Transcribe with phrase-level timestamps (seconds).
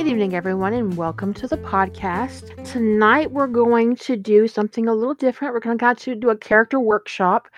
[0.00, 2.64] Good evening, everyone, and welcome to the podcast.
[2.64, 5.52] Tonight, we're going to do something a little different.
[5.52, 7.48] We're going to do a character workshop.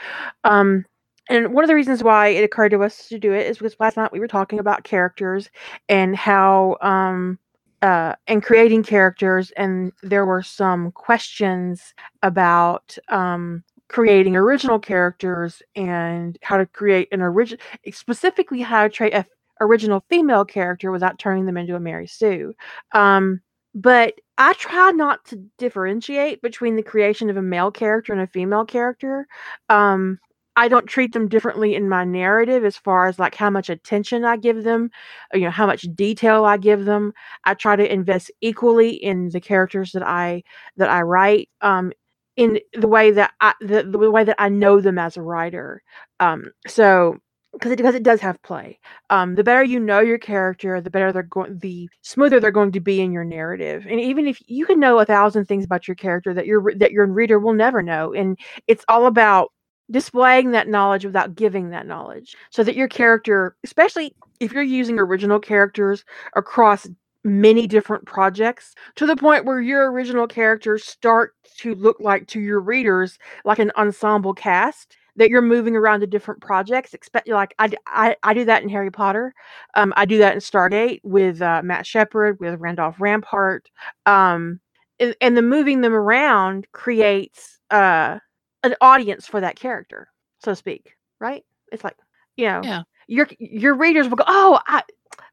[0.43, 0.85] Um,
[1.29, 3.77] and one of the reasons why it occurred to us to do it is because
[3.79, 5.51] last night we were talking about characters
[5.89, 7.39] and how um,
[7.81, 16.39] uh, and creating characters, and there were some questions about um, creating original characters and
[16.43, 19.25] how to create an original, specifically how to create a
[19.63, 22.55] original female character without turning them into a Mary Sue.
[22.93, 23.41] Um,
[23.75, 28.27] but I try not to differentiate between the creation of a male character and a
[28.27, 29.27] female character.
[29.69, 30.19] Um,
[30.57, 34.25] I don't treat them differently in my narrative as far as like how much attention
[34.25, 34.91] I give them,
[35.33, 37.15] you know, how much detail I give them.
[37.45, 40.43] I try to invest equally in the characters that I
[40.77, 41.49] that I write.
[41.63, 41.93] Um,
[42.37, 45.83] in the way that I the, the way that I know them as a writer.
[46.21, 47.19] Um, so
[47.53, 48.79] because it because it does have play.
[49.11, 52.73] Um, the better you know your character, the better they're going, the smoother they're going
[52.73, 53.87] to be in your narrative.
[53.89, 56.93] And even if you can know a thousand things about your character that your that
[56.93, 59.53] your reader will never know, and it's all about
[59.91, 64.99] displaying that knowledge without giving that knowledge, so that your character, especially if you're using
[64.99, 66.89] original characters across
[67.25, 72.41] many different projects to the point where your original characters start to look like to
[72.41, 76.95] your readers like an ensemble cast that you're moving around to different projects.
[76.95, 79.35] Expect like I, I, I do that in Harry Potter.
[79.75, 83.69] Um, I do that in Stargate with uh, Matt Sheppard, with Randolph Rampart.
[84.07, 84.61] Um,
[85.01, 88.19] and, and the moving them around creates uh,
[88.63, 90.09] an audience for that character,
[90.39, 90.97] so to speak.
[91.21, 91.45] Right?
[91.73, 91.97] It's like
[92.37, 92.83] you know, Yeah.
[93.09, 94.83] your your readers will go, "Oh, I,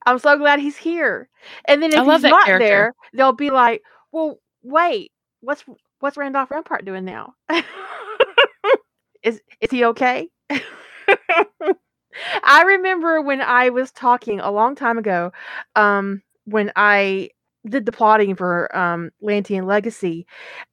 [0.05, 1.29] I'm so glad he's here,"
[1.65, 2.65] and then if he's not character.
[2.65, 5.63] there, they'll be like, "Well, wait, what's
[5.99, 7.33] what's Randolph Rampart doing now?
[9.23, 10.29] is is he okay?"
[12.43, 15.31] I remember when I was talking a long time ago,
[15.75, 17.29] um, when I
[17.67, 20.25] did the plotting for um, Lantean Legacy,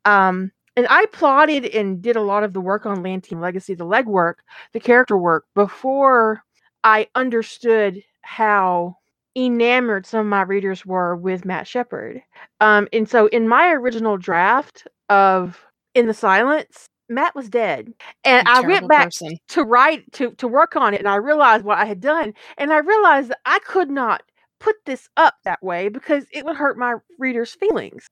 [0.04, 3.84] um, and I plotted and did a lot of the work on Lantean Legacy, the
[3.86, 4.36] legwork,
[4.72, 6.42] the character work, before
[6.84, 8.96] I understood how
[9.36, 12.22] enamored some of my readers were with Matt Sheppard.
[12.60, 17.92] Um, and so in my original draft of In the Silence, Matt was dead.
[18.24, 19.36] And I went back person.
[19.48, 22.72] to write to to work on it and I realized what I had done and
[22.72, 24.22] I realized that I could not
[24.60, 28.06] put this up that way because it would hurt my readers' feelings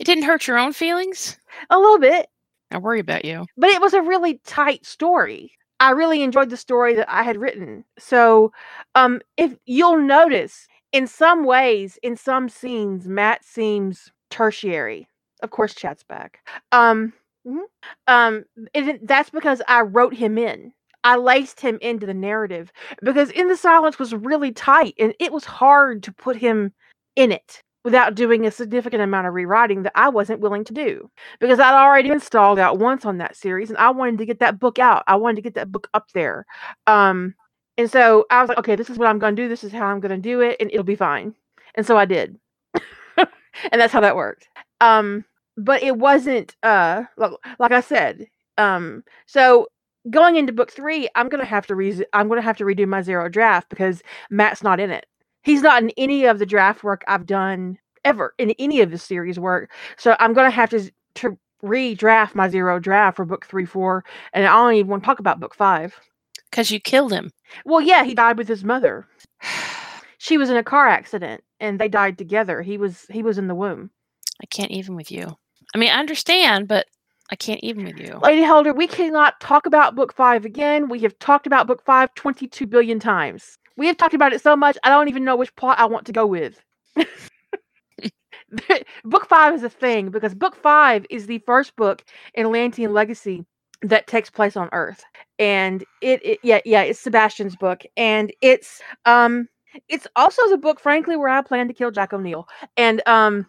[0.00, 1.38] It didn't hurt your own feelings.
[1.70, 2.28] a little bit,
[2.70, 3.46] I worry about you.
[3.56, 5.52] but it was a really tight story.
[5.80, 7.84] I really enjoyed the story that I had written.
[7.98, 8.52] So,
[8.94, 15.08] um if you'll notice in some ways in some scenes Matt seems tertiary.
[15.42, 16.40] Of course Chad's back.
[16.72, 17.12] Um
[17.46, 17.62] mhm.
[18.06, 18.44] um
[18.74, 20.72] it, that's because I wrote him in.
[21.04, 22.72] I laced him into the narrative
[23.02, 26.72] because In the Silence was really tight and it was hard to put him
[27.16, 31.10] in it without doing a significant amount of rewriting that I wasn't willing to do
[31.40, 34.58] because I'd already installed out once on that series and I wanted to get that
[34.58, 35.04] book out.
[35.06, 36.44] I wanted to get that book up there.
[36.86, 37.34] Um
[37.78, 39.48] and so I was like, okay, this is what I'm going to do.
[39.48, 41.34] This is how I'm going to do it and it'll be fine.
[41.76, 42.36] And so I did.
[43.16, 44.48] and that's how that worked.
[44.80, 45.24] Um
[45.58, 48.26] but it wasn't uh like, like I said.
[48.56, 49.68] Um so
[50.10, 52.64] going into book 3, I'm going to have to re- I'm going to have to
[52.64, 55.06] redo my zero draft because Matt's not in it.
[55.42, 58.98] He's not in any of the draft work I've done ever in any of the
[58.98, 59.70] series work.
[59.96, 64.04] So I'm going to have to to redraft my zero draft for book 3 4
[64.32, 65.98] and I don't even want to talk about book 5.
[66.50, 67.30] Because you killed him.
[67.64, 69.06] Well, yeah, he died with his mother.
[70.20, 72.60] She was in a car accident and they died together.
[72.60, 73.90] He was he was in the womb.
[74.42, 75.36] I can't even with you.
[75.74, 76.86] I mean, I understand, but
[77.30, 78.18] I can't even with you.
[78.22, 80.88] Lady Helder, we cannot talk about book 5 again.
[80.88, 83.58] We have talked about book 5 22 billion times.
[83.76, 86.06] We have talked about it so much I don't even know which plot I want
[86.06, 86.60] to go with.
[89.04, 92.02] book 5 is a thing because book 5 is the first book
[92.34, 93.44] in Lantean Legacy
[93.82, 95.04] that takes place on Earth.
[95.38, 99.48] And it, it yeah, yeah, it's Sebastian's book and it's um
[99.88, 102.48] it's also the book frankly where I plan to kill Jack O'Neill.
[102.76, 103.46] And um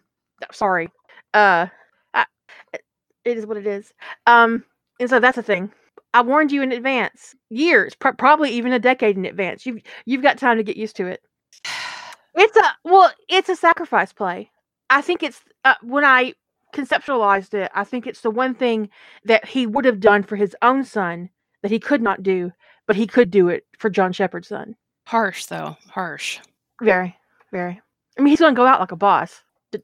[0.52, 0.90] sorry.
[1.34, 1.68] Uh
[2.74, 3.94] it is what it is.
[4.28, 4.64] Um
[5.00, 5.72] and so that's the thing.
[6.14, 9.66] I warned you in advance, years, pr- probably even a decade in advance.
[9.66, 11.22] You've you've got time to get used to it.
[12.36, 14.52] It's a well, it's a sacrifice play.
[14.90, 16.36] I think it's uh, when I
[16.74, 18.90] conceptualized it, I think it's the one thing
[19.26, 21.30] that he would have done for his own son
[21.62, 22.52] that he could not do,
[22.88, 24.76] but he could do it for John Sheppard's son.
[25.06, 25.76] Harsh, though.
[25.90, 26.40] Harsh.
[26.82, 27.16] Very,
[27.52, 27.82] very.
[28.18, 29.44] I mean, he's going to go out like a boss.
[29.76, 29.80] Oh,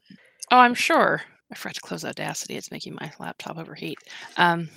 [0.58, 1.22] I'm sure.
[1.50, 2.56] I forgot to close Audacity.
[2.56, 3.98] It's making my laptop overheat.
[4.36, 4.68] Um,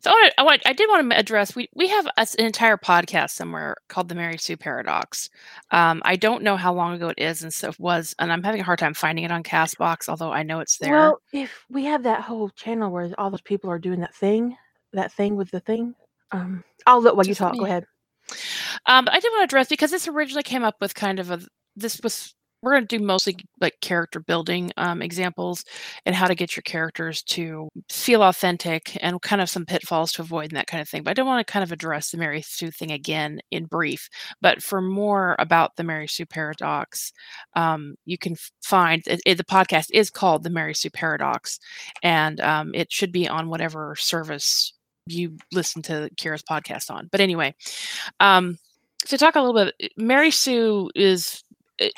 [0.00, 1.54] So I, wanna, I, want, I did want to address.
[1.54, 5.28] We we have an entire podcast somewhere called the Mary Sue Paradox.
[5.70, 8.42] Um, I don't know how long ago it is, and so it was, and I'm
[8.42, 10.08] having a hard time finding it on Castbox.
[10.08, 10.92] Although I know it's there.
[10.92, 14.56] Well, if we have that whole channel where all those people are doing that thing,
[14.92, 15.94] that thing with the thing,
[16.32, 17.58] um, I'll look while you talk.
[17.58, 17.86] Go ahead.
[18.86, 21.40] Um, I did want to address because this originally came up with kind of a
[21.76, 22.34] this was
[22.66, 25.64] we're going to do mostly like character building um, examples
[26.04, 30.22] and how to get your characters to feel authentic and kind of some pitfalls to
[30.22, 31.04] avoid and that kind of thing.
[31.04, 34.08] But I don't want to kind of address the Mary Sue thing again in brief.
[34.40, 37.12] But for more about the Mary Sue paradox,
[37.54, 38.34] um, you can
[38.64, 41.60] find it, it- the podcast is called the Mary Sue paradox,
[42.02, 44.72] and um, it should be on whatever service
[45.06, 47.08] you listen to Kira's podcast on.
[47.12, 47.54] But anyway,
[48.18, 48.58] um,
[49.06, 51.44] to talk a little bit, Mary Sue is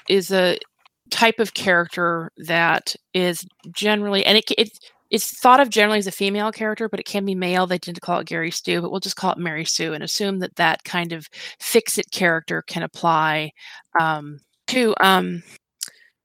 [0.09, 0.59] is a
[1.11, 4.79] type of character that is generally and it, it
[5.11, 7.67] it's thought of generally as a female character, but it can be male.
[7.67, 10.05] They tend to call it Gary Stu, but we'll just call it Mary Sue and
[10.05, 11.27] assume that that kind of
[11.61, 13.53] fix-it character can apply
[13.99, 15.43] um, to um,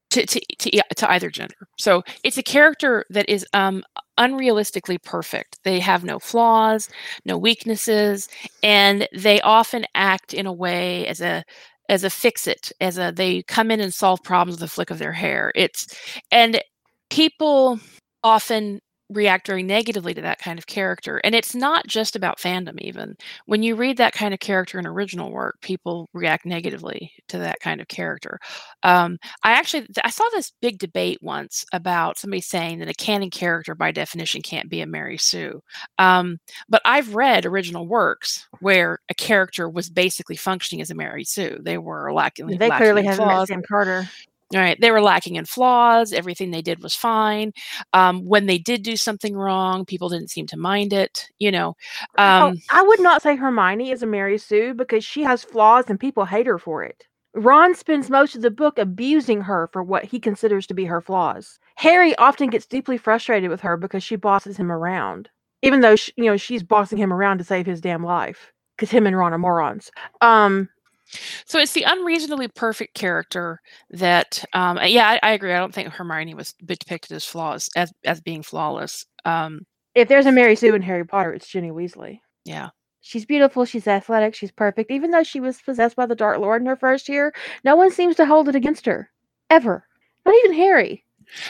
[0.09, 1.55] to, to, to, to either gender.
[1.79, 3.83] So it's a character that is um,
[4.19, 5.57] unrealistically perfect.
[5.63, 6.88] They have no flaws,
[7.25, 8.27] no weaknesses,
[8.61, 11.44] and they often act in a way as a
[11.89, 14.89] as a fix it, as a they come in and solve problems with a flick
[14.89, 15.51] of their hair.
[15.56, 15.88] It's
[16.31, 16.62] and
[17.09, 17.80] people
[18.24, 18.80] often
[19.13, 21.21] react very negatively to that kind of character.
[21.24, 23.15] And it's not just about fandom even.
[23.45, 27.60] When you read that kind of character in original work, people react negatively to that
[27.60, 28.39] kind of character.
[28.83, 33.30] Um, I actually I saw this big debate once about somebody saying that a canon
[33.30, 35.62] character by definition can't be a Mary Sue.
[35.98, 36.39] Um,
[36.69, 41.60] but I've read original works where a character was basically functioning as a Mary Sue.
[41.62, 42.48] They were lacking.
[42.48, 43.48] They lacking clearly haven't met.
[43.48, 44.10] Sam Carter.
[44.53, 46.13] Right, they were lacking in flaws.
[46.13, 47.53] Everything they did was fine.
[47.94, 51.27] Um, when they did do something wrong, people didn't seem to mind it.
[51.39, 51.75] You know,
[52.17, 55.85] oh, um, I would not say Hermione is a Mary Sue because she has flaws
[55.89, 57.07] and people hate her for it.
[57.35, 61.01] Ron spends most of the book abusing her for what he considers to be her
[61.01, 61.59] flaws.
[61.75, 65.29] Harry often gets deeply frustrated with her because she bosses him around,
[65.63, 68.51] even though she, you know she's bossing him around to save his damn life.
[68.75, 69.91] Because him and Ron are morons.
[70.21, 70.67] Um,
[71.45, 73.60] so it's the unreasonably perfect character
[73.92, 75.54] that, um, yeah, I, I agree.
[75.54, 79.06] I don't think Hermione was depicted as flaws as as being flawless.
[79.25, 79.65] Um,
[79.95, 82.19] if there's a Mary Sue in Harry Potter, it's Ginny Weasley.
[82.45, 82.69] yeah,
[83.06, 84.89] She's beautiful, she's athletic, she's perfect.
[84.89, 87.33] Even though she was possessed by the Dark Lord in her first year,
[87.65, 89.10] no one seems to hold it against her.
[89.50, 89.86] Ever.
[90.25, 91.04] Not even Harry.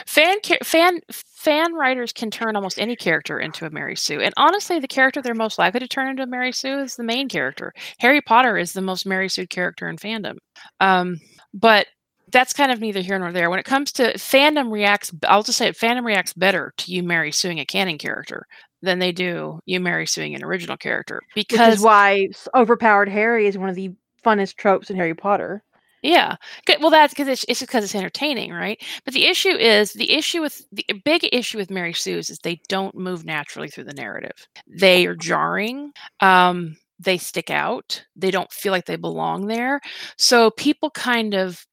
[0.06, 4.78] Fan fan fan writers can turn almost any character into a Mary Sue, and honestly,
[4.78, 7.72] the character they're most likely to turn into a Mary Sue is the main character.
[7.98, 10.36] Harry Potter is the most Mary Sue character in fandom,
[10.80, 11.18] um,
[11.52, 11.86] but
[12.30, 13.50] that's kind of neither here nor there.
[13.50, 15.12] When it comes to fandom, reacts.
[15.26, 18.46] I'll just say it, fandom reacts better to you Mary suing a canon character
[18.82, 23.46] than they do you Mary suing an original character Which because is why overpowered Harry
[23.46, 23.92] is one of the
[24.24, 25.62] funnest tropes in Harry Potter.
[26.04, 26.36] Yeah.
[26.80, 28.78] Well, that's because it's, it's because it's entertaining, right?
[29.06, 32.60] But the issue is the issue with the big issue with Mary Sue's is they
[32.68, 34.46] don't move naturally through the narrative.
[34.68, 35.92] They are jarring.
[36.20, 38.04] Um, they stick out.
[38.16, 39.80] They don't feel like they belong there.
[40.18, 41.66] So people kind of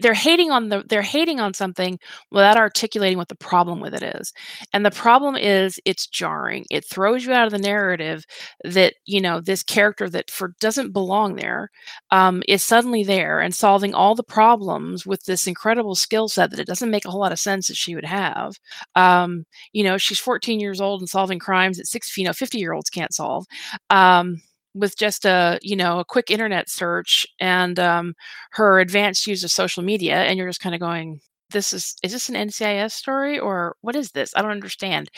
[0.00, 1.98] they're hating on the they're hating on something
[2.30, 4.32] without articulating what the problem with it is.
[4.72, 6.64] And the problem is it's jarring.
[6.70, 8.24] It throws you out of the narrative
[8.64, 11.70] that you know this character that for doesn't belong there
[12.10, 16.60] um, is suddenly there and solving all the problems with this incredible skill set that
[16.60, 18.54] it doesn't make a whole lot of sense that she would have.
[18.94, 22.58] Um, you know, she's 14 years old and solving crimes that six, you know, 50
[22.58, 23.46] year olds can't solve.
[23.90, 24.40] Um,
[24.74, 28.14] with just a you know a quick internet search and um,
[28.52, 32.12] her advanced use of social media and you're just kind of going this is is
[32.12, 34.32] this an ncis story or what is this?
[34.36, 35.08] I don't understand.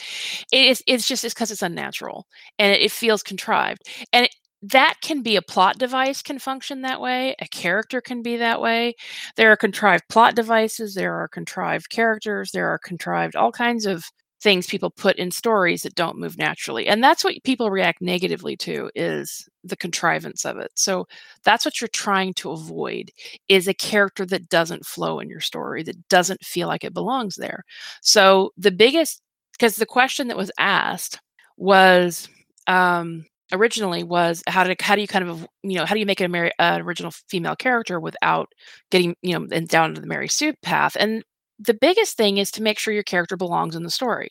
[0.53, 2.27] It is it's just it's because it's unnatural
[2.59, 3.83] and it, it feels contrived
[4.13, 8.23] and it, that can be a plot device can function that way a character can
[8.23, 8.95] be that way.
[9.37, 14.05] There are contrived plot devices there are contrived characters there are contrived all kinds of
[14.47, 18.57] things people put in stories that don't move naturally and that's what people react negatively
[18.57, 21.05] to is the contrivance of it so
[21.43, 23.11] that's what you're trying to avoid
[23.49, 27.35] is a character that doesn't flow in your story that doesn't feel like it belongs
[27.35, 27.65] there
[28.03, 31.19] so the biggest because the question that was asked
[31.57, 32.29] was
[32.69, 36.07] um originally was how to how do you kind of you know how do you
[36.07, 38.53] make an Mary, uh, original female character without
[38.93, 40.97] getting you know and down to the Mary Sue path?
[41.01, 41.25] and
[41.59, 44.29] the biggest thing is to make sure your character belongs in the story.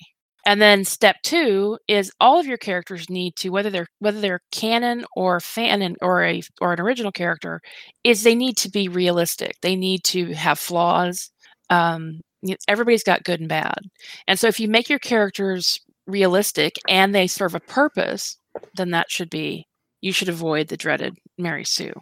[0.47, 4.41] And then step two is all of your characters need to whether they're whether they're
[4.51, 7.61] canon or fan or a or an original character
[8.03, 9.55] is they need to be realistic.
[9.61, 11.31] They need to have flaws.
[11.71, 12.21] Um,
[12.67, 13.79] everybody's got good and bad.
[14.27, 18.37] And so if you make your characters realistic and they serve a purpose,
[18.75, 19.65] then that should be
[20.01, 21.93] you should avoid the dreaded Mary Sue.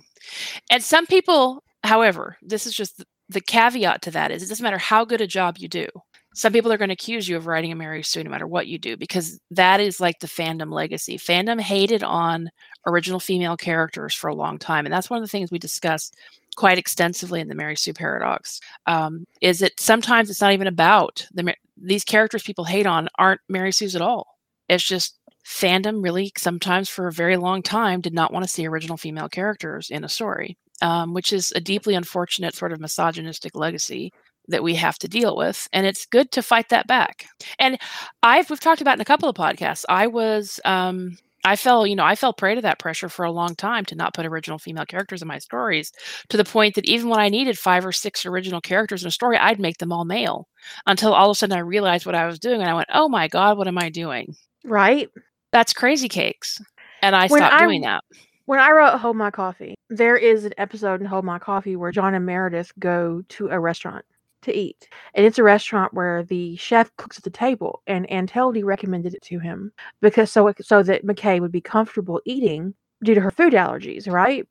[0.69, 4.77] And some people, however, this is just the caveat to that is it doesn't matter
[4.77, 5.87] how good a job you do.
[6.35, 8.65] Some people are going to accuse you of writing a Mary Sue no matter what
[8.65, 11.17] you do because that is like the fandom legacy.
[11.17, 12.49] Fandom hated on
[12.87, 16.15] original female characters for a long time, and that's one of the things we discussed
[16.55, 18.59] quite extensively in the Mary Sue paradox.
[18.87, 23.41] Um, is that sometimes it's not even about the these characters people hate on aren't
[23.47, 24.37] Mary Sue's at all.
[24.69, 28.65] It's just fandom really sometimes for a very long time did not want to see
[28.65, 33.55] original female characters in a story um, which is a deeply unfortunate sort of misogynistic
[33.55, 34.11] legacy
[34.47, 37.25] that we have to deal with and it's good to fight that back.
[37.59, 37.79] And
[38.21, 41.95] i've we've talked about in a couple of podcasts i was um i fell you
[41.95, 44.59] know i fell prey to that pressure for a long time to not put original
[44.59, 45.91] female characters in my stories
[46.29, 49.11] to the point that even when i needed five or six original characters in a
[49.11, 50.47] story i'd make them all male
[50.85, 53.07] until all of a sudden i realized what i was doing and i went oh
[53.07, 54.35] my god what am i doing?
[54.65, 55.09] Right.
[55.51, 56.61] That's crazy cakes
[57.01, 58.03] and i when stopped I'm, doing that
[58.45, 61.91] when I wrote Hold My Coffee, there is an episode in Hold My Coffee where
[61.91, 64.05] John and Meredith go to a restaurant
[64.41, 64.89] to eat.
[65.13, 69.21] And it's a restaurant where the chef cooks at the table and Anteldi recommended it
[69.23, 69.71] to him
[70.01, 72.73] because so so that McKay would be comfortable eating
[73.03, 74.47] due to her food allergies, right?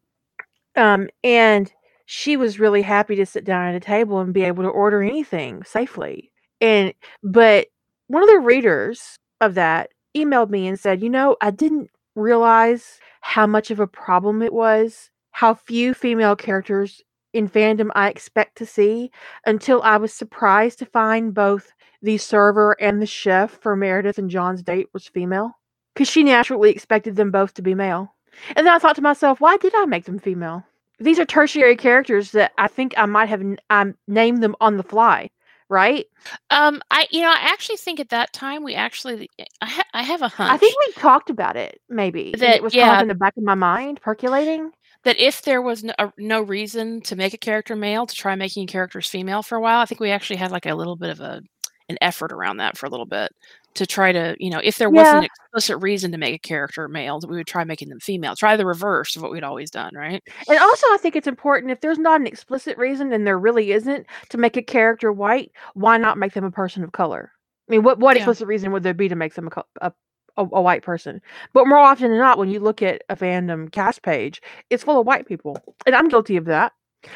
[0.77, 1.71] Um and
[2.07, 5.03] she was really happy to sit down at a table and be able to order
[5.03, 6.33] anything safely.
[6.61, 7.69] And but
[8.09, 13.01] one of the readers of that emailed me and said, "You know, I didn't realize
[13.23, 17.01] how much of a problem it was, how few female characters
[17.33, 19.11] in fandom I expect to see,
[19.47, 24.29] until I was surprised to find both the server and the chef for Meredith and
[24.29, 25.53] John's date was female.
[25.95, 28.15] Because she naturally expected them both to be male.
[28.57, 30.65] And then I thought to myself, why did I make them female?
[30.99, 34.83] These are tertiary characters that I think I might have I named them on the
[34.83, 35.31] fly
[35.73, 36.07] right?
[36.51, 39.29] Um, I you know I actually think at that time we actually
[39.61, 40.53] I, ha- I have a hunch.
[40.53, 43.15] I think we talked about it maybe that it was yeah, kind of in the
[43.15, 44.71] back of my mind percolating.
[45.05, 48.69] That if there was no, no reason to make a character male to try making
[48.69, 51.21] characters female for a while, I think we actually had like a little bit of
[51.21, 51.43] a
[51.89, 53.33] an effort around that for a little bit
[53.75, 56.89] to try to, you know, if there wasn't an explicit reason to make a character
[56.89, 58.37] male, we would try making them female.
[58.37, 60.23] Try the reverse of what we'd always done, right?
[60.49, 63.73] And also, I think it's important if there's not an explicit reason, and there really
[63.73, 67.33] isn't, to make a character white, why not make them a person of color?
[67.69, 68.23] I mean, what what yeah.
[68.23, 69.93] explicit reason would there be to make them a, a
[70.37, 71.21] a, a, white person.
[71.53, 74.99] But more often than not, when you look at a fandom cast page, it's full
[74.99, 75.59] of white people.
[75.85, 76.73] And I'm guilty of that.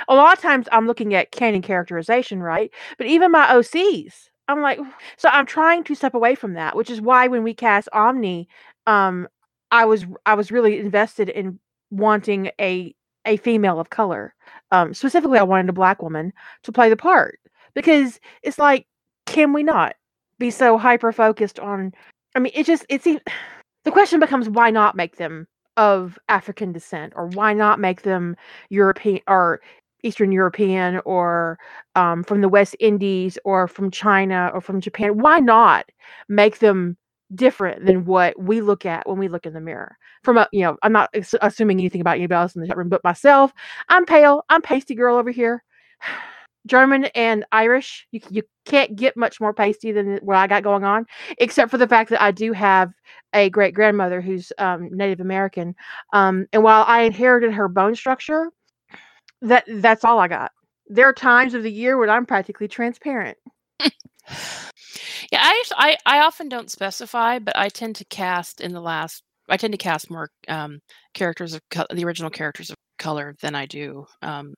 [0.09, 2.71] A lot of times I'm looking at canon characterization, right?
[2.99, 4.79] But even my OCs, I'm like,
[5.17, 8.49] so I'm trying to step away from that, which is why when we cast Omni,
[8.87, 9.29] um,
[9.71, 11.59] I was I was really invested in
[11.91, 12.95] wanting a
[13.27, 14.35] a female of color.
[14.71, 17.41] Um, specifically, I wanted a black woman to play the part
[17.75, 18.87] because it's like,
[19.27, 19.97] can we not
[20.39, 21.93] be so hyper focused on?
[22.35, 23.21] I mean, it just it seems
[23.85, 28.37] the question becomes why not make them of African descent or why not make them
[28.71, 29.61] European or
[30.07, 31.59] Eastern European or
[31.97, 35.19] um, from the West Indies or from China or from Japan.
[35.19, 35.87] Why not
[36.29, 36.97] make them
[37.35, 39.97] different than what we look at when we look in the mirror?
[40.23, 41.11] From a, you know, I'm not
[41.43, 43.53] assuming anything about anybody else in the chat room, but myself,
[43.89, 44.45] I'm pale.
[44.49, 45.63] I'm pasty girl over here.
[46.67, 48.09] German and Irish.
[48.11, 51.07] You you can't get much more pasty than what I got going on,
[51.39, 52.93] except for the fact that I do have
[53.33, 55.77] a great grandmother who's um, Native American.
[56.13, 58.51] Um, and while I inherited her bone structure,
[59.43, 60.53] that that's all I got.
[60.89, 63.37] There are times of the year when I'm practically transparent.
[63.81, 63.91] yeah,
[65.35, 69.23] I, I I often don't specify, but I tend to cast in the last.
[69.49, 70.81] I tend to cast more um,
[71.17, 74.07] characters of co- the original characters of color than I do.
[74.23, 74.55] Um,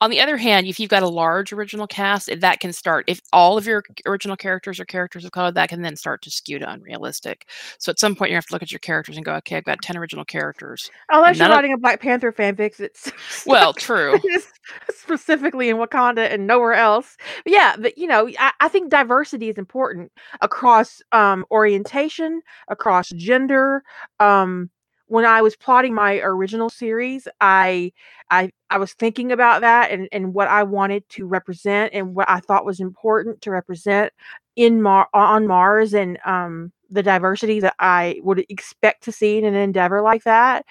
[0.00, 3.04] on the other hand, if you've got a large original cast, that can start.
[3.08, 6.30] If all of your original characters are characters of color, that can then start to
[6.30, 7.48] skew to unrealistic.
[7.78, 9.64] So at some point, you have to look at your characters and go, "Okay, I've
[9.64, 13.10] got ten original characters." Unless you're writing of, a Black Panther fanfic, it's
[13.46, 14.18] well, true,
[14.90, 17.16] specifically in Wakanda and nowhere else.
[17.44, 23.10] But yeah, but you know, I, I think diversity is important across um, orientation, across
[23.10, 23.82] gender.
[24.20, 24.70] Um,
[25.12, 27.92] when I was plotting my original series, I
[28.30, 32.30] I I was thinking about that and and what I wanted to represent and what
[32.30, 34.10] I thought was important to represent
[34.56, 39.44] in Mar on Mars and um the diversity that I would expect to see in
[39.44, 40.64] an endeavor like that.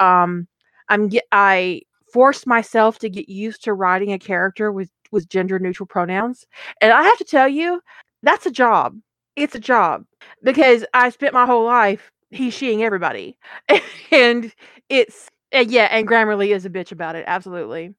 [0.00, 0.48] Um
[0.88, 1.82] I'm get I
[2.12, 6.46] forced myself to get used to writing a character with with gender neutral pronouns.
[6.80, 7.80] And I have to tell you,
[8.24, 8.98] that's a job.
[9.36, 10.04] It's a job
[10.42, 13.38] because I spent my whole life he's sheing everybody,
[14.10, 14.52] and
[14.88, 17.24] it's uh, yeah, and Grammarly is a bitch about it.
[17.26, 17.94] Absolutely.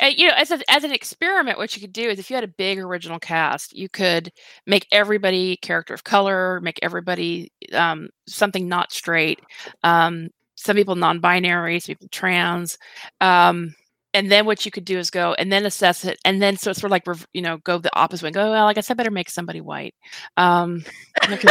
[0.00, 2.36] And, you know, as a, as an experiment, what you could do is if you
[2.36, 4.32] had a big original cast, you could
[4.66, 9.40] make everybody character of color, make everybody um, something not straight.
[9.82, 12.78] Um, some people non-binary, some people trans.
[13.20, 13.74] Um,
[14.14, 16.70] and then what you could do is go and then assess it and then so
[16.70, 18.94] it's sort of like you know go the opposite way go well i guess i
[18.94, 19.94] better make somebody white
[20.36, 20.82] um
[21.28, 21.48] okay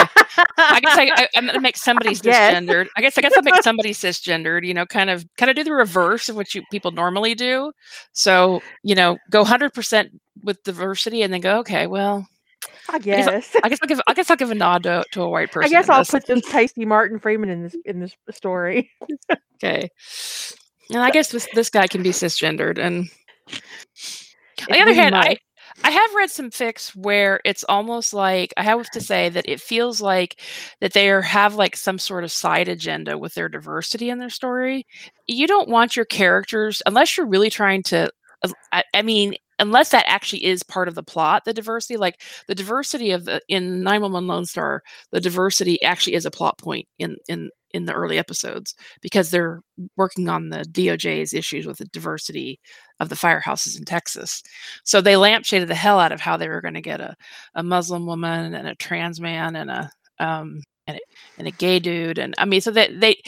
[0.57, 3.91] i guess I, I'm gonna make somebody cisgendered i guess i guess i'll make somebody
[3.91, 7.35] cisgendered you know kind of kind of do the reverse of what you people normally
[7.35, 7.71] do
[8.13, 10.09] so you know go 100%
[10.43, 12.27] with diversity and then go okay well
[12.89, 13.27] I guess.
[13.27, 14.01] I guess, I guess I'll give.
[14.07, 15.65] I guess I'll give a nod to, to a white person.
[15.65, 16.11] I guess I'll this.
[16.11, 18.89] put this tasty Martin Freeman in this in this story.
[19.55, 19.89] okay.
[20.89, 22.77] And I guess this this guy can be cisgendered.
[22.77, 23.09] And
[24.61, 25.37] on the other hand, I
[25.83, 29.59] I have read some fics where it's almost like I have to say that it
[29.59, 30.39] feels like
[30.81, 34.29] that they are, have like some sort of side agenda with their diversity in their
[34.29, 34.85] story.
[35.27, 38.11] You don't want your characters unless you're really trying to.
[38.43, 42.21] Uh, I, I mean, unless that actually is part of the plot the diversity like
[42.47, 46.87] the diversity of the in 911 lone star the diversity actually is a plot point
[46.97, 49.61] in in in the early episodes because they're
[49.97, 52.59] working on the DOJ's issues with the diversity
[52.99, 54.41] of the firehouses in Texas.
[54.83, 57.15] So they lampshaded the hell out of how they were going to get a,
[57.55, 59.89] a Muslim woman and a trans man and a
[60.19, 60.99] um, and a,
[61.37, 63.21] and a gay dude and I mean so that they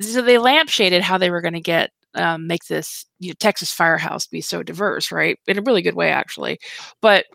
[0.00, 3.72] so they lampshaded how they were going to get um, make this you know, Texas
[3.72, 5.38] firehouse be so diverse, right?
[5.46, 6.58] In a really good way, actually.
[7.00, 7.26] But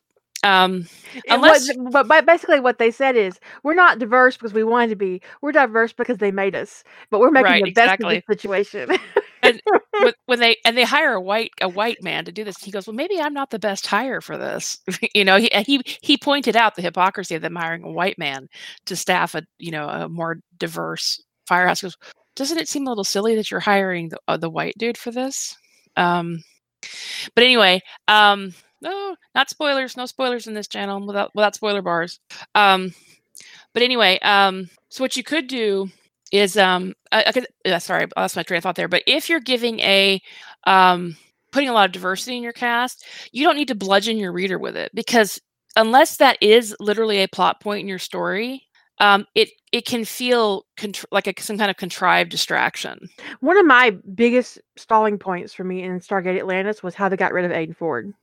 [0.46, 0.88] um,
[1.28, 5.22] unless, but basically, what they said is, we're not diverse because we wanted to be.
[5.42, 6.84] We're diverse because they made us.
[7.10, 8.18] But we're making right, the best exactly.
[8.18, 8.90] of the situation.
[9.42, 9.62] and
[10.28, 12.86] when they and they hire a white a white man to do this, he goes,
[12.86, 14.78] "Well, maybe I'm not the best hire for this."
[15.16, 18.48] you know, he he he pointed out the hypocrisy of them hiring a white man
[18.86, 21.82] to staff a you know a more diverse firehouse.
[21.82, 21.98] He goes,
[22.36, 25.10] doesn't it seem a little silly that you're hiring the, uh, the white dude for
[25.10, 25.58] this?
[25.96, 26.44] Um,
[27.34, 28.54] but anyway, um,
[28.86, 29.98] no, not spoilers.
[29.98, 32.20] No spoilers in this channel without without spoiler bars.
[32.54, 32.94] Um,
[33.74, 35.90] but anyway, um, so what you could do
[36.32, 38.88] is um, I, I could, uh, sorry, I lost my train of thought there.
[38.88, 40.22] But if you're giving a
[40.66, 41.18] um,
[41.52, 44.60] putting a lot of diversity in your cast, you don't need to bludgeon your reader
[44.60, 45.40] with it because
[45.76, 48.64] unless that is literally a plot point in your story,
[49.00, 53.10] um, it it can feel contr- like a, some kind of contrived distraction.
[53.42, 57.34] One of my biggest stalling points for me in Stargate Atlantis was how they got
[57.34, 58.14] rid of Aiden Ford.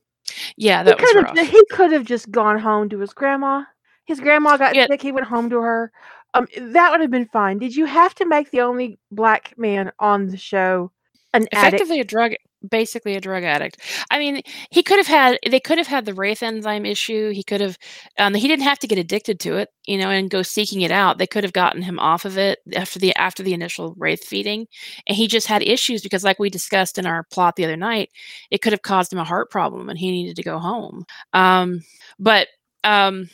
[0.57, 1.47] Yeah, that he was rough.
[1.47, 3.63] He could have just gone home to his grandma.
[4.05, 4.87] His grandma got yeah.
[4.87, 5.01] sick.
[5.01, 5.91] He went home to her.
[6.33, 7.59] Um, that would have been fine.
[7.59, 10.91] Did you have to make the only black man on the show
[11.33, 12.11] an effectively addict?
[12.11, 12.31] a drug
[12.69, 13.79] basically a drug addict.
[14.11, 17.31] I mean, he could have had they could have had the Wraith enzyme issue.
[17.31, 17.77] He could have
[18.17, 20.91] um, he didn't have to get addicted to it, you know, and go seeking it
[20.91, 21.17] out.
[21.17, 24.67] They could have gotten him off of it after the after the initial Wraith feeding,
[25.07, 28.09] and he just had issues because, like we discussed in our plot the other night,
[28.51, 31.05] it could have caused him a heart problem, and he needed to go home.
[31.33, 31.81] Um,
[32.19, 32.47] but
[32.83, 33.29] um,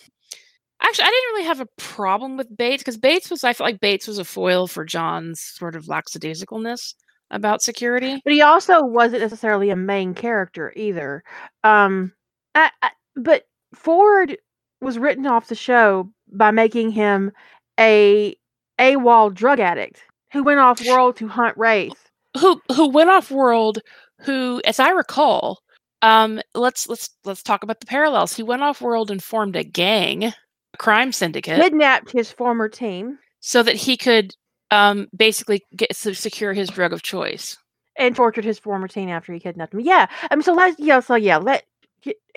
[0.81, 3.81] Actually, I didn't really have a problem with Bates because Bates was, I felt like
[3.81, 6.93] Bates was a foil for John's sort of lackadaisicalness
[7.31, 8.21] about security.
[8.23, 11.23] But he also wasn't necessarily a main character either.
[11.63, 12.13] Um,
[12.55, 14.37] I, I, but Ford
[14.81, 17.31] was written off the show by making him
[17.79, 18.35] a
[18.79, 22.09] AWOL drug addict who went off world to hunt Wraith.
[22.39, 23.79] Who who went off world?
[24.21, 25.59] Who, as I recall,
[26.01, 28.35] um, let's let's let's talk about the parallels.
[28.35, 30.33] He went off world and formed a gang, a
[30.77, 34.35] crime syndicate, kidnapped his former team, so that he could
[34.71, 37.57] um, basically get to secure his drug of choice
[37.95, 39.81] and tortured his former teen after he kidnapped him.
[39.81, 41.65] Yeah, I mean, so let yeah, so yeah, let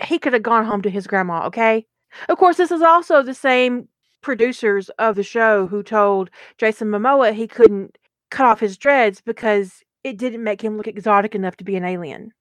[0.02, 1.46] he could have gone home to his grandma.
[1.46, 1.86] Okay,
[2.28, 3.88] of course, this is also the same
[4.20, 7.98] producers of the show who told Jason Momoa he couldn't
[8.30, 11.84] cut off his dreads because it didn't make him look exotic enough to be an
[11.84, 12.32] alien.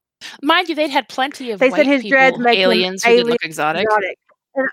[0.41, 3.27] Mind you, they'd had plenty of they said his people, dreads make aliens who alien
[3.27, 3.84] look exotic.
[3.84, 4.19] exotic.
[4.56, 4.67] And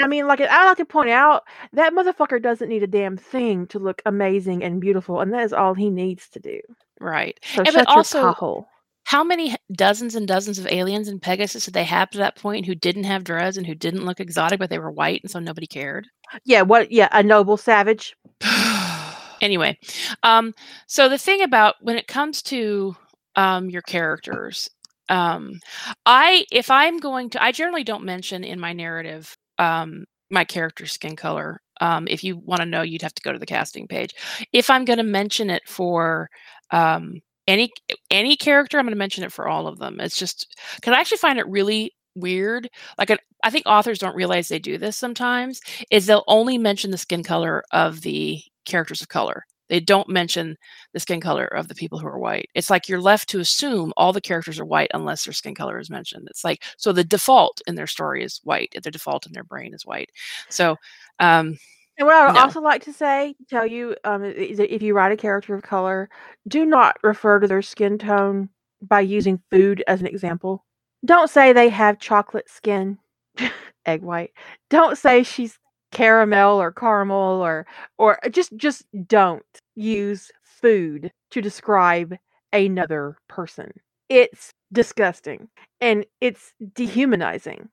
[0.00, 3.66] I mean, like I like to point out, that motherfucker doesn't need a damn thing
[3.68, 6.60] to look amazing and beautiful, and that is all he needs to do.
[7.00, 7.38] Right.
[7.54, 8.68] So and shut also, your hole.
[9.04, 12.66] How many dozens and dozens of aliens and Pegasus did they have to that point
[12.66, 15.38] who didn't have dreads and who didn't look exotic, but they were white, and so
[15.38, 16.06] nobody cared?
[16.44, 16.62] Yeah.
[16.62, 16.92] What?
[16.92, 17.08] Yeah.
[17.12, 18.14] A noble savage.
[19.40, 19.78] anyway,
[20.22, 20.54] um,
[20.86, 22.96] so the thing about when it comes to
[23.36, 24.70] um, your characters,
[25.08, 25.58] um,
[26.06, 30.86] I if I'm going to, I generally don't mention in my narrative um, my character
[30.86, 31.60] skin color.
[31.80, 34.14] Um, if you want to know, you'd have to go to the casting page.
[34.52, 36.28] If I'm going to mention it for
[36.70, 37.70] um, any
[38.10, 40.00] any character, I'm going to mention it for all of them.
[40.00, 42.68] It's just because I actually find it really weird.
[42.98, 43.10] Like
[43.44, 45.60] I think authors don't realize they do this sometimes.
[45.90, 49.44] Is they'll only mention the skin color of the characters of color.
[49.70, 50.58] They don't mention
[50.92, 52.50] the skin color of the people who are white.
[52.54, 55.78] It's like you're left to assume all the characters are white unless their skin color
[55.78, 56.28] is mentioned.
[56.30, 58.74] It's like so the default in their story is white.
[58.82, 60.10] The default in their brain is white.
[60.50, 60.76] So
[61.20, 61.56] um
[61.98, 62.42] And what I would No.
[62.42, 65.62] also like to say, tell you, um, is that if you write a character of
[65.62, 66.08] color,
[66.48, 68.48] do not refer to their skin tone
[68.82, 70.64] by using food as an example.
[71.04, 72.98] Don't say they have chocolate skin,
[73.86, 74.32] egg white.
[74.70, 75.58] Don't say she's
[75.92, 77.66] caramel or caramel or
[77.98, 79.42] or uh, just just don't
[79.74, 82.14] use food to describe
[82.52, 83.72] another person.
[84.08, 85.48] It's disgusting
[85.80, 87.68] and it's dehumanizing.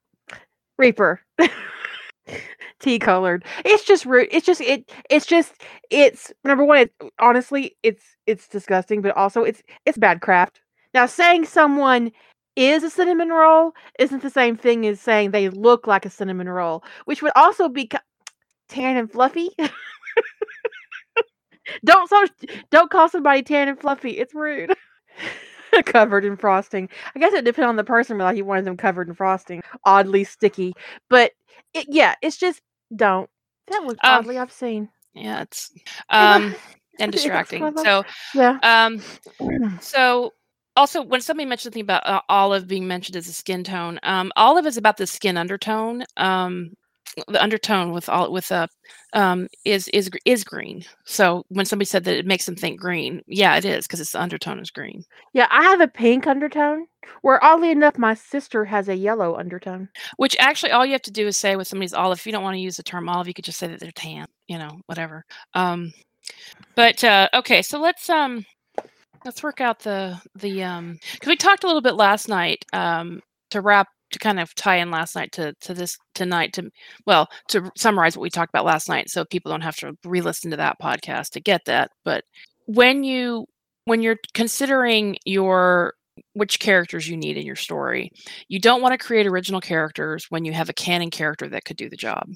[0.78, 1.22] Reaper.
[2.80, 3.46] tea colored.
[3.66, 4.28] It's just rude.
[4.32, 4.92] It's just it.
[5.10, 5.54] It's just
[5.90, 6.80] it's number one.
[6.80, 10.62] It, honestly, it's it's disgusting, but also it's it's bad craft.
[10.94, 12.12] Now, saying someone
[12.58, 16.50] is a cinnamon roll isn't the same thing as saying they look like a cinnamon
[16.50, 17.90] roll, which would also be
[18.68, 19.50] tan and fluffy.
[21.86, 22.26] don't so
[22.72, 24.18] don't call somebody tan and fluffy.
[24.18, 24.74] It's rude.
[25.86, 26.90] covered in frosting.
[27.16, 28.18] I guess it depends on the person.
[28.18, 30.74] but, Like you wanted them covered in frosting, oddly sticky.
[31.10, 31.32] But
[31.74, 32.62] it, yeah, it's just
[32.96, 33.30] don't.
[33.68, 34.90] That was Um, oddly obscene.
[35.14, 35.72] yeah, it's
[36.10, 36.56] um
[37.00, 37.76] and distracting.
[37.78, 38.58] So Yeah.
[38.64, 39.02] um
[39.82, 40.34] so
[40.78, 44.32] also when somebody mentioned something about uh, olive being mentioned as a skin tone, um
[44.38, 46.04] olive is about the skin undertone.
[46.18, 46.72] Um
[47.28, 48.68] the undertone with all with uh
[49.14, 50.84] um is is is green.
[51.06, 54.12] So when somebody said that it makes them think green, yeah, it is because it's
[54.12, 55.04] the undertone is green.
[55.34, 56.86] Yeah, I have a pink undertone.
[57.22, 59.90] Where oddly enough, my sister has a yellow undertone.
[60.18, 62.20] Which actually, all you have to do is say with somebody's olive.
[62.20, 63.92] If you don't want to use the term olive, you could just say that they're
[63.92, 64.28] tan.
[64.48, 65.26] You know, whatever.
[65.54, 65.94] Um,
[66.76, 68.46] but uh, okay, so let's um,
[69.26, 73.22] let's work out the the um, because we talked a little bit last night um,
[73.52, 76.70] to wrap to kind of tie in last night to to this tonight to
[77.06, 80.52] well to summarize what we talked about last night, so people don't have to re-listen
[80.52, 81.92] to that podcast to get that.
[82.06, 82.24] But
[82.66, 83.46] when you
[83.86, 85.94] when you're considering your
[86.34, 88.12] which characters you need in your story
[88.48, 91.78] you don't want to create original characters when you have a canon character that could
[91.78, 92.28] do the job.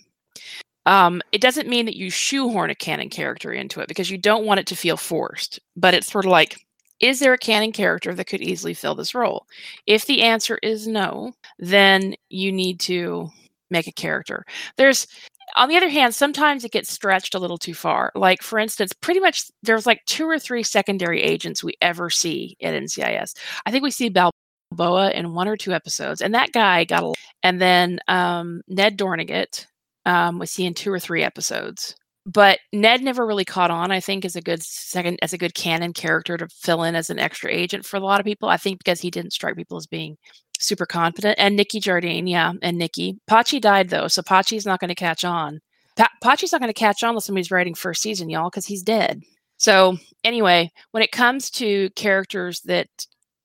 [0.86, 4.46] Um, it doesn't mean that you shoehorn a canon character into it because you don't
[4.46, 5.60] want it to feel forced.
[5.76, 6.58] But it's sort of like,
[7.02, 9.48] is there a canon character that could easily fill this role?
[9.88, 13.30] If the answer is no, then you need to
[13.70, 14.46] make a character.
[14.78, 15.08] There's
[15.56, 18.12] on the other hand, sometimes it gets stretched a little too far.
[18.16, 22.56] Like, for instance, pretty much there's like two or three secondary agents we ever see
[22.62, 23.36] at NCIS.
[23.66, 27.14] I think we see Balboa in one or two episodes, and that guy got a.
[27.44, 29.66] And then um, Ned Dorneget
[30.06, 33.92] um, was seen in two or three episodes, but Ned never really caught on.
[33.92, 37.10] I think as a good second, as a good canon character to fill in as
[37.10, 38.50] an extra agent for a lot of people.
[38.50, 40.18] I think because he didn't strike people as being
[40.60, 41.40] super confident.
[41.40, 45.26] And Nikki Jardine, yeah, and Nikki Pacci died though, so Pacci's not going to catch
[45.26, 45.60] on.
[45.98, 48.84] Pa- Pacci's not going to catch on unless somebody's writing first season, y'all, because he's
[48.84, 49.22] dead.
[49.58, 52.88] So anyway, when it comes to characters that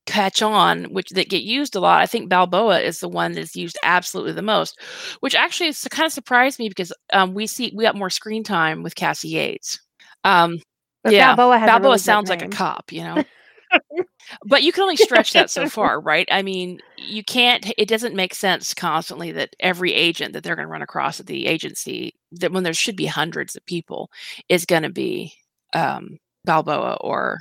[0.06, 3.56] catch on, which that get used a lot, I think Balboa is the one that's
[3.56, 4.80] used absolutely the most.
[5.20, 8.42] Which actually is kind of surprised me because um, we see we got more screen
[8.42, 9.80] time with Cassie Yates.
[10.24, 10.60] Um,
[11.04, 13.22] Yeah, Balboa has Balboa really sounds like a cop, you know.
[14.46, 16.28] but you can only stretch that so far, right?
[16.30, 17.72] I mean, you can't.
[17.76, 21.26] It doesn't make sense constantly that every agent that they're going to run across at
[21.26, 24.10] the agency, that when there should be hundreds of people,
[24.48, 25.32] is going to be
[25.74, 27.40] um, Balboa or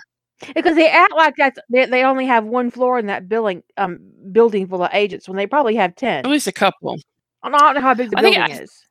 [0.53, 3.99] Because they act like that's they, they only have one floor in that building um
[4.31, 6.25] building full of agents when they probably have ten.
[6.25, 6.97] at least a couple.
[7.43, 8.81] I don't know how big the I building I- is.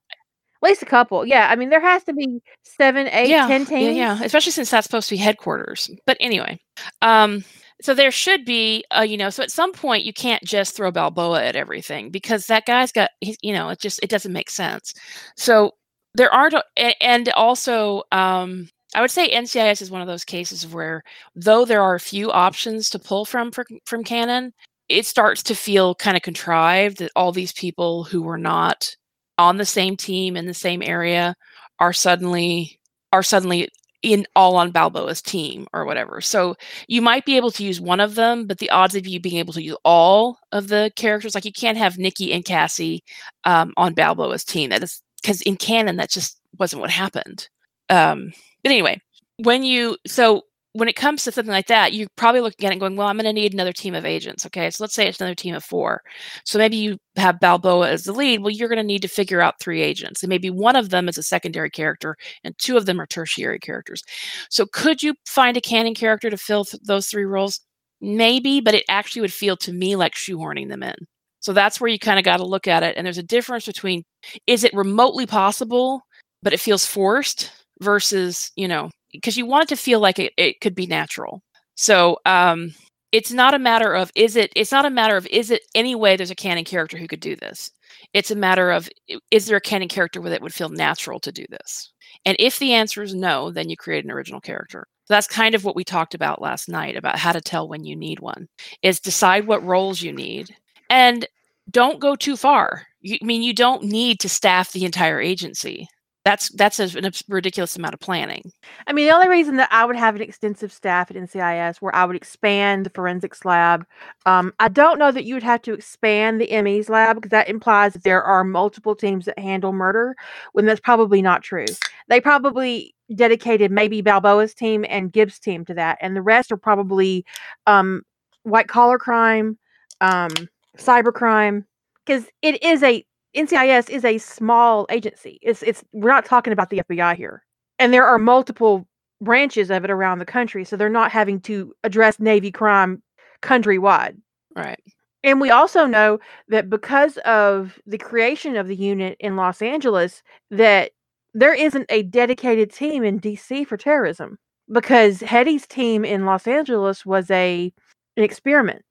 [0.62, 1.26] At least a couple.
[1.26, 3.94] Yeah, I mean there has to be seven, eight, yeah, ten teams.
[3.96, 4.18] yeah.
[4.22, 5.90] Especially since that's supposed to be headquarters.
[6.06, 6.58] But anyway,
[7.02, 7.44] um,
[7.82, 10.90] so there should be, uh, you know, so at some point you can't just throw
[10.90, 14.48] Balboa at everything because that guy's got, he's, you know, it just it doesn't make
[14.48, 14.94] sense.
[15.36, 15.72] So
[16.14, 20.24] there aren't, a- a- and also, um, I would say NCIS is one of those
[20.24, 21.02] cases where,
[21.34, 24.52] though there are a few options to pull from from, from canon,
[24.88, 28.94] it starts to feel kind of contrived that all these people who were not
[29.38, 31.34] on the same team in the same area
[31.80, 32.78] are suddenly
[33.12, 33.68] are suddenly
[34.02, 36.20] in all on Balboa's team or whatever.
[36.20, 36.56] So
[36.88, 39.38] you might be able to use one of them, but the odds of you being
[39.38, 43.02] able to use all of the characters, like you can't have Nikki and Cassie
[43.44, 44.70] um, on Balboa's team.
[44.70, 47.48] That is because in canon that just wasn't what happened.
[47.88, 48.32] Um,
[48.64, 49.00] but anyway,
[49.36, 52.80] when you so when it comes to something like that, you're probably looking at it
[52.80, 54.44] going, well, I'm going to need another team of agents.
[54.44, 56.02] Okay, so let's say it's another team of four.
[56.44, 58.40] So maybe you have Balboa as the lead.
[58.40, 61.08] Well, you're going to need to figure out three agents, and maybe one of them
[61.08, 64.02] is a secondary character, and two of them are tertiary characters.
[64.50, 67.60] So could you find a canon character to fill th- those three roles?
[68.00, 70.96] Maybe, but it actually would feel to me like shoehorning them in.
[71.38, 72.96] So that's where you kind of got to look at it.
[72.96, 74.02] And there's a difference between
[74.48, 76.00] is it remotely possible,
[76.42, 80.32] but it feels forced versus, you know, because you want it to feel like it,
[80.36, 81.42] it could be natural.
[81.76, 82.74] So um,
[83.12, 85.94] it's not a matter of is it it's not a matter of is it any
[85.94, 87.70] way there's a canon character who could do this.
[88.12, 88.88] It's a matter of
[89.30, 91.92] is there a canon character where it would feel natural to do this?
[92.24, 94.86] And if the answer is no, then you create an original character.
[95.06, 97.84] So that's kind of what we talked about last night about how to tell when
[97.84, 98.48] you need one.
[98.82, 100.54] Is decide what roles you need
[100.90, 101.26] and
[101.70, 102.86] don't go too far.
[103.00, 105.88] You, I mean, you don't need to staff the entire agency
[106.24, 108.50] that's that's a, a, ridiculous amount of planning.
[108.86, 111.94] I mean, the only reason that I would have an extensive staff at NCIS where
[111.94, 113.86] I would expand the forensics lab,
[114.24, 117.48] um, I don't know that you would have to expand the ME's lab because that
[117.48, 120.16] implies that there are multiple teams that handle murder,
[120.52, 121.66] when that's probably not true.
[122.08, 126.56] They probably dedicated maybe Balboa's team and Gibbs' team to that, and the rest are
[126.56, 127.26] probably
[127.66, 128.02] um,
[128.44, 129.58] white collar crime,
[130.00, 130.30] um,
[130.78, 131.66] cyber crime,
[132.04, 135.38] because it is a NCIS is a small agency.
[135.42, 137.44] It's it's we're not talking about the FBI here.
[137.78, 138.86] And there are multiple
[139.20, 143.02] branches of it around the country, so they're not having to address Navy crime
[143.42, 144.16] countrywide.
[144.54, 144.80] Right.
[145.24, 146.18] And we also know
[146.48, 150.92] that because of the creation of the unit in Los Angeles, that
[151.32, 154.38] there isn't a dedicated team in DC for terrorism
[154.70, 157.72] because Hetty's team in Los Angeles was a
[158.16, 158.84] an experiment.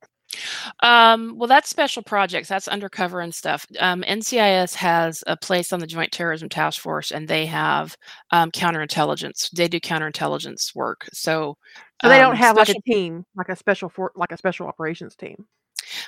[0.81, 2.47] Um, well, that's special projects.
[2.47, 3.65] That's undercover and stuff.
[3.79, 7.95] Um, NCIS has a place on the Joint Terrorism Task Force, and they have
[8.31, 9.51] um, counterintelligence.
[9.51, 11.07] They do counterintelligence work.
[11.13, 11.57] So,
[12.01, 14.37] so they don't um, have special, like a team, like a special for, like a
[14.37, 15.45] special operations team.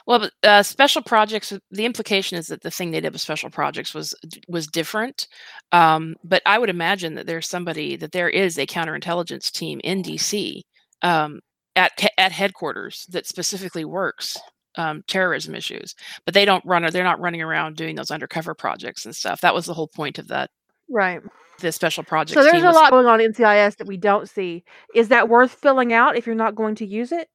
[0.05, 1.53] Well, but, uh, special projects.
[1.71, 4.15] The implication is that the thing they did with special projects was
[4.47, 5.27] was different.
[5.71, 10.01] Um, but I would imagine that there's somebody that there is a counterintelligence team in
[10.03, 10.61] DC
[11.01, 11.39] um,
[11.75, 14.37] at at headquarters that specifically works
[14.77, 16.85] um, terrorism issues, but they don't run.
[16.91, 19.41] They're not running around doing those undercover projects and stuff.
[19.41, 20.49] That was the whole point of that.
[20.89, 21.21] Right.
[21.59, 22.37] The special project.
[22.37, 24.63] So there's a was, lot going on in NCIS that we don't see.
[24.93, 27.29] Is that worth filling out if you're not going to use it?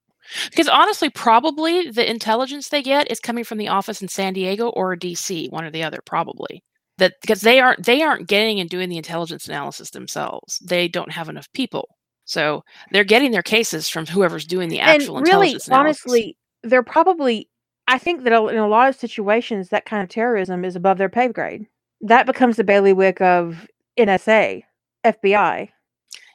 [0.50, 4.68] Because honestly, probably the intelligence they get is coming from the office in San Diego
[4.68, 6.62] or DC, one or the other, probably.
[6.98, 10.58] That because they aren't they aren't getting and doing the intelligence analysis themselves.
[10.58, 11.88] They don't have enough people.
[12.30, 12.62] So
[12.92, 16.02] they're getting their cases from whoever's doing the actual and really, intelligence analysis.
[16.06, 17.48] Honestly, they're probably.
[17.88, 21.08] I think that in a lot of situations, that kind of terrorism is above their
[21.08, 21.66] pay grade.
[22.00, 23.66] That becomes the bailiwick of
[23.98, 24.62] NSA,
[25.04, 25.68] FBI.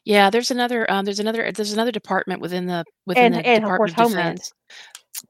[0.04, 0.90] Yeah, there's another.
[0.92, 1.50] Um, there's another.
[1.50, 4.18] There's another department within the within and, the and Department of, course, of Defense.
[4.18, 4.52] Homeland.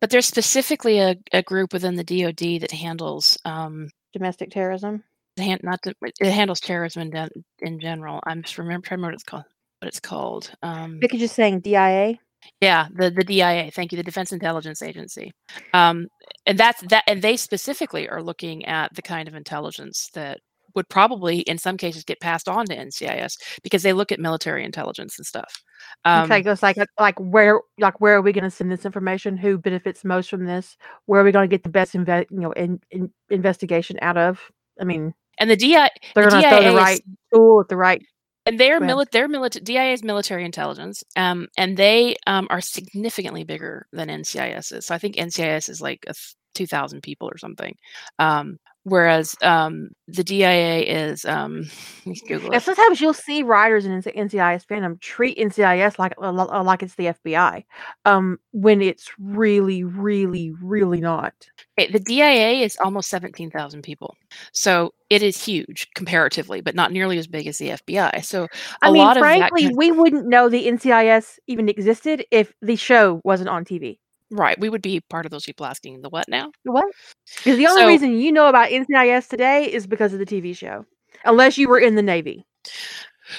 [0.02, 5.04] But there's specifically a, a group within the DoD that handles um, domestic terrorism.
[5.38, 8.20] not to, it handles terrorism in, in general.
[8.26, 9.44] I'm just remember, remember what it's called
[9.86, 10.52] what it's called.
[10.64, 12.16] Um, Vicky just saying DIA.
[12.60, 13.72] Yeah, the the DIA.
[13.72, 15.32] Thank you, the Defense Intelligence Agency.
[15.74, 16.08] Um,
[16.46, 20.40] and that's that, and they specifically are looking at the kind of intelligence that
[20.76, 24.66] would probably, in some cases, get passed on to NCIS because they look at military
[24.66, 25.64] intelligence and stuff.
[26.04, 29.38] Um, okay, it's like like where like where are we going to send this information?
[29.38, 30.78] Who benefits most from this?
[31.06, 34.18] Where are we going to get the best inve- you know in, in investigation out
[34.18, 34.40] of?
[34.80, 37.02] I mean, and the DI they're going to throw the right
[37.34, 38.02] tool at the right
[38.46, 43.44] and they're military they're military DIA is military intelligence um, and they um, are significantly
[43.44, 44.86] bigger than NCIS is.
[44.86, 46.14] So I think NCIS is like a
[46.54, 47.76] 2000 people or something.
[48.20, 51.66] Um, whereas um, the DIA is um,
[52.28, 57.08] Google and sometimes you'll see writers in NCIS fandom treat NCIS like like it's the
[57.08, 57.66] FBI
[58.06, 61.34] um, when it's really really really not.
[61.78, 64.16] Okay, the DIA is almost 17,000 people
[64.54, 68.48] so it is huge comparatively but not nearly as big as the FBI so
[68.82, 73.66] I mean frankly we wouldn't know the NCIS even existed if the show wasn't on
[73.66, 73.98] TV
[74.32, 74.60] Right.
[74.60, 76.52] We would be part of those people asking the what now?
[76.64, 76.92] The what?
[77.38, 80.56] Because the only so, reason you know about NCIS today is because of the TV
[80.56, 80.86] show,
[81.24, 82.46] unless you were in the Navy.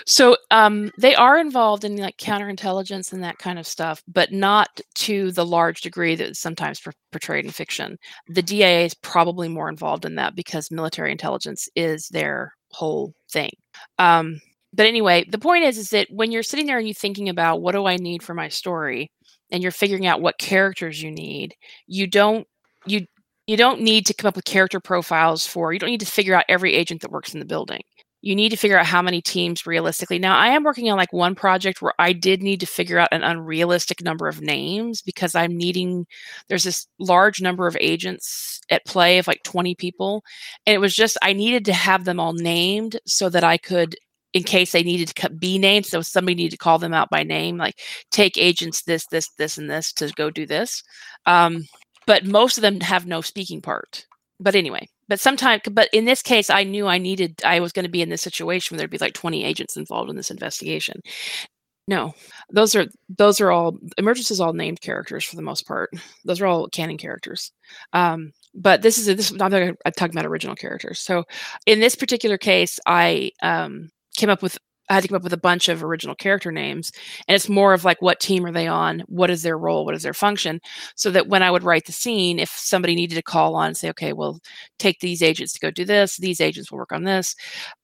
[0.05, 4.81] So um, they are involved in like counterintelligence and that kind of stuff, but not
[4.97, 7.97] to the large degree that is sometimes portrayed in fiction.
[8.29, 13.51] The DIA is probably more involved in that because military intelligence is their whole thing.
[13.99, 14.41] Um,
[14.73, 17.63] but anyway, the point is, is that when you're sitting there and you're thinking about
[17.63, 19.11] what do I need for my story,
[19.51, 21.55] and you're figuring out what characters you need,
[21.87, 22.47] you don't
[22.87, 23.07] you
[23.47, 26.35] you don't need to come up with character profiles for you don't need to figure
[26.35, 27.83] out every agent that works in the building.
[28.23, 30.19] You need to figure out how many teams realistically.
[30.19, 33.09] Now i am working on like one project where i did need to figure out
[33.13, 36.07] an unrealistic number of names because i'm needing
[36.49, 40.25] there's this large number of agents at play of like 20 people
[40.67, 43.97] and it was just i needed to have them all named so that i could
[44.37, 45.87] in case they needed to be named.
[45.87, 49.57] So somebody needed to call them out by name, like take agents this, this, this,
[49.57, 50.83] and this to go do this.
[51.25, 51.65] Um,
[52.07, 54.05] but most of them have no speaking part.
[54.39, 57.87] But anyway, but sometimes, but in this case, I knew I needed, I was going
[57.87, 61.01] to be in this situation where there'd be like 20 agents involved in this investigation.
[61.89, 62.15] No,
[62.51, 65.91] those are those are all emergence is all named characters for the most part.
[66.25, 67.53] Those are all canon characters.
[67.93, 69.31] Um, but this is a, this.
[69.31, 69.77] I'm talking,
[70.11, 70.99] about original characters.
[70.99, 71.25] So
[71.65, 75.33] in this particular case, I um, came up with I had to come up with
[75.33, 76.93] a bunch of original character names.
[77.27, 79.03] And it's more of like, what team are they on?
[79.09, 79.85] What is their role?
[79.85, 80.61] What is their function?
[80.95, 83.77] So that when I would write the scene, if somebody needed to call on and
[83.77, 84.39] say, okay, well,
[84.79, 87.35] take these agents to go do this, these agents will work on this,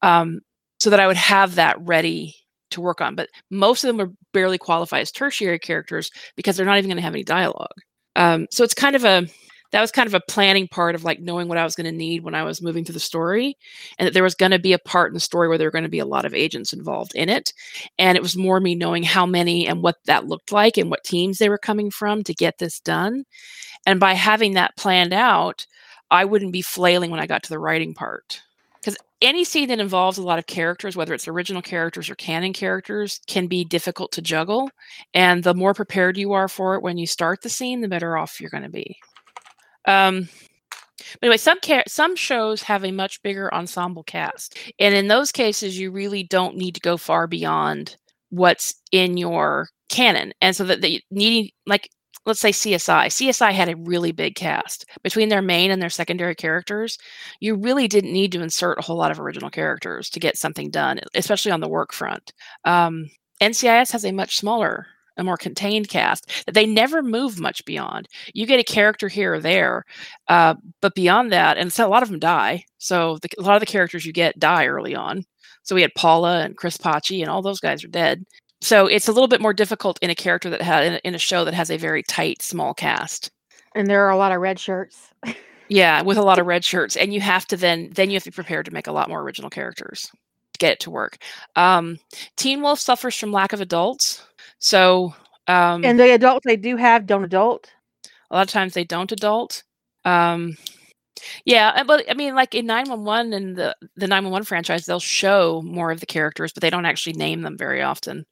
[0.02, 0.40] um,
[0.78, 2.36] so that I would have that ready
[2.70, 3.14] to work on.
[3.14, 6.96] But most of them are barely qualify as tertiary characters because they're not even going
[6.96, 7.74] to have any dialogue.
[8.16, 9.26] Um, so it's kind of a
[9.72, 11.96] that was kind of a planning part of like knowing what I was going to
[11.96, 13.56] need when I was moving through the story,
[13.98, 15.72] and that there was going to be a part in the story where there were
[15.72, 17.52] going to be a lot of agents involved in it.
[17.98, 21.04] And it was more me knowing how many and what that looked like and what
[21.04, 23.24] teams they were coming from to get this done.
[23.86, 25.66] And by having that planned out,
[26.10, 28.42] I wouldn't be flailing when I got to the writing part.
[28.80, 32.52] Because any scene that involves a lot of characters, whether it's original characters or canon
[32.52, 34.70] characters, can be difficult to juggle.
[35.14, 38.16] And the more prepared you are for it when you start the scene, the better
[38.18, 38.96] off you're going to be.
[39.86, 40.28] Um,
[41.20, 45.32] but anyway, some ca- some shows have a much bigger ensemble cast, and in those
[45.32, 47.96] cases, you really don't need to go far beyond
[48.30, 50.32] what's in your canon.
[50.40, 51.88] And so that the needing like
[52.24, 53.06] let's say CSI.
[53.06, 56.96] CSI had a really big cast between their main and their secondary characters.
[57.40, 60.70] You really didn't need to insert a whole lot of original characters to get something
[60.70, 62.32] done, especially on the work front.
[62.64, 67.64] Um, NCIS has a much smaller a more contained cast that they never move much
[67.64, 68.08] beyond.
[68.34, 69.84] You get a character here or there,
[70.28, 72.64] uh, but beyond that, and so a lot of them die.
[72.78, 75.24] So the, a lot of the characters you get die early on.
[75.62, 78.24] So we had Paula and Chris Pacci, and all those guys are dead.
[78.60, 81.14] So it's a little bit more difficult in a character that had in a, in
[81.14, 83.30] a show that has a very tight, small cast.
[83.74, 85.10] And there are a lot of red shirts.
[85.68, 88.24] yeah, with a lot of red shirts, and you have to then then you have
[88.24, 90.08] to be prepared to make a lot more original characters
[90.52, 91.16] to get it to work.
[91.56, 91.98] Um,
[92.36, 94.24] Teen Wolf suffers from lack of adults
[94.62, 95.12] so,
[95.48, 97.68] um, and the adults they do have don't adult.
[98.30, 99.64] A lot of times they don't adult.
[100.04, 100.56] Um,
[101.44, 105.90] yeah, but I mean, like in 911 and the the 911 franchise, they'll show more
[105.90, 108.24] of the characters, but they don't actually name them very often.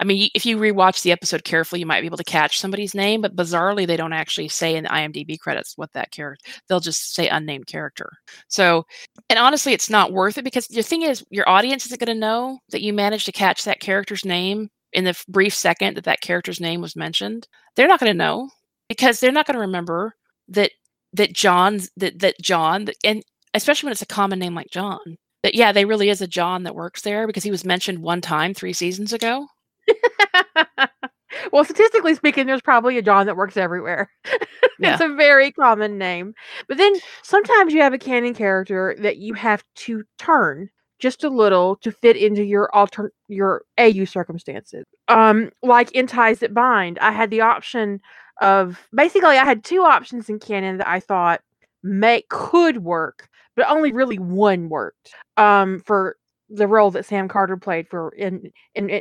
[0.00, 2.94] I mean, if you rewatch the episode carefully, you might be able to catch somebody's
[2.94, 6.44] name, but bizarrely, they don't actually say in the IMDb credits what that character.
[6.68, 8.10] They'll just say unnamed character.
[8.48, 8.84] So,
[9.30, 12.20] and honestly, it's not worth it because the thing is, your audience isn't going to
[12.20, 16.20] know that you managed to catch that character's name in the brief second that that
[16.20, 17.46] character's name was mentioned,
[17.76, 18.50] they're not going to know
[18.88, 20.14] because they're not going to remember
[20.48, 20.72] that
[21.12, 23.22] that John's that that John and
[23.54, 25.16] especially when it's a common name like John.
[25.42, 28.20] That yeah, they really is a John that works there because he was mentioned one
[28.20, 29.46] time 3 seasons ago.
[31.52, 34.10] well, statistically speaking, there's probably a John that works everywhere.
[34.80, 34.92] Yeah.
[34.92, 36.34] it's a very common name.
[36.68, 36.92] But then
[37.24, 41.92] sometimes you have a canon character that you have to turn just a little to
[41.92, 44.84] fit into your alter your AU circumstances.
[45.08, 48.00] Um, like in Ties That Bind, I had the option
[48.40, 51.40] of basically I had two options in canon that I thought
[51.82, 55.14] may could work, but only really one worked.
[55.36, 56.16] Um, for
[56.48, 59.00] the role that Sam Carter played for in in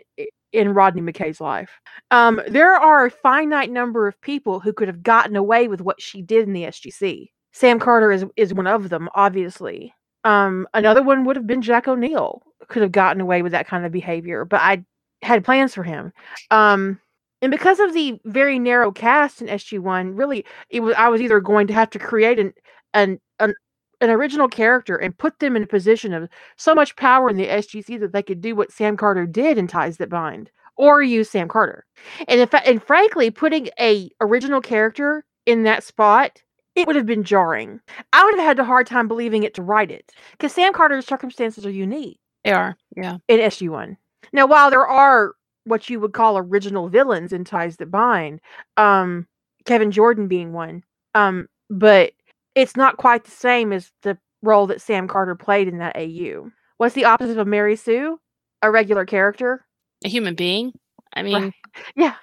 [0.51, 1.71] in, Rodney McKay's life.
[2.11, 6.01] Um, there are a finite number of people who could have gotten away with what
[6.01, 7.29] she did in the SGC.
[7.53, 9.93] Sam Carter is is one of them, obviously.
[10.23, 12.41] Um, another one would have been Jack O'Neill.
[12.67, 14.83] Could have gotten away with that kind of behavior, but I
[15.21, 16.11] had plans for him.
[16.51, 16.99] Um,
[17.41, 21.21] and because of the very narrow cast in SG One, really, it was I was
[21.21, 22.53] either going to have to create an
[22.93, 23.53] an an
[24.01, 27.47] an original character and put them in a position of so much power in the
[27.47, 31.29] SGC that they could do what Sam Carter did in Ties That Bind, or use
[31.29, 31.85] Sam Carter.
[32.27, 36.41] And if and frankly, putting a original character in that spot
[36.77, 37.79] it would have been jarring.
[38.13, 41.07] I would have had a hard time believing it to write it because Sam Carter's
[41.07, 42.19] circumstances are unique.
[42.43, 43.17] They are, yeah.
[43.27, 43.97] In SG1.
[44.31, 48.39] Now, while there are what you would call original villains in Ties That Bind,
[48.77, 49.27] um,
[49.65, 50.83] Kevin Jordan being one,
[51.15, 52.13] um, but
[52.55, 56.51] it's not quite the same as the role that Sam Carter played in that AU.
[56.77, 58.19] What's the opposite of Mary Sue?
[58.61, 59.65] A regular character,
[60.05, 60.73] a human being.
[61.13, 61.53] I mean, right.
[61.95, 62.15] yeah.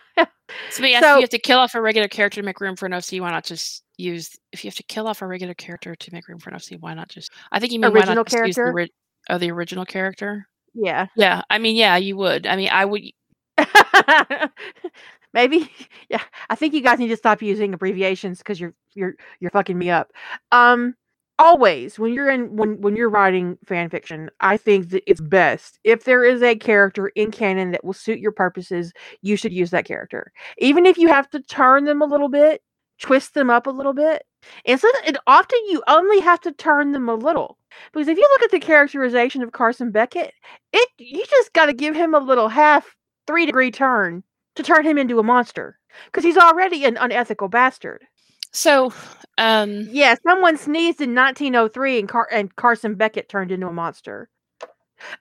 [0.71, 2.87] So, yeah, so, you have to kill off a regular character to make room for
[2.87, 3.21] an OC.
[3.21, 6.29] Why not just use if you have to kill off a regular character to make
[6.29, 6.81] room for an OC?
[6.81, 7.33] Why not just?
[7.53, 8.67] I think you mean original why not character?
[8.79, 8.89] use
[9.29, 10.47] the, oh, the original character.
[10.75, 11.07] Yeah.
[11.17, 11.43] Yeah.
[11.49, 12.47] I mean, yeah, you would.
[12.47, 13.03] I mean, I would.
[15.33, 15.71] Maybe.
[16.11, 16.23] Yeah.
[16.51, 19.91] I think you guys need to stop using abbreviations because you're you're you're fucking me
[19.91, 20.13] up.
[20.53, 20.95] Um
[21.39, 25.81] always when you're in when when you're writing fan fiction i think that it's best
[25.83, 29.71] if there is a character in canon that will suit your purposes you should use
[29.71, 32.63] that character even if you have to turn them a little bit
[33.01, 34.23] twist them up a little bit
[34.65, 37.59] and so and often you only have to turn them a little
[37.93, 40.33] because if you look at the characterization of carson beckett
[40.73, 42.95] it you just got to give him a little half
[43.27, 44.23] three degree turn
[44.55, 48.05] to turn him into a monster because he's already an unethical bastard.
[48.55, 48.93] So,
[49.37, 54.31] um, Yeah, someone sneezed in 1903 and, Car- and Carson Beckett turned into a monster.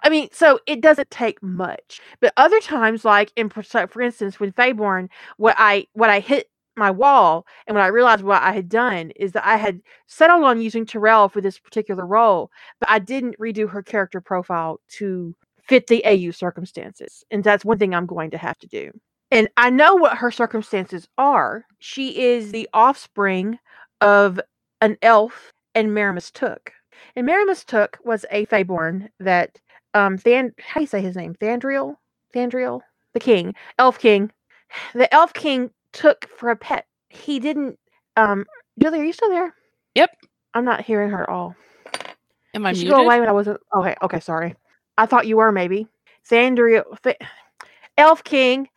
[0.03, 2.01] I mean, so it doesn't take much.
[2.21, 6.91] But other times, like in for instance, when Feyborn, what I what I hit my
[6.91, 10.61] wall and when I realized what I had done is that I had settled on
[10.61, 15.87] using Terrell for this particular role, but I didn't redo her character profile to fit
[15.87, 17.23] the AU circumstances.
[17.31, 18.91] And that's one thing I'm going to have to do.
[19.33, 21.65] And I know what her circumstances are.
[21.79, 23.57] She is the offspring
[23.99, 24.39] of
[24.79, 26.71] an elf and Maramus Took.
[27.15, 29.59] And Maramus Took was a Feyborn that
[29.95, 31.33] um Than how do you say his name?
[31.35, 31.95] Thandriel?
[32.35, 32.81] Thandriel?
[33.15, 33.55] The king.
[33.79, 34.31] Elf King.
[34.93, 36.85] The Elf King took for a pet.
[37.09, 37.79] He didn't
[38.15, 38.45] um
[38.79, 39.55] Julie, are you still there?
[39.95, 40.11] Yep.
[40.53, 41.55] I'm not hearing her at all.
[42.53, 42.93] am I Did she muted?
[42.93, 44.53] go away when I wasn't okay, okay, sorry.
[44.95, 45.87] I thought you were maybe.
[46.29, 47.17] Thandriel Th-
[47.97, 48.67] Elf King.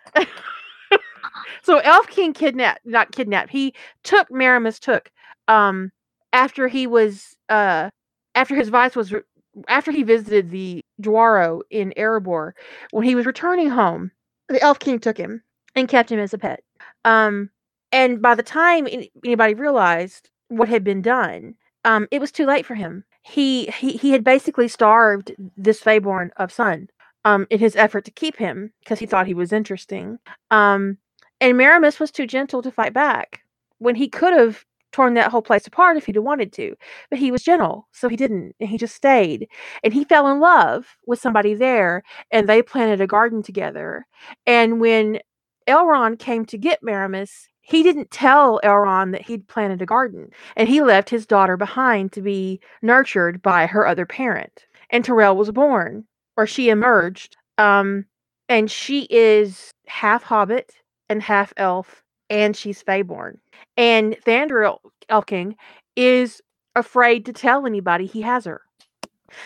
[1.63, 3.51] so Elf King kidnapped not kidnapped.
[3.51, 5.11] He took Maramus took
[5.49, 5.93] um
[6.33, 7.91] after he was uh
[8.35, 9.23] after his vice was re-
[9.69, 12.53] after he visited the Dwarrow in Erebor
[12.91, 14.11] when he was returning home
[14.49, 15.43] the Elf King took him
[15.75, 16.63] and kept him as a pet
[17.05, 17.51] um
[17.93, 18.87] and by the time
[19.25, 21.55] anybody realized what had been done
[21.85, 26.31] um it was too late for him he he, he had basically starved this Feyborn
[26.37, 26.89] of sun
[27.27, 30.19] um in his effort to keep him because he thought he was interesting
[30.51, 30.97] um
[31.41, 33.43] and Maramus was too gentle to fight back
[33.79, 34.65] when he could have
[34.97, 36.75] torn that whole place apart if he'd wanted to.
[37.11, 38.55] But he was gentle, so he didn't.
[38.59, 39.47] And he just stayed.
[39.85, 44.07] And he fell in love with somebody there, and they planted a garden together.
[44.47, 45.21] And when
[45.69, 50.31] Elrond came to get Maramus, he didn't tell Elrond that he'd planted a garden.
[50.57, 54.65] And he left his daughter behind to be nurtured by her other parent.
[54.89, 56.07] And Terrell was born,
[56.37, 57.37] or she emerged.
[57.59, 58.05] Um,
[58.49, 60.73] and she is half hobbit
[61.09, 63.39] and half elf, and she's Feyborn.
[63.77, 64.79] And Thandriel
[65.09, 65.57] Elking
[65.97, 66.41] is
[66.75, 68.63] afraid to tell anybody he has her.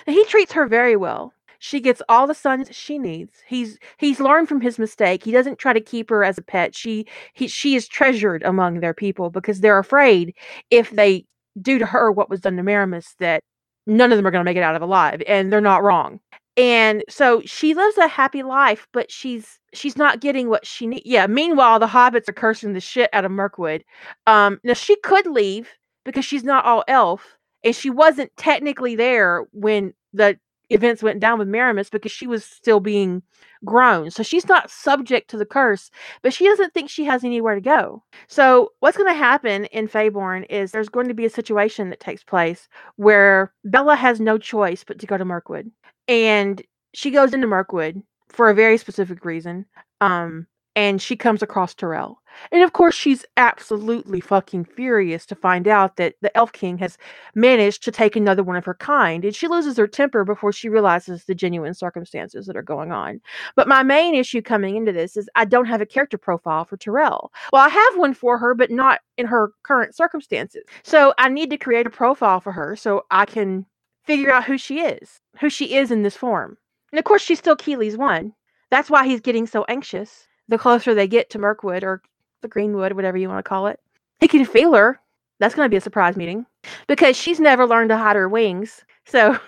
[0.07, 1.33] He treats her very well.
[1.59, 3.43] She gets all the suns she needs.
[3.47, 5.23] He's he's learned from his mistake.
[5.23, 6.75] He doesn't try to keep her as a pet.
[6.75, 10.35] She he she is treasured among their people because they're afraid
[10.71, 11.27] if they
[11.61, 13.43] do to her what was done to Maramus that
[13.87, 16.21] none of them are going to make it out of alive and they're not wrong
[16.61, 21.07] and so she lives a happy life but she's she's not getting what she needs
[21.07, 23.83] yeah meanwhile the hobbits are cursing the shit out of mirkwood.
[24.27, 25.71] Um now she could leave
[26.05, 30.39] because she's not all elf and she wasn't technically there when the
[30.69, 33.23] events went down with Maramus because she was still being
[33.65, 35.91] grown so she's not subject to the curse
[36.23, 39.87] but she doesn't think she has anywhere to go so what's going to happen in
[39.87, 44.39] Feyborn is there's going to be a situation that takes place where Bella has no
[44.39, 45.71] choice but to go to Mirkwood
[46.09, 46.63] and
[46.95, 49.67] she goes into Mirkwood for a very specific reason.
[50.01, 50.47] Um,
[50.77, 52.23] and she comes across Terrell.
[52.53, 56.97] And of course, she's absolutely fucking furious to find out that the Elf King has
[57.35, 59.25] managed to take another one of her kind.
[59.25, 63.21] And she loses her temper before she realizes the genuine circumstances that are going on.
[63.57, 66.77] But my main issue coming into this is I don't have a character profile for
[66.77, 67.33] Terrell.
[67.53, 70.63] Well, I have one for her, but not in her current circumstances.
[70.85, 73.67] So I need to create a profile for her so I can
[74.05, 76.57] figure out who she is, who she is in this form.
[76.93, 78.33] And of course, she's still Kili's one.
[78.71, 80.27] That's why he's getting so anxious.
[80.51, 82.03] The closer they get to Mirkwood or
[82.43, 83.81] the Greenwood, whatever you want to call it,
[84.19, 85.01] he can feel her.
[85.39, 86.45] That's going to be a surprise meeting
[86.87, 88.85] because she's never learned to hide her wings.
[89.07, 89.39] So,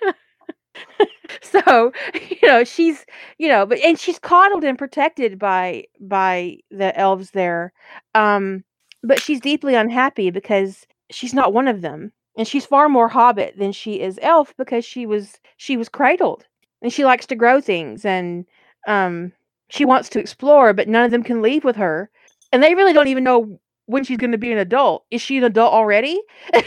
[1.42, 3.06] so you know she's
[3.38, 7.72] you know, but and she's coddled and protected by by the elves there.
[8.14, 8.64] Um,
[9.02, 13.58] but she's deeply unhappy because she's not one of them and she's far more hobbit
[13.58, 16.46] than she is elf because she was she was cradled
[16.80, 18.46] and she likes to grow things and
[18.86, 19.32] um
[19.72, 22.10] she wants to explore but none of them can leave with her
[22.52, 25.04] and they really don't even know when she's going to be an adult.
[25.10, 26.20] Is she an adult already?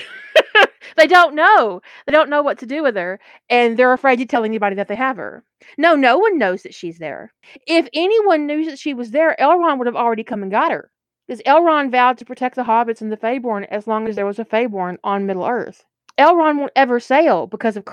[0.97, 1.81] They don't know.
[2.05, 4.87] They don't know what to do with her and they're afraid to tell anybody that
[4.87, 5.43] they have her.
[5.77, 7.33] No no one knows that she's there.
[7.67, 10.91] If anyone knew that she was there elrond would have already come and got her
[11.27, 14.39] because Elrond vowed to protect the hobbits and the Feyborn as long as there was
[14.39, 15.83] a Feyborn on Middle Earth.
[16.17, 17.83] Elrond won't ever sail because of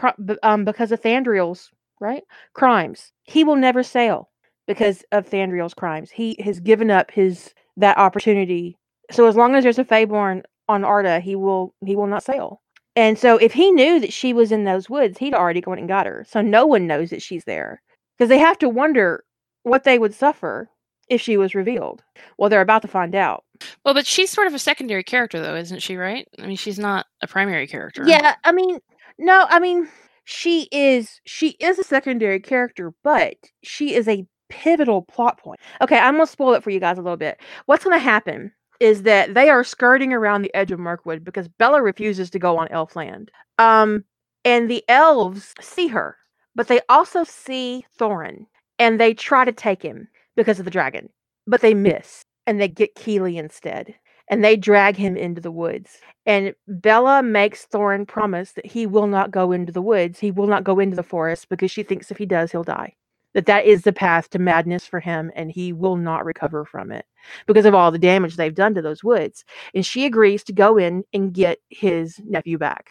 [0.43, 3.13] um because of Thandriel's right crimes.
[3.25, 4.31] He will never sail
[4.73, 6.11] because of Thandriel's crimes.
[6.11, 8.79] He has given up his that opportunity.
[9.11, 12.61] So as long as there's a Feyborn on Arda, he will he will not sail.
[12.95, 15.89] And so if he knew that she was in those woods, he'd already gone and
[15.89, 16.27] got her.
[16.29, 17.83] So no one knows that she's there
[18.19, 19.25] because they have to wonder
[19.63, 20.69] what they would suffer
[21.09, 22.03] if she was revealed.
[22.39, 23.45] Well, they're about to find out.
[23.85, 25.97] Well, but she's sort of a secondary character, though, isn't she?
[25.97, 26.27] Right?
[26.39, 28.05] I mean, she's not a primary character.
[28.07, 28.79] Yeah, I mean,
[29.19, 29.89] no, I mean,
[30.25, 35.59] she is she is a secondary character, but she is a pivotal plot point.
[35.81, 37.41] Okay, I'm gonna spoil it for you guys a little bit.
[37.65, 41.81] What's gonna happen is that they are skirting around the edge of Mirkwood because Bella
[41.81, 43.29] refuses to go on Elfland.
[43.59, 44.05] Um,
[44.45, 46.19] and the elves see her,
[46.55, 48.45] but they also see Thorin,
[48.79, 51.09] and they try to take him because of the dragon,
[51.47, 53.95] but they miss, and they get Kili instead,
[54.29, 55.99] and they drag him into the woods.
[56.27, 60.47] And Bella makes Thorin promise that he will not go into the woods, he will
[60.47, 62.97] not go into the forest because she thinks if he does, he'll die
[63.35, 66.91] that that is the path to madness for him and he will not recover from
[66.93, 67.07] it
[67.47, 70.77] because of all the damage they've done to those woods and she agrees to go
[70.77, 72.91] in and get his nephew back.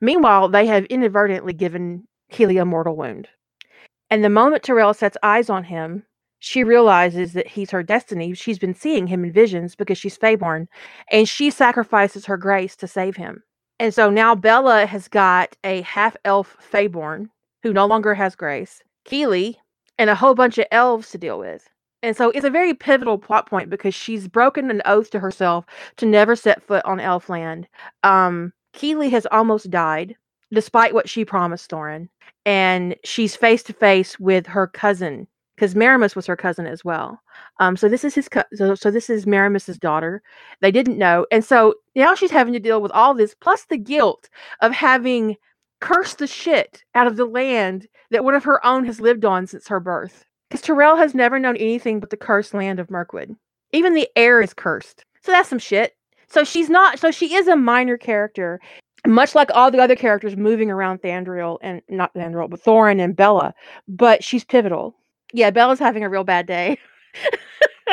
[0.00, 3.28] Meanwhile they have inadvertently given Kili a mortal wound.
[4.10, 6.04] And the moment terrell sets eyes on him
[6.44, 8.34] she realizes that he's her destiny.
[8.34, 10.66] She's been seeing him in visions because she's Feyborn
[11.10, 13.42] and she sacrifices her grace to save him.
[13.80, 17.30] And so now Bella has got a half elf Feyborn
[17.62, 18.82] who no longer has grace.
[19.06, 19.56] Kili,
[19.98, 21.68] and a whole bunch of elves to deal with.
[22.02, 25.64] And so it's a very pivotal plot point because she's broken an oath to herself
[25.96, 27.64] to never set foot on Elfland.
[28.02, 30.14] Um, Kili has almost died,
[30.52, 32.08] despite what she promised Thorin,
[32.44, 35.26] and she's face to face with her cousin
[35.56, 37.20] because Maramus was her cousin as well.
[37.60, 40.22] Um, so this is his co- so, so this is Maramus's daughter.
[40.60, 43.78] They didn't know, and so now she's having to deal with all this plus the
[43.78, 44.28] guilt
[44.60, 45.36] of having
[45.80, 49.46] cursed the shit out of the land that one of her own has lived on
[49.46, 50.24] since her birth.
[50.48, 53.34] Because Terrell has never known anything but the cursed land of Mirkwood.
[53.72, 55.04] Even the air is cursed.
[55.22, 55.96] So that's some shit.
[56.28, 58.60] So she's not, so she is a minor character,
[59.06, 63.16] much like all the other characters moving around Thandriel and not Thandriel, but Thorin and
[63.16, 63.54] Bella.
[63.88, 64.94] But she's pivotal.
[65.32, 66.78] Yeah, Bella's having a real bad day.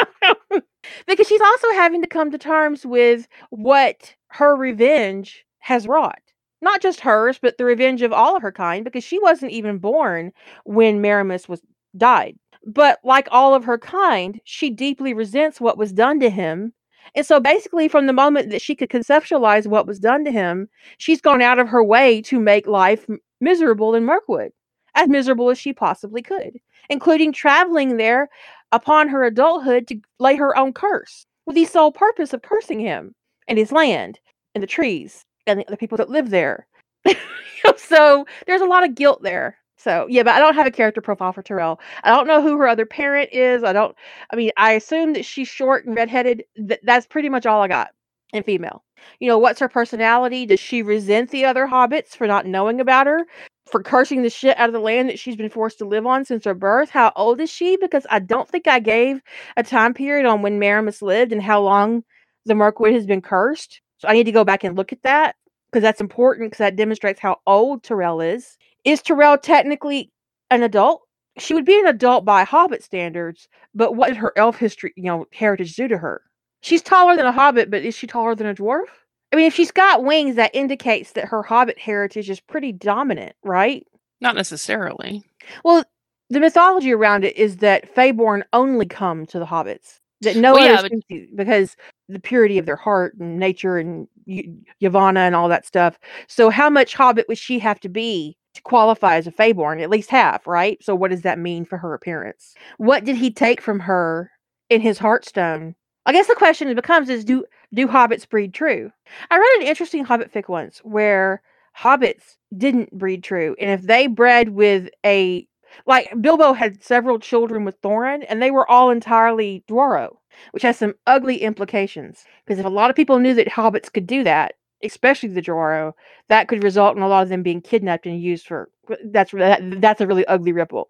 [1.08, 6.22] because she's also having to come to terms with what her revenge has wrought
[6.62, 9.78] not just hers, but the revenge of all of her kind, because she wasn't even
[9.78, 10.32] born
[10.64, 11.62] when Maramus was
[11.98, 12.38] died.
[12.66, 16.74] But like all of her kind, she deeply resents what was done to him.
[17.16, 20.70] And so basically, from the moment that she could conceptualize what was done to him,
[20.98, 23.08] she's gone out of her way to make life
[23.40, 24.52] miserable in Mirkwood,
[24.94, 26.60] as miserable as she possibly could,
[26.90, 28.30] including traveling there
[28.72, 33.16] upon her adulthood to lay her own curse, with the sole purpose of cursing him
[33.48, 34.20] and his land
[34.54, 36.68] and the trees and the, other people that live there.
[37.78, 39.58] so there's a lot of guilt there.
[39.78, 41.80] So yeah, but I don't have a character profile for Tyrell.
[42.04, 43.64] I don't know who her other parent is.
[43.64, 43.96] I don't.
[44.32, 46.44] I mean, I assume that she's short and redheaded.
[46.56, 47.90] Th- that's pretty much all I got
[48.32, 48.84] in female.
[49.20, 50.46] You know, what's her personality?
[50.46, 53.26] Does she resent the other hobbits for not knowing about her?
[53.72, 56.26] For cursing the shit out of the land that she's been forced to live on
[56.26, 56.92] since her birth?
[56.92, 57.78] How old is she?
[57.78, 59.22] Because I don't think I gave
[59.58, 62.04] a time period on when Maramus lived and how long
[62.46, 63.82] the Mirkwood has been cursed.
[64.02, 65.36] So I need to go back and look at that
[65.72, 68.58] because that's important because that demonstrates how old Terrell is.
[68.84, 70.12] Is Terrell technically
[70.50, 71.04] an adult?
[71.38, 75.04] She would be an adult by Hobbit standards, but what did her elf history, you
[75.04, 76.24] know, heritage do to her?
[76.62, 78.86] She's taller than a Hobbit, but is she taller than a dwarf?
[79.32, 83.36] I mean, if she's got wings, that indicates that her Hobbit heritage is pretty dominant,
[83.44, 83.86] right?
[84.20, 85.24] Not necessarily.
[85.64, 85.84] Well,
[86.32, 90.01] the mythology around it is that Feyborn only come to the hobbits
[90.36, 90.92] no Well, yeah, but-
[91.36, 91.76] because
[92.10, 94.46] the purity of their heart and nature and y-
[94.82, 95.98] Yavanna and all that stuff.
[96.28, 99.82] So how much hobbit would she have to be to qualify as a Feyborn?
[99.82, 100.78] At least half, right?
[100.84, 102.54] So what does that mean for her appearance?
[102.78, 104.32] What did he take from her
[104.70, 105.76] in his Heartstone?
[106.06, 108.92] I guess the question it becomes is do do hobbits breed true?
[109.30, 111.42] I read an interesting hobbit fic once where
[111.78, 113.56] hobbits didn't breed true.
[113.60, 115.48] And if they bred with a
[115.86, 120.18] like Bilbo had several children with Thorin, and they were all entirely Dwarrow,
[120.52, 122.26] which has some ugly implications.
[122.46, 125.94] Because if a lot of people knew that hobbits could do that, especially the Dwarrow,
[126.30, 128.70] that could result in a lot of them being kidnapped and used for.
[129.06, 130.90] That's that, that's a really ugly ripple.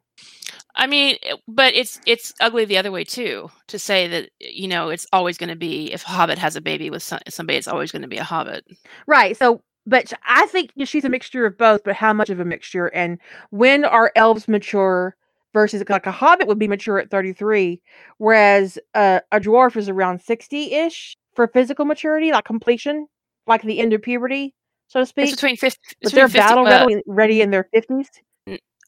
[0.75, 1.17] I mean,
[1.47, 3.51] but it's it's ugly the other way too.
[3.67, 6.61] To say that you know it's always going to be if a Hobbit has a
[6.61, 8.65] baby with some, somebody, it's always going to be a Hobbit.
[9.05, 9.35] Right.
[9.37, 11.83] So, but I think she's a mixture of both.
[11.83, 12.87] But how much of a mixture?
[12.87, 13.19] And
[13.49, 15.15] when are elves mature
[15.53, 17.81] versus like a hobbit would be mature at 33,
[18.17, 23.07] whereas uh, a dwarf is around 60 ish for physical maturity, like completion,
[23.47, 24.53] like the end of puberty,
[24.87, 25.31] so to It's speak.
[25.31, 25.79] between fifty.
[26.03, 28.07] But they're battle ready, ready in their 50s.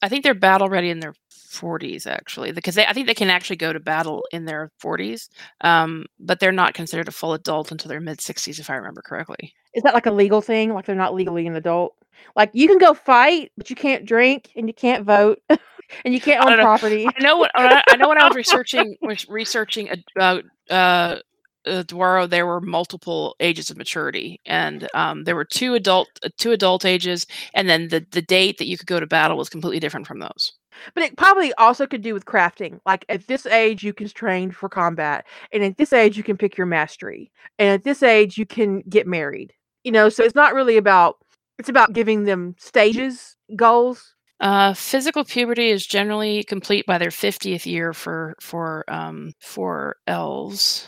[0.03, 3.29] I think they're battle ready in their forties actually, because they, I think they can
[3.29, 5.29] actually go to battle in their forties,
[5.61, 9.01] um, but they're not considered a full adult until their mid sixties, if I remember
[9.01, 9.53] correctly.
[9.73, 10.73] Is that like a legal thing?
[10.73, 11.95] Like they're not legally an adult?
[12.35, 16.19] Like you can go fight, but you can't drink and you can't vote and you
[16.19, 17.07] can't own don't property.
[17.07, 18.97] I know what I I know when I was researching
[19.29, 21.19] researching about uh,
[21.65, 26.29] uh, Dwarrow, there were multiple ages of maturity, and um, there were two adult uh,
[26.37, 29.49] two adult ages, and then the the date that you could go to battle was
[29.49, 30.53] completely different from those.
[30.93, 32.79] But it probably also could do with crafting.
[32.85, 36.37] Like at this age, you can train for combat, and at this age, you can
[36.37, 39.53] pick your mastery, and at this age, you can get married.
[39.83, 41.17] You know, so it's not really about.
[41.59, 44.15] It's about giving them stages, goals.
[44.39, 50.87] Uh, physical puberty is generally complete by their 50th year for for um, for elves.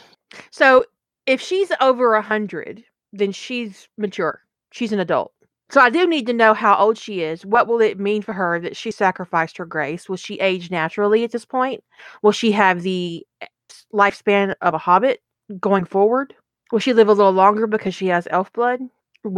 [0.51, 0.85] So
[1.25, 2.83] if she's over a hundred,
[3.13, 4.41] then she's mature.
[4.71, 5.31] She's an adult.
[5.69, 7.45] So I do need to know how old she is.
[7.45, 10.07] What will it mean for her that she sacrificed her grace?
[10.07, 11.83] Will she age naturally at this point?
[12.21, 13.47] Will she have the eh,
[13.93, 15.21] lifespan of a hobbit
[15.59, 16.35] going forward?
[16.71, 18.79] Will she live a little longer because she has elf blood,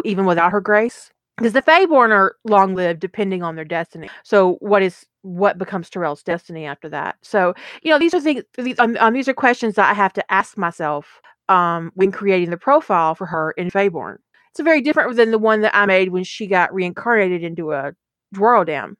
[0.03, 1.11] even without her grace?
[1.37, 4.09] Because the Feyborn are long lived depending on their destiny.
[4.23, 7.17] So what is what becomes Tauriel's destiny after that?
[7.21, 8.43] So you know these are things.
[8.57, 12.49] These, um, um, these are questions that I have to ask myself um, when creating
[12.49, 14.17] the profile for her in Feyborn.
[14.51, 17.93] It's very different than the one that I made when she got reincarnated into a
[18.33, 18.95] Dwarrowdam.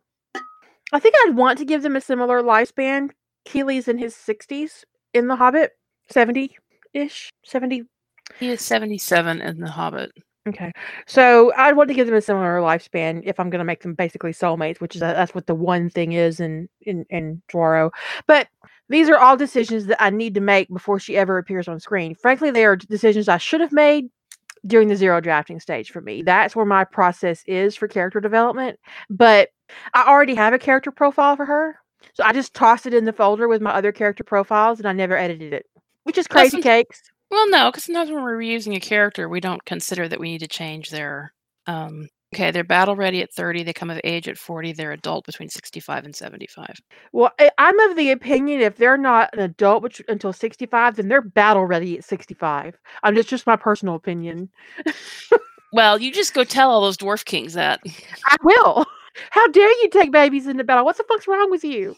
[0.93, 3.09] I think I'd want to give them a similar lifespan.
[3.45, 4.83] Kili's in his 60s
[5.13, 5.71] in The Hobbit,
[6.11, 6.55] 70
[6.93, 7.83] ish, 70.
[8.39, 10.11] He is 77 in The Hobbit.
[10.47, 10.71] Okay,
[11.05, 13.95] so I'd want to give them a similar lifespan if I'm going to make them
[13.95, 17.91] basically soulmates, which is a, that's what the one thing is in in in Dwarrow.
[18.27, 18.47] But
[18.89, 22.15] these are all decisions that I need to make before she ever appears on screen.
[22.15, 24.05] Frankly, they are decisions I should have made
[24.65, 26.21] during the zero drafting stage for me.
[26.21, 28.79] That's where my process is for character development.
[29.09, 29.49] But
[29.93, 31.79] I already have a character profile for her.
[32.13, 34.93] So I just tossed it in the folder with my other character profiles and I
[34.93, 35.65] never edited it,
[36.03, 37.01] which is crazy cakes.
[37.29, 40.39] Well, no, because sometimes when we're reusing a character, we don't consider that we need
[40.39, 41.33] to change their
[41.65, 43.63] um, Okay, they're battle ready at 30.
[43.63, 44.73] They come of age at 40.
[44.73, 46.75] They're adult between 65 and 75.
[47.13, 51.07] Well, I- I'm of the opinion if they're not an adult which, until 65, then
[51.07, 52.77] they're battle ready at 65.
[53.03, 54.49] I'm just just my personal opinion.
[55.71, 57.79] well, you just go tell all those dwarf kings that.
[58.25, 58.85] I will.
[59.31, 60.83] How dare you take babies into battle?
[60.83, 61.95] What the fuck's wrong with you?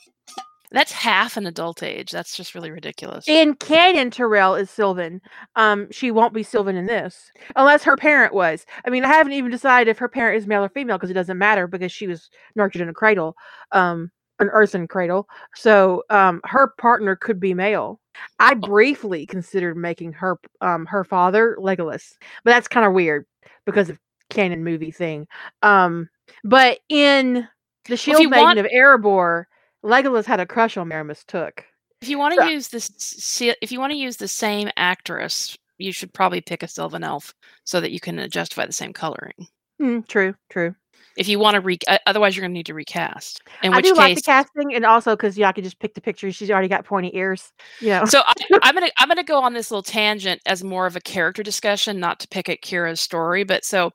[0.72, 2.12] That's half an adult age.
[2.12, 3.28] That's just really ridiculous.
[3.28, 5.20] In canon, Terrell is Sylvan.
[5.56, 8.66] Um, she won't be Sylvan in this, unless her parent was.
[8.86, 11.16] I mean, I haven't even decided if her parent is male or female because it
[11.16, 13.36] doesn't matter because she was nurtured in a cradle,
[13.72, 15.28] um, an earthen cradle.
[15.56, 18.00] So, um, her partner could be male.
[18.38, 18.56] I oh.
[18.56, 22.14] briefly considered making her, um, her father Legolas,
[22.44, 23.26] but that's kind of weird
[23.66, 24.00] because of
[24.30, 25.28] canon movie thing.
[25.64, 26.10] Um,
[26.44, 27.48] but in
[27.86, 29.46] the Shield well, Maiden want- of Erebor
[29.84, 31.66] Legolas had a crush on Maramus Took.
[32.02, 35.58] If you want to so, use this, if you want to use the same actress,
[35.78, 37.34] you should probably pick a Sylvan Elf
[37.66, 39.48] so that you can justify the same coloring.
[39.82, 40.76] Mm, true, true.
[41.18, 43.42] If you want to re, otherwise you're going to need to recast.
[43.64, 45.94] In I do case, like the casting, and also because yeah, I could just pick
[45.94, 46.32] the picture.
[46.32, 47.52] She's already got pointy ears.
[47.82, 48.06] Yeah.
[48.06, 51.02] So I, I'm gonna I'm gonna go on this little tangent as more of a
[51.02, 53.92] character discussion, not to pick at Kira's story, but so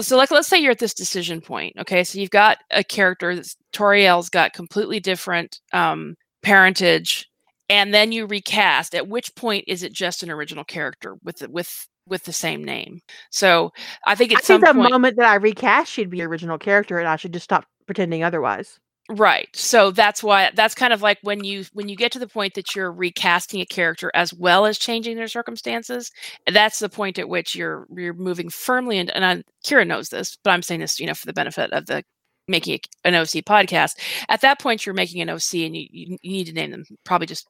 [0.00, 2.04] so like let's say you're at this decision point okay?
[2.04, 7.28] So you've got a character that's tauriel's got completely different um, parentage
[7.68, 11.88] and then you recast at which point is it just an original character with with
[12.08, 13.00] with the same name?
[13.30, 13.72] So
[14.06, 16.58] i think at I some think the point, moment that i recast she'd be original
[16.58, 18.78] character and i should just stop pretending otherwise
[19.08, 19.48] Right.
[19.54, 22.54] So that's why that's kind of like when you when you get to the point
[22.54, 26.10] that you're recasting a character as well as changing their circumstances,
[26.50, 30.50] that's the point at which you're you're moving firmly into and Kira knows this, but
[30.50, 32.02] I'm saying this, you know, for the benefit of the
[32.48, 33.98] making an OC podcast.
[34.28, 36.84] At that point, you're making an OC, and you, you, need to name them.
[37.04, 37.48] Probably just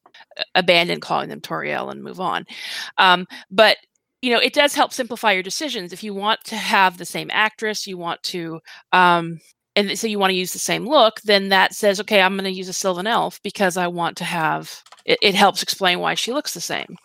[0.55, 2.45] abandon calling them Tauriel and move on.
[2.99, 3.77] Um, but
[4.23, 5.93] you know, it does help simplify your decisions.
[5.93, 8.61] If you want to have the same actress, you want to
[8.93, 9.39] um,
[9.77, 12.45] and so you want to use the same look, then that says, okay, I'm going
[12.45, 16.15] to use a Sylvan Elf because I want to have it, it helps explain why
[16.15, 16.97] she looks the same.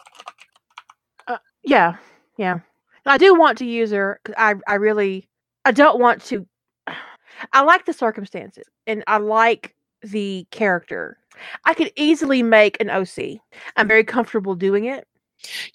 [1.28, 1.98] Uh, yeah,
[2.38, 2.60] yeah.
[3.06, 4.20] I do want to use her.
[4.38, 5.28] I I really
[5.66, 6.48] I don't want to.
[7.54, 11.18] I like the circumstances and I like the character.
[11.66, 13.40] I could easily make an OC.
[13.76, 15.08] I'm very comfortable doing it.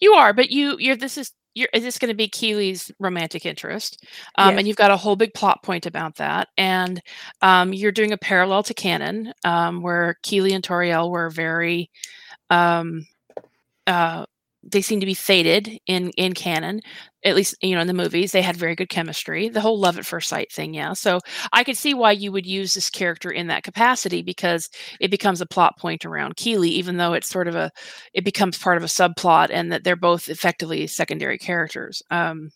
[0.01, 3.47] You are, but you you're this is you're, is this going to be Kili's romantic
[3.47, 4.05] interest?
[4.37, 4.59] Um, yes.
[4.59, 6.49] And you've got a whole big plot point about that.
[6.59, 7.03] And
[7.41, 11.91] um, you're doing a parallel to canon um, where Keeley and Tauriel were very
[12.51, 13.07] um,
[13.87, 14.27] uh,
[14.71, 16.81] they seem to be fated in in canon
[17.25, 19.99] at least you know in the movies they had very good chemistry the whole love
[19.99, 21.21] at first sight thing yeah so
[21.53, 24.69] i could see why you would use this character in that capacity because
[25.01, 27.71] it becomes a plot point around Kili even though it's sort of a
[28.15, 32.51] it becomes part of a subplot and that they're both effectively secondary characters um,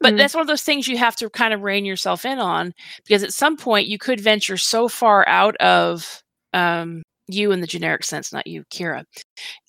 [0.00, 0.18] but mm-hmm.
[0.18, 2.72] that's one of those things you have to kind of rein yourself in on
[3.04, 7.66] because at some point you could venture so far out of um, you in the
[7.66, 9.04] generic sense, not you, Kira.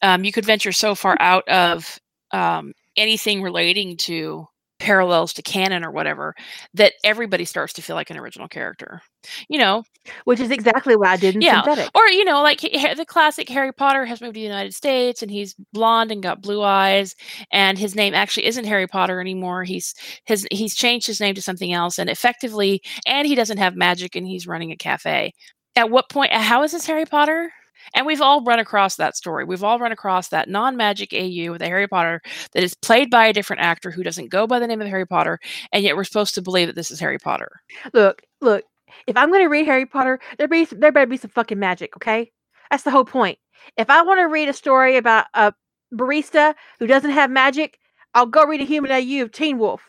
[0.01, 1.99] Um, you could venture so far out of
[2.31, 4.47] um, anything relating to
[4.79, 6.35] parallels to canon or whatever,
[6.73, 9.01] that everybody starts to feel like an original character.
[9.49, 9.83] You know,
[10.25, 11.89] which is exactly why I did in yeah, synthetic.
[11.95, 15.21] or you know, like he- the classic Harry Potter has moved to the United States
[15.21, 17.15] and he's blonde and got blue eyes,
[17.51, 19.63] and his name actually isn't Harry Potter anymore.
[19.63, 19.93] He's
[20.25, 24.15] his he's changed his name to something else, and effectively, and he doesn't have magic,
[24.15, 25.33] and he's running a cafe.
[25.77, 26.33] At what point?
[26.33, 27.53] How is this Harry Potter?
[27.93, 29.45] And we've all run across that story.
[29.45, 32.21] We've all run across that non magic AU with a Harry Potter
[32.53, 35.05] that is played by a different actor who doesn't go by the name of Harry
[35.05, 35.39] Potter,
[35.71, 37.61] and yet we're supposed to believe that this is Harry Potter.
[37.93, 38.65] Look, look.
[39.05, 41.95] If I'm going to read Harry Potter, there be there better be some fucking magic.
[41.95, 42.31] Okay,
[42.71, 43.37] that's the whole point.
[43.77, 45.53] If I want to read a story about a
[45.93, 47.79] barista who doesn't have magic,
[48.15, 49.87] I'll go read a human AU of Teen Wolf.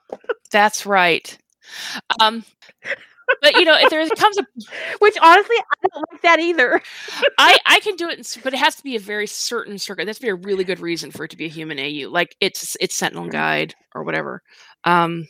[0.50, 1.36] That's right.
[2.20, 2.44] Um,
[3.42, 4.46] but you know, if there comes a,
[4.98, 6.80] Which honestly, I don't like that either.
[7.38, 10.06] I I can do it, in but it has to be a very certain circuit.
[10.06, 12.76] That's be a really good reason for it to be a human AU, like it's
[12.80, 14.42] it's Sentinel Guide or whatever.
[14.84, 15.26] Um,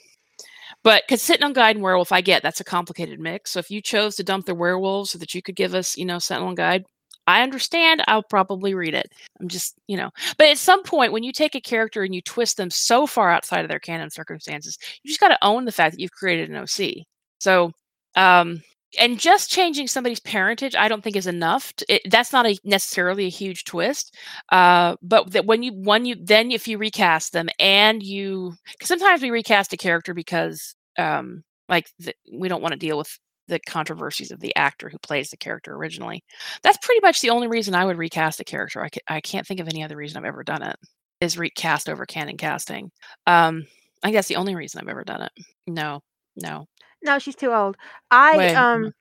[0.83, 3.51] but because Sentinel Guide and Werewolf, I get that's a complicated mix.
[3.51, 6.05] So if you chose to dump the werewolves so that you could give us, you
[6.05, 6.85] know, Sentinel Guide,
[7.27, 8.03] I understand.
[8.09, 9.13] I'll probably read it.
[9.41, 12.23] I'm just, you know, but at some point when you take a character and you
[12.23, 15.73] twist them so far outside of their canon circumstances, you just got to own the
[15.73, 17.05] fact that you've created an OC.
[17.39, 17.73] So
[18.17, 18.63] um
[18.99, 22.59] and just changing somebody's parentage i don't think is enough to, it, that's not a
[22.65, 24.17] necessarily a huge twist
[24.51, 28.53] uh but that when you when you then if you recast them and you
[28.83, 33.17] sometimes we recast a character because um like the, we don't want to deal with
[33.47, 36.23] the controversies of the actor who plays the character originally.
[36.63, 39.61] That's pretty much the only reason i would recast a character i, I can't think
[39.61, 40.77] of any other reason i've ever done it
[41.21, 42.91] is recast over canon casting.
[43.27, 43.67] Um
[44.03, 45.33] i guess the only reason i've ever done it.
[45.67, 46.01] No
[46.37, 46.67] no
[47.03, 47.77] No, she's too old.
[48.11, 48.93] I Way, um.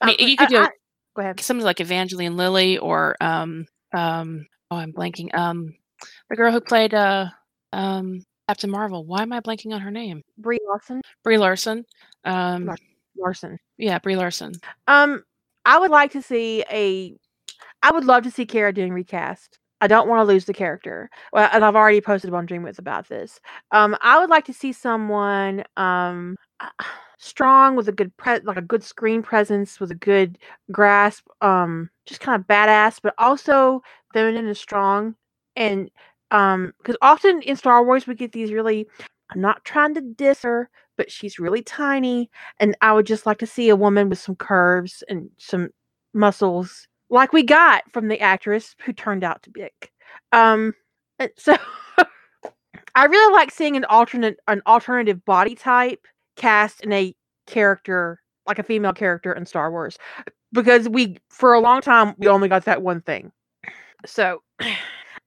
[0.00, 0.70] I mean, uh, you could do I- I-
[1.14, 1.40] go ahead.
[1.40, 5.74] somebody like Evangeline Lilly or um um oh I'm blanking um
[6.30, 7.26] the girl who played uh
[7.72, 9.04] um Captain Marvel.
[9.04, 10.22] Why am I blanking on her name?
[10.38, 11.00] Brie Larson.
[11.24, 11.84] Brie Larson.
[12.24, 12.70] Um
[13.16, 13.58] Larson.
[13.76, 14.52] yeah, Brie Larson.
[14.86, 15.22] Um,
[15.64, 17.14] I would like to see a.
[17.82, 19.58] I would love to see Cara Dune recast.
[19.80, 21.10] I don't want to lose the character.
[21.32, 23.40] Well, and I've already posted on Dreamwidth about this.
[23.72, 26.36] Um, I would like to see someone um
[27.22, 30.38] strong with a good pre- like a good screen presence with a good
[30.72, 33.80] grasp, um, just kind of badass, but also
[34.12, 35.14] feminine and strong.
[35.54, 35.88] And
[36.32, 38.86] um, because often in Star Wars we get these really.
[39.30, 40.68] I'm not trying to diss her,
[40.98, 44.36] but she's really tiny and I would just like to see a woman with some
[44.36, 45.70] curves and some
[46.12, 49.68] muscles, like we got from the actress who turned out to be.
[50.32, 50.74] Um,
[51.38, 51.56] so
[52.94, 56.06] I really like seeing an alternate, an alternative body type
[56.36, 57.14] cast in a
[57.46, 59.98] character like a female character in Star Wars,
[60.52, 63.32] because we for a long time we only got that one thing.
[64.06, 64.42] So.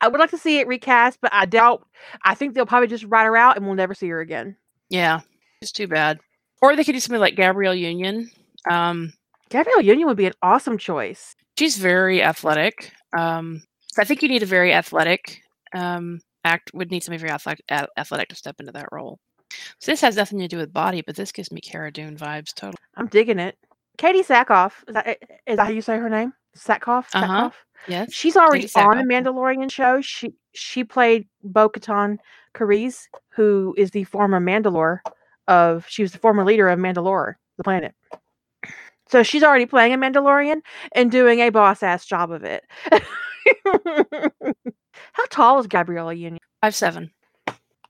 [0.01, 1.87] I would like to see it recast, but I doubt.
[2.25, 4.55] I think they'll probably just write her out and we'll never see her again.
[4.89, 5.21] Yeah.
[5.61, 6.19] It's too bad.
[6.61, 8.29] Or they could do something like Gabrielle Union.
[8.69, 9.13] Um
[9.49, 11.35] Gabrielle Union would be an awesome choice.
[11.57, 12.91] she's very athletic.
[13.17, 15.41] Um so I think you need a very athletic
[15.73, 17.65] um act would need somebody very athletic,
[17.97, 19.19] athletic to step into that role.
[19.79, 22.53] So this has nothing to do with body, but this gives me Cara Dune vibes
[22.53, 22.77] totally.
[22.95, 23.57] I'm digging it.
[23.97, 25.07] Katee Sackhoff is that
[25.47, 26.33] is that how you say her name?
[26.57, 27.05] Sackhoff.
[27.13, 27.51] Uh-huh.
[27.87, 28.13] Yes.
[28.13, 30.01] She's already on the Mandalorian show.
[30.01, 32.17] She she played Bo-Katan
[32.55, 34.99] Kryze, who is the former Mandalore
[35.47, 35.85] of.
[35.87, 37.93] She was the former leader of Mandalore, the planet.
[39.07, 40.61] So she's already playing a Mandalorian
[40.93, 42.63] and doing a boss ass job of it.
[45.13, 46.39] How tall is Gabrielle Union?
[46.61, 47.11] Five seven.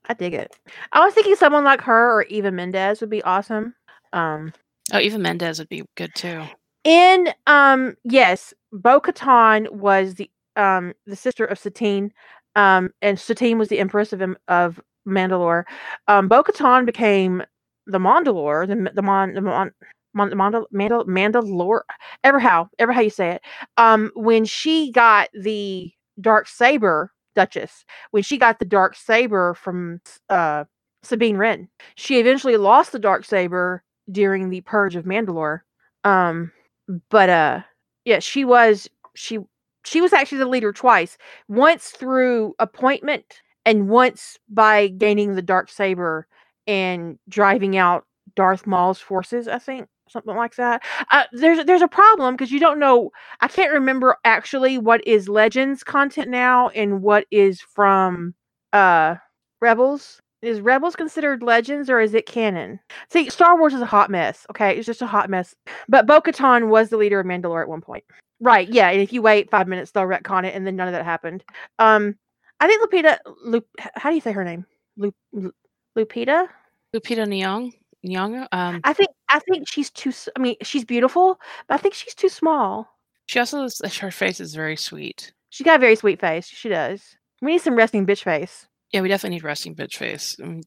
[0.08, 0.56] I dig it.
[0.91, 3.74] I was thinking someone like her or Eva Mendes would be awesome.
[4.14, 4.53] Um,
[4.93, 6.43] Oh, even Mendes would be good too.
[6.84, 12.12] in um yes bo-katan was the um the sister of satine
[12.56, 15.64] um and satine was the empress of of mandalore
[16.08, 17.41] um bo-katan became
[17.88, 19.72] the mandalore the the mon the mon
[20.14, 21.82] Mon- Mandal- Mandal- Mandalore,
[22.24, 23.41] ever how, ever how you say it.
[23.76, 25.91] Um, when she got the
[26.22, 30.66] dark saber, Duchess, when she got the dark saber from uh
[31.04, 35.62] Sabine Wren, she eventually lost the dark saber during the purge of Mandalore.
[36.04, 36.52] Um,
[37.10, 37.62] but uh
[38.06, 39.40] yeah she was she
[39.86, 41.18] she was actually the leader twice
[41.48, 46.28] once through appointment and once by gaining the dark saber
[46.68, 48.06] and driving out
[48.36, 52.60] darth maul's forces i think something like that uh, there's there's a problem because you
[52.60, 53.10] don't know
[53.41, 58.34] i can't remember actually what is legends content now and what is from
[58.74, 59.16] uh
[59.62, 62.80] rebels is rebels considered legends or is it canon
[63.10, 65.56] see star wars is a hot mess okay it's just a hot mess
[65.88, 68.03] but Bo Katan was the leader of Mandalore at one point.
[68.39, 68.89] Right, yeah.
[68.89, 71.43] And if you wait five minutes, they'll retcon it, and then none of that happened.
[71.80, 72.16] Um,
[72.60, 73.64] I think Lupita, Lup,
[73.95, 74.66] how do you say her name?
[74.97, 75.53] Lup, Lu-
[75.97, 76.47] Lupita.
[76.93, 77.74] Lupita Nyong.
[78.06, 78.47] Nyong'o.
[78.51, 80.12] Um, I think I think she's too.
[80.36, 82.88] I mean, she's beautiful, but I think she's too small.
[83.26, 85.34] she also is, her face is very sweet.
[85.49, 86.47] She's got a very sweet face.
[86.47, 87.16] She does.
[87.41, 88.68] We need some resting bitch face.
[88.91, 90.36] Yeah, we definitely need resting bitch face.
[90.41, 90.64] I mean,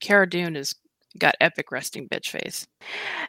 [0.00, 0.74] Cara Dune has
[1.18, 2.66] got epic resting bitch face.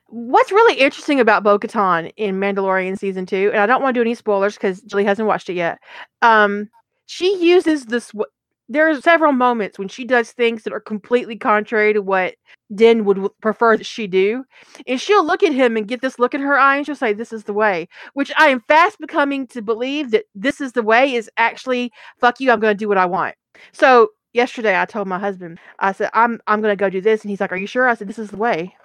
[0.08, 3.97] What's really interesting about Bo Katan in Mandalorian season two, and I don't want to
[3.99, 5.80] do any spoilers because Julie hasn't watched it yet.
[6.22, 6.70] Um,
[7.06, 8.08] she uses this.
[8.12, 8.26] w-
[8.70, 12.36] There are several moments when she does things that are completely contrary to what
[12.74, 14.43] Din would prefer that she do,
[14.88, 17.13] and she'll look at him and get this look in her eye, and she'll say,
[17.13, 20.84] "This is the way." Which I am fast becoming to believe that this is the
[20.84, 22.51] way is actually fuck you.
[22.51, 23.36] I'm going to do what I want.
[23.71, 27.21] So yesterday, I told my husband, I said, "I'm I'm going to go do this,"
[27.21, 28.76] and he's like, "Are you sure?" I said, "This is the way."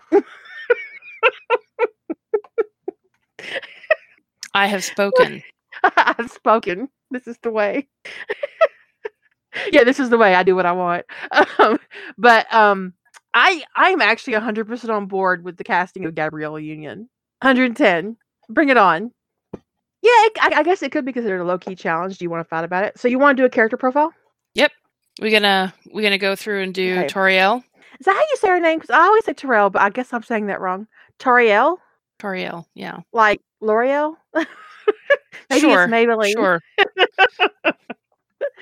[4.54, 5.42] I have spoken.
[5.96, 6.88] I've spoken.
[7.10, 7.88] This is the way.
[9.72, 11.06] yeah, this is the way I do what I want.
[11.58, 11.78] Um,
[12.16, 12.94] but um,
[13.38, 17.08] I I am actually 100% on board with the casting of Gabrielle Union.
[17.42, 18.16] 110.
[18.48, 19.12] Bring it on.
[19.52, 19.60] Yeah,
[20.02, 22.18] it, I, I guess it could be considered a low key challenge.
[22.18, 22.98] Do you want to fight about it?
[22.98, 24.12] So you want to do a character profile?
[24.54, 24.72] Yep.
[25.20, 27.06] We're gonna we're gonna go through and do Okay.
[27.06, 27.62] Tauriel.
[28.00, 28.78] Is that how you say her name?
[28.78, 30.86] Because I always say Terrell, but I guess I'm saying that wrong.
[31.18, 31.78] Tauriel,
[32.20, 33.00] Tauriel, yeah.
[33.12, 34.14] like L'Oreal.
[35.50, 35.84] Maybe sure.
[35.84, 36.32] it's Maybelline.
[36.32, 36.60] Sure.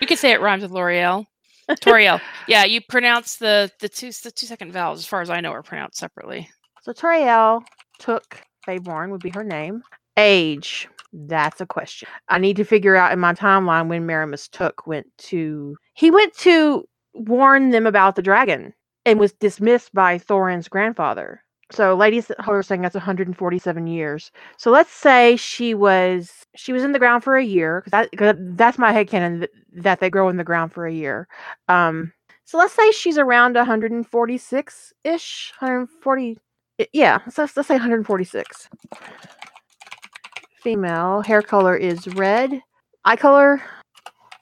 [0.00, 1.26] we could say it rhymes with L'Oreal.
[1.70, 2.20] Tauriel.
[2.48, 5.50] Yeah, you pronounce the the two the two second vowels, as far as I know,
[5.50, 6.48] are pronounced separately.
[6.82, 7.62] So Tauriel
[7.98, 9.82] took Feyborn would be her name.
[10.16, 10.88] Age.
[11.12, 12.08] That's a question.
[12.28, 16.34] I need to figure out in my timeline when Maramus Took went to he went
[16.38, 21.42] to warn them about the dragon and was dismissed by Thorin's grandfather.
[21.72, 24.30] So ladies Holder saying that's 147 years.
[24.56, 28.16] So let's say she was she was in the ground for a year because that,
[28.16, 29.50] 'cause that's my headcanon th-
[29.82, 31.26] that they grow in the ground for a year.
[31.68, 32.12] Um,
[32.44, 36.38] so let's say she's around 146 ish, 140
[36.92, 38.68] yeah, so let's, let's say 146.
[40.62, 42.60] Female hair color is red.
[43.04, 43.62] Eye color,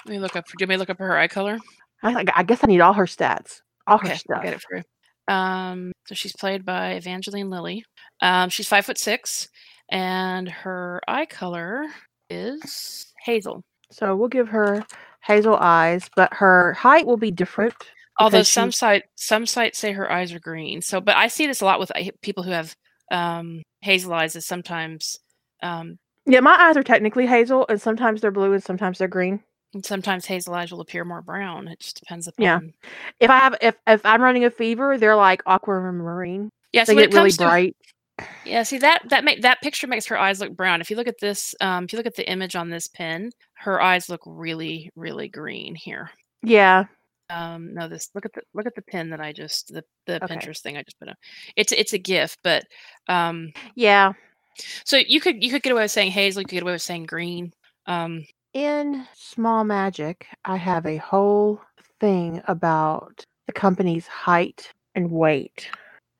[0.07, 0.45] Let me look up.
[0.47, 1.59] Do you want me look up her eye color?
[2.03, 4.43] I, I- guess I need all her stats, all her Okay, stuff.
[4.43, 4.83] Get it for you.
[5.29, 7.85] Um, so she's played by Evangeline Lilly.
[8.21, 9.49] Um, she's five foot six,
[9.91, 11.87] and her eye color
[12.31, 13.63] is hazel.
[13.91, 14.85] So we'll give her
[15.25, 17.75] hazel eyes, but her height will be different.
[18.19, 20.83] Although some she- site some sites say her eyes are green.
[20.83, 22.75] So, but I see this a lot with uh, people who have
[23.11, 24.37] um, hazel eyes.
[24.37, 25.19] Is sometimes
[25.63, 29.41] um, Yeah, my eyes are technically hazel, and sometimes they're blue and sometimes they're green.
[29.75, 31.69] And sometimes hazel eyes will appear more brown.
[31.69, 32.45] It just depends upon.
[32.45, 32.61] Yeah.
[33.21, 36.51] If I have if if I'm running a fever, they're like aquamarine.
[36.73, 36.85] Yeah.
[36.85, 37.77] So They get really to bright.
[38.45, 40.81] Yeah, see that that make that picture makes her eyes look brown.
[40.81, 43.33] If you look at this, um, if you look at the image on this pin,
[43.55, 46.11] her eyes look really, really green here.
[46.43, 46.85] Yeah.
[47.31, 50.23] Um, no, this look at the look at the pin that I just the the
[50.23, 50.37] Okay.
[50.37, 51.17] Pinterest thing I just put up.
[51.57, 52.65] It's it's a GIF, but
[53.09, 54.13] um, Yeah.
[54.85, 56.83] so you could you could get away with saying hazel, you could get away with
[56.83, 57.53] saying green.
[57.87, 58.25] Um,
[58.55, 61.61] In Small Magic, I have a whole
[62.01, 65.69] thing about the company's height and weight.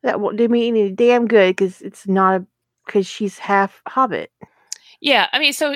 [0.03, 2.47] That won't do me any damn good because it's not a
[2.85, 4.31] because she's half Hobbit.
[5.01, 5.75] yeah, I mean, so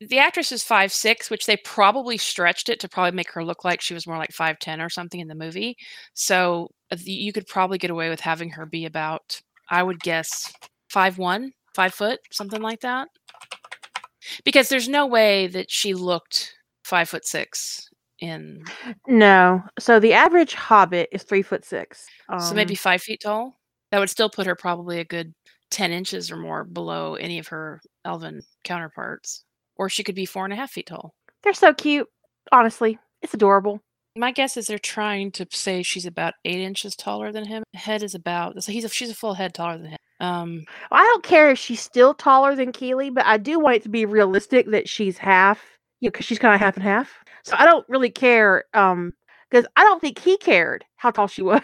[0.00, 3.64] the actress is five six, which they probably stretched it to probably make her look
[3.64, 5.76] like she was more like five ten or something in the movie.
[6.14, 9.40] So uh, you could probably get away with having her be about,
[9.70, 10.52] I would guess,
[10.90, 13.08] five one, five foot, something like that.
[14.44, 16.54] Because there's no way that she looked
[16.84, 17.88] five foot six
[18.20, 18.62] in,
[19.06, 22.06] No, so the average Hobbit is three foot six.
[22.40, 23.58] so maybe Um, five feet tall.
[23.92, 25.34] That would still put her probably a good
[25.70, 29.44] ten inches or more below any of her elven counterparts,
[29.76, 31.14] or she could be four and a half feet tall.
[31.42, 32.08] they're so cute.
[32.52, 33.80] Honestly, it's adorable.
[34.16, 37.62] My guess is they're trying to say she's about eight inches taller than him.
[37.74, 39.98] Head is about so he's a, she's a full head taller than him.
[40.20, 43.82] Um, I don't care if she's still taller than Kili, but I do want it
[43.82, 45.62] to be realistic that she's half.
[46.00, 47.12] You know, because she's kind of half and half.
[47.42, 48.64] So I don't really care.
[48.74, 49.12] Um,
[49.50, 51.60] because I don't think he cared how tall she was.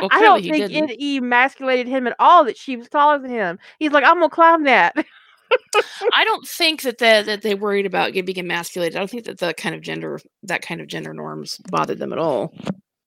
[0.00, 0.90] well, I don't think didn't.
[0.90, 3.58] it emasculated him at all that she was taller than him.
[3.78, 4.94] He's like, I'm gonna climb that.
[6.12, 8.96] I don't think that they, that they worried about get- being emasculated.
[8.96, 12.12] I don't think that the kind of gender that kind of gender norms bothered them
[12.12, 12.52] at all.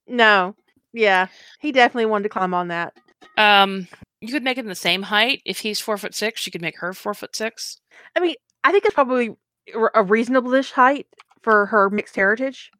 [0.07, 0.55] no,
[0.93, 1.27] yeah,
[1.59, 2.93] he definitely wanted to climb on that.
[3.37, 3.87] Um,
[4.21, 5.41] you could make them the same height.
[5.45, 7.79] If he's four foot six, you could make her four foot six.
[8.15, 9.35] I mean, I think it's probably
[9.93, 11.07] a reasonable-ish height
[11.41, 12.71] for her mixed heritage.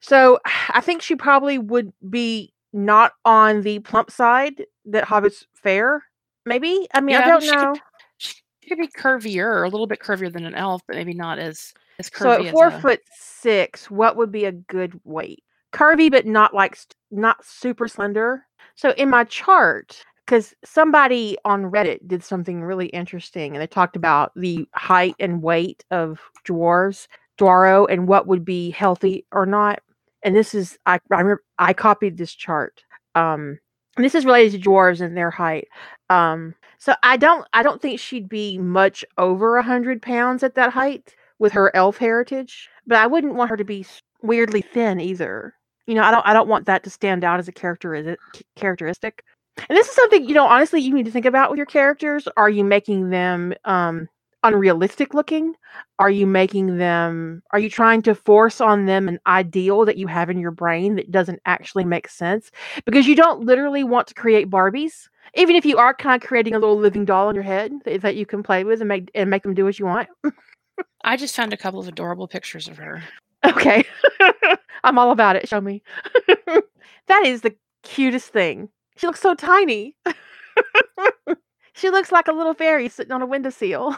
[0.00, 0.38] So
[0.70, 6.04] I think she probably would be not on the plump side that hobbits fare.
[6.46, 6.86] Maybe.
[6.94, 7.76] I mean, Yeah, I don't she could- know.
[8.18, 11.72] She could be curvier, a little bit curvier than an elf, but maybe not as
[11.98, 15.42] as So curvy at as four a- foot six, what would be a good weight?
[15.72, 18.44] curvy, but not like st- not super slender.
[18.74, 23.96] So in my chart, because somebody on Reddit did something really interesting, and they talked
[23.96, 27.08] about the height and weight of dwarves,
[27.40, 29.80] Dwarrow, and what would be healthy or not.
[30.22, 32.82] And this is I I, remember, I copied this chart.
[33.14, 33.58] Um,
[33.96, 35.68] this is related to dwarves and their height.
[36.10, 40.56] Um, so I don't I don't think she'd be much over a hundred pounds at
[40.56, 43.86] that height with her elf heritage, but I wouldn't want her to be
[44.20, 45.54] weirdly thin either.
[45.86, 48.18] You know, I don't I don't want that to stand out as a character
[48.56, 49.22] characteristic.
[49.68, 52.28] And this is something, you know, honestly you need to think about with your characters.
[52.36, 54.08] Are you making them um
[54.44, 55.54] unrealistic looking?
[55.98, 60.06] Are you making them are you trying to force on them an ideal that you
[60.06, 62.50] have in your brain that doesn't actually make sense?
[62.84, 65.08] Because you don't literally want to create Barbies.
[65.34, 68.00] Even if you are kind of creating a little living doll in your head that,
[68.02, 70.08] that you can play with and make and make them do what you want.
[71.04, 73.02] I just found a couple of adorable pictures of her.
[73.44, 73.84] Okay.
[74.84, 75.48] I'm all about it.
[75.48, 75.82] Show me.
[77.06, 78.68] that is the cutest thing.
[78.98, 79.94] She looks so tiny.
[81.72, 83.96] she looks like a little fairy sitting on a windowsill.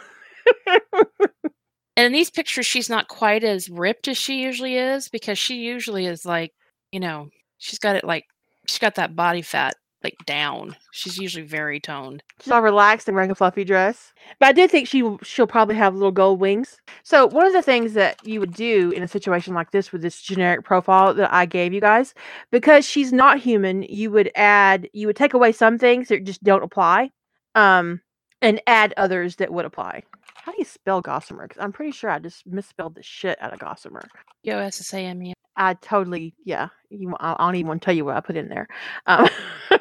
[0.66, 5.57] and in these pictures, she's not quite as ripped as she usually is because she
[5.57, 6.53] usually is like,
[6.92, 8.26] you know, she's got it like,
[8.66, 10.76] she's got that body fat like down.
[10.92, 12.22] She's usually very toned.
[12.40, 14.12] She's all relaxed and wearing a fluffy dress.
[14.38, 16.80] But I do think she she'll probably have little gold wings.
[17.03, 20.03] So one of the things that you would do in a situation like this with
[20.03, 22.14] this generic profile that I gave you guys,
[22.51, 26.42] because she's not human, you would add you would take away some things that just
[26.42, 27.11] don't apply,
[27.55, 28.01] um,
[28.42, 30.03] and add others that would apply.
[30.45, 31.47] How do you spell gossamer?
[31.47, 34.03] Because I'm pretty sure I just misspelled the shit out of gossamer.
[34.43, 35.34] Yo S S A M E.
[35.57, 36.68] I totally, yeah.
[36.88, 38.66] You, I don't even want to tell you what I put in there.
[39.07, 39.28] Um,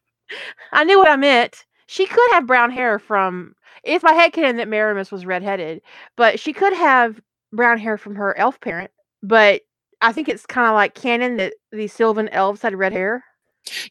[0.73, 1.65] I knew what I meant.
[1.87, 3.55] She could have brown hair from.
[3.85, 5.81] It's my headcanon that Maramus was redheaded,
[6.17, 7.21] but she could have
[7.53, 8.91] brown hair from her elf parent.
[9.23, 9.63] But
[10.01, 13.25] I think it's kind of like canon that the Sylvan elves had red hair.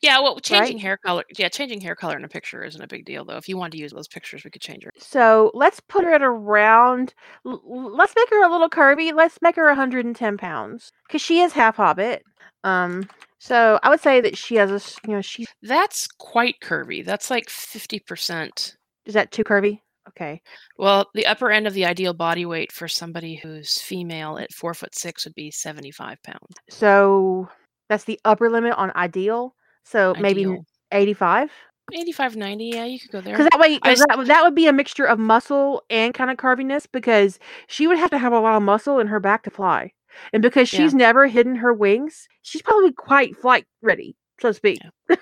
[0.02, 0.82] Yeah, well, changing right?
[0.82, 1.24] hair color.
[1.38, 3.38] Yeah, changing hair color in a picture isn't a big deal, though.
[3.38, 4.92] If you want to use those pictures, we could change her.
[4.98, 7.14] So let's put her at around.
[7.44, 9.14] Let's make her a little curvy.
[9.14, 12.24] Let's make her 110 pounds because she is half hobbit.
[12.64, 13.08] Um,
[13.40, 15.46] so I would say that she has a, you know, she.
[15.62, 17.06] That's quite curvy.
[17.06, 18.76] That's like 50%.
[19.06, 19.80] Is that too curvy?
[20.10, 20.42] Okay.
[20.78, 24.74] Well, the upper end of the ideal body weight for somebody who's female at four
[24.74, 26.56] foot six would be 75 pounds.
[26.70, 27.48] So
[27.90, 29.56] that's the upper limit on ideal.
[29.84, 30.22] So Ideal.
[30.22, 30.62] maybe
[30.92, 31.52] 85?
[31.92, 34.74] 85 90 yeah you could go there because that way that, that would be a
[34.74, 38.56] mixture of muscle and kind of carviness because she would have to have a lot
[38.56, 39.92] of muscle in her back to fly
[40.32, 41.00] and because she's yeah.
[41.00, 45.16] never hidden her wings she's probably quite flight ready so to speak yeah.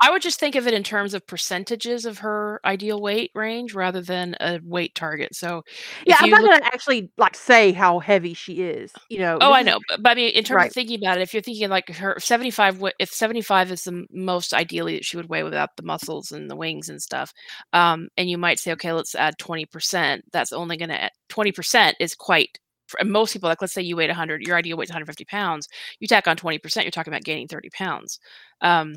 [0.00, 3.74] I would just think of it in terms of percentages of her ideal weight range
[3.74, 5.34] rather than a weight target.
[5.34, 5.64] So,
[6.06, 8.92] yeah, I'm not going to actually like say how heavy she is.
[9.08, 9.38] You know.
[9.40, 10.68] Oh, I know, but, but I mean, in terms right.
[10.68, 14.54] of thinking about it, if you're thinking like her 75, if 75 is the most
[14.54, 17.32] ideally that she would weigh without the muscles and the wings and stuff,
[17.72, 20.24] um, and you might say, okay, let's add 20 percent.
[20.32, 23.96] That's only going to 20 percent is quite for most people, like let's say you
[23.96, 25.68] weigh 100, your ideal weight's 150 pounds.
[26.00, 28.18] You tack on 20%, you're talking about gaining 30 pounds.
[28.62, 28.96] Um,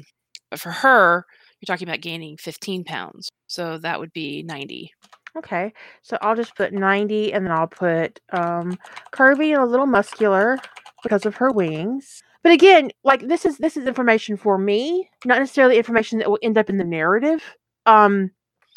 [0.52, 1.26] but for her,
[1.60, 3.30] you're talking about gaining 15 pounds.
[3.48, 4.92] So that would be 90.
[5.38, 5.74] Okay.
[6.04, 8.78] So I'll just put 90 and then I'll put um
[9.14, 10.58] curvy and a little muscular
[11.02, 12.22] because of her wings.
[12.44, 16.40] But again, like this is this is information for me, not necessarily information that will
[16.44, 17.42] end up in the narrative.
[17.86, 18.32] Um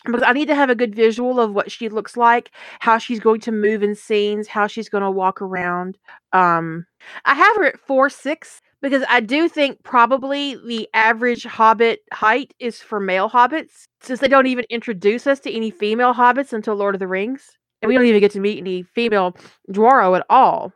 [0.04, 2.50] because I need to have a good visual of what she looks like,
[2.80, 5.98] how she's going to move in scenes, how she's going to walk around.
[6.32, 6.86] Um,
[7.24, 12.52] I have her at four six because I do think probably the average hobbit height
[12.58, 16.74] is for male hobbits, since they don't even introduce us to any female hobbits until
[16.74, 19.36] Lord of the Rings, and we don't even get to meet any female
[19.70, 20.72] Dwarrow at all.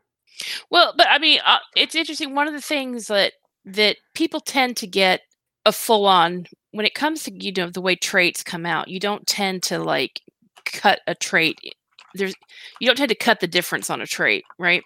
[0.71, 2.35] Well, but I mean, uh, it's interesting.
[2.35, 3.35] One of the things that
[3.67, 5.21] that people tend to get
[5.67, 8.89] a full on when it comes to you know the way traits come out.
[8.89, 10.21] You don't tend to like
[10.65, 11.59] cut a trait.
[12.15, 12.35] There's
[12.81, 14.83] you don't tend to cut the difference on a trait, right?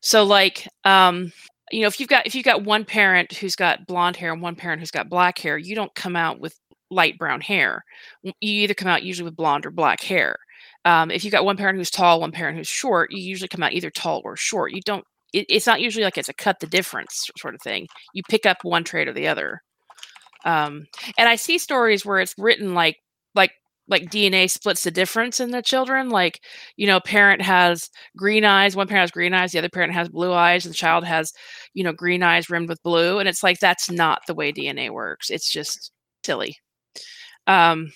[0.00, 1.32] So like um
[1.70, 4.42] you know if you've got if you've got one parent who's got blonde hair and
[4.42, 6.58] one parent who's got black hair you don't come out with
[6.90, 7.84] light brown hair
[8.22, 10.36] you either come out usually with blonde or black hair
[10.84, 13.62] um, if you've got one parent who's tall one parent who's short you usually come
[13.62, 16.60] out either tall or short you don't it, it's not usually like it's a cut
[16.60, 19.60] the difference sort of thing you pick up one trait or the other
[20.46, 20.86] um,
[21.18, 22.96] and i see stories where it's written like
[23.34, 23.52] like
[23.88, 26.08] like DNA splits the difference in the children.
[26.08, 26.40] Like,
[26.76, 30.08] you know, parent has green eyes, one parent has green eyes, the other parent has
[30.08, 31.32] blue eyes, and the child has,
[31.74, 33.18] you know, green eyes rimmed with blue.
[33.18, 35.30] And it's like that's not the way DNA works.
[35.30, 35.92] It's just
[36.24, 36.56] silly.
[37.46, 37.92] Um,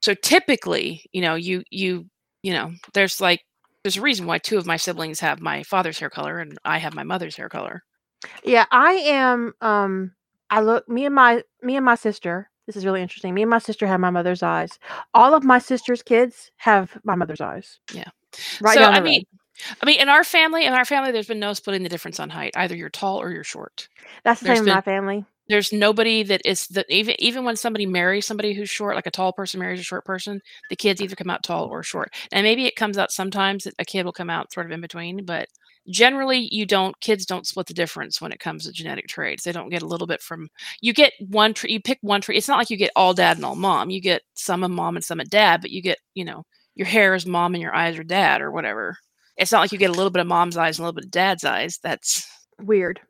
[0.00, 2.06] so typically, you know, you you
[2.42, 3.40] you know, there's like
[3.82, 6.78] there's a reason why two of my siblings have my father's hair color and I
[6.78, 7.82] have my mother's hair color.
[8.44, 9.52] Yeah, I am.
[9.60, 10.12] Um,
[10.50, 12.50] I look me and my me and my sister.
[12.66, 13.32] This is really interesting.
[13.32, 14.78] Me and my sister have my mother's eyes.
[15.14, 17.80] All of my sister's kids have my mother's eyes.
[17.94, 18.10] Yeah.
[18.60, 19.04] Right so I road.
[19.04, 19.24] mean,
[19.82, 22.30] I mean, in our family, in our family, there's been no splitting the difference on
[22.30, 22.52] height.
[22.56, 23.88] Either you're tall or you're short.
[24.24, 25.24] That's the there's same in my family.
[25.48, 29.10] There's nobody that is the even even when somebody marries somebody who's short, like a
[29.10, 32.12] tall person marries a short person, the kids either come out tall or short.
[32.32, 34.82] And maybe it comes out sometimes that a kid will come out sort of in
[34.82, 35.48] between, but
[35.88, 39.44] generally you don't kids don't split the difference when it comes to genetic traits.
[39.44, 40.48] They don't get a little bit from
[40.80, 42.38] you get one trait you pick one trait.
[42.38, 43.90] It's not like you get all dad and all mom.
[43.90, 46.86] You get some of mom and some of dad, but you get, you know, your
[46.86, 48.96] hair is mom and your eyes are dad or whatever.
[49.36, 51.04] It's not like you get a little bit of mom's eyes and a little bit
[51.06, 51.78] of dad's eyes.
[51.82, 52.26] That's
[52.60, 53.00] Weird.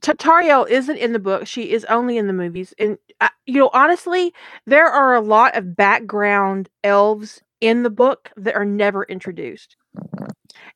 [0.00, 1.46] T- Tauriel isn't in the book.
[1.46, 2.74] She is only in the movies.
[2.78, 4.34] And uh, you know, honestly,
[4.66, 9.76] there are a lot of background elves in the book that are never introduced.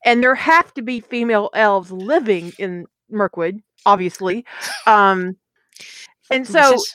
[0.05, 4.45] And there have to be female elves living in Mirkwood, obviously.
[4.85, 5.37] Um,
[6.29, 6.93] and My so sis-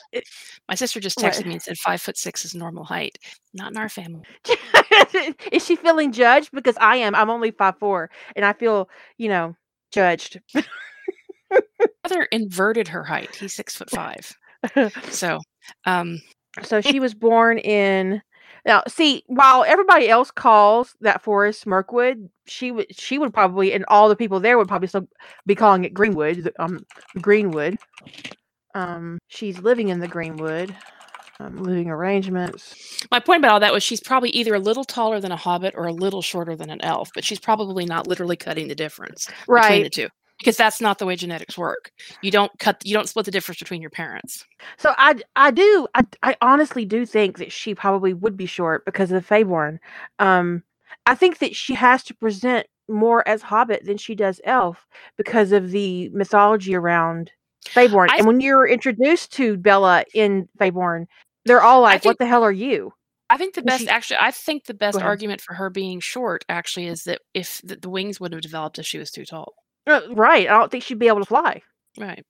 [0.69, 1.33] my sister just What?
[1.33, 3.17] texted me and said five foot six is normal height.
[3.53, 4.23] Not in our family.
[5.51, 6.51] is she feeling judged?
[6.53, 7.15] Because I am.
[7.15, 9.55] I'm only five four, and I feel, you know,
[9.91, 10.39] judged.
[12.03, 13.35] Brother inverted her height.
[13.35, 14.35] He's six foot five.
[15.09, 15.39] So
[15.85, 16.21] um
[16.61, 18.21] so she was born in.
[18.65, 23.83] Now, see, while everybody else calls that forest Mirkwood, she would she would probably, and
[23.87, 25.07] all the people there would probably still
[25.45, 26.51] be calling it Greenwood.
[26.59, 26.85] Um,
[27.21, 27.77] Greenwood.
[28.73, 30.75] Um, she's living in the Greenwood.
[31.39, 33.05] Um, living arrangements.
[33.11, 35.73] my point about all that was she's probably either a little taller than a hobbit
[35.75, 39.27] or a little shorter than an elf, but she's probably not literally cutting the difference
[39.47, 40.09] between the two.
[40.39, 41.91] Because that's not the way genetics work.
[42.21, 44.45] You don't cut you don't split the difference between your parents.
[44.77, 48.83] So I I do I I honestly do think that she probably would be short
[48.85, 49.77] because of the Feyborn.
[50.19, 50.63] Um
[51.05, 54.85] I think that she has to present more as Hobbit than she does Elf
[55.17, 57.31] because of the mythology around
[57.65, 58.09] Feyborn.
[58.11, 61.05] I and when you're introduced to Bella in Feyborn,
[61.45, 62.91] they're all like, think- "What the hell are you?"
[63.29, 65.99] I think the And best she- actually I think the best argument for her being
[66.01, 69.25] short actually is that if the, the wings would have developed if she was too
[69.25, 69.53] tall.
[69.85, 70.49] Uh, right.
[70.49, 71.61] I don't think she'd be able to fly.
[71.99, 72.23] Right.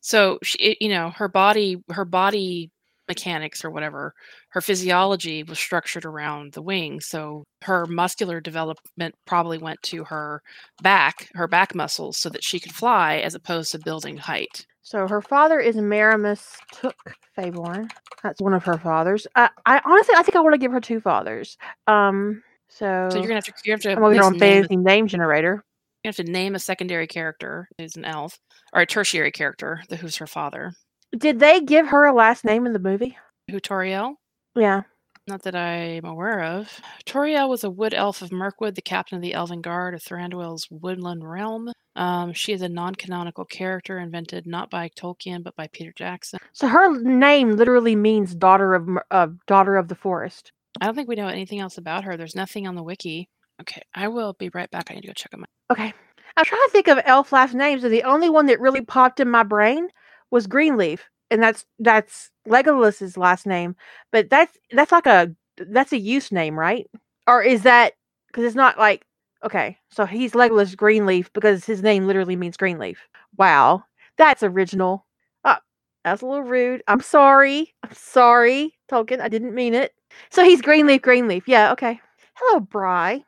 [0.00, 2.70] So she, you know, her body, her body
[3.08, 4.14] mechanics or whatever,
[4.50, 7.06] her physiology was structured around the wings.
[7.06, 10.40] So her muscular development probably went to her
[10.82, 14.64] back, her back muscles, so that she could fly, as opposed to building height.
[14.82, 16.96] So her father is Maramus Took
[17.36, 17.90] Feyborn.
[18.22, 19.26] That's one of her fathers.
[19.36, 21.58] I, I honestly, I think I want to give her two fathers.
[21.86, 24.32] Um, so, So you're gonna have to, you have to, I'm at over here least
[24.32, 25.64] on name, fantasy name generator.
[26.02, 28.38] You have to name a secondary character who's an elf,
[28.72, 30.72] or a tertiary character the, who's her father.
[31.16, 33.16] Did they give her a last name in the movie?
[33.50, 34.14] Who Tauriel?
[34.54, 34.82] Yeah.
[35.26, 36.80] Not that I'm aware of.
[37.04, 40.66] Tauriel was a wood elf of Mirkwood, the captain of the Elven Guard of Thranduil's
[40.70, 41.70] woodland realm.
[41.96, 46.38] Um, she is a non-canonical character invented not by Tolkien but by Peter Jackson.
[46.52, 50.52] So her name literally means daughter of uh, daughter of the forest.
[50.80, 52.16] I don't think we know anything else about her.
[52.16, 53.28] There's nothing on the wiki.
[53.60, 54.90] Okay, I will be right back.
[54.90, 55.46] I need to go check on my.
[55.70, 55.92] Okay.
[56.36, 59.20] I'm trying to think of elf last names, and the only one that really popped
[59.20, 59.88] in my brain
[60.30, 63.76] was Greenleaf, and that's that's Legolas's last name.
[64.12, 66.88] But that's that's like a that's a use name, right?
[67.26, 67.94] Or is that
[68.28, 69.04] because it's not like
[69.44, 73.08] okay, so he's Legolas Greenleaf because his name literally means Greenleaf.
[73.36, 73.84] Wow,
[74.16, 75.06] that's original.
[75.44, 75.64] Ah, oh,
[76.04, 76.82] that's a little rude.
[76.88, 77.74] I'm sorry.
[77.82, 79.20] I'm sorry, Tolkien.
[79.20, 79.92] I didn't mean it.
[80.30, 81.46] So he's Greenleaf, Greenleaf.
[81.46, 82.00] Yeah, okay.
[82.34, 83.24] Hello, Bry.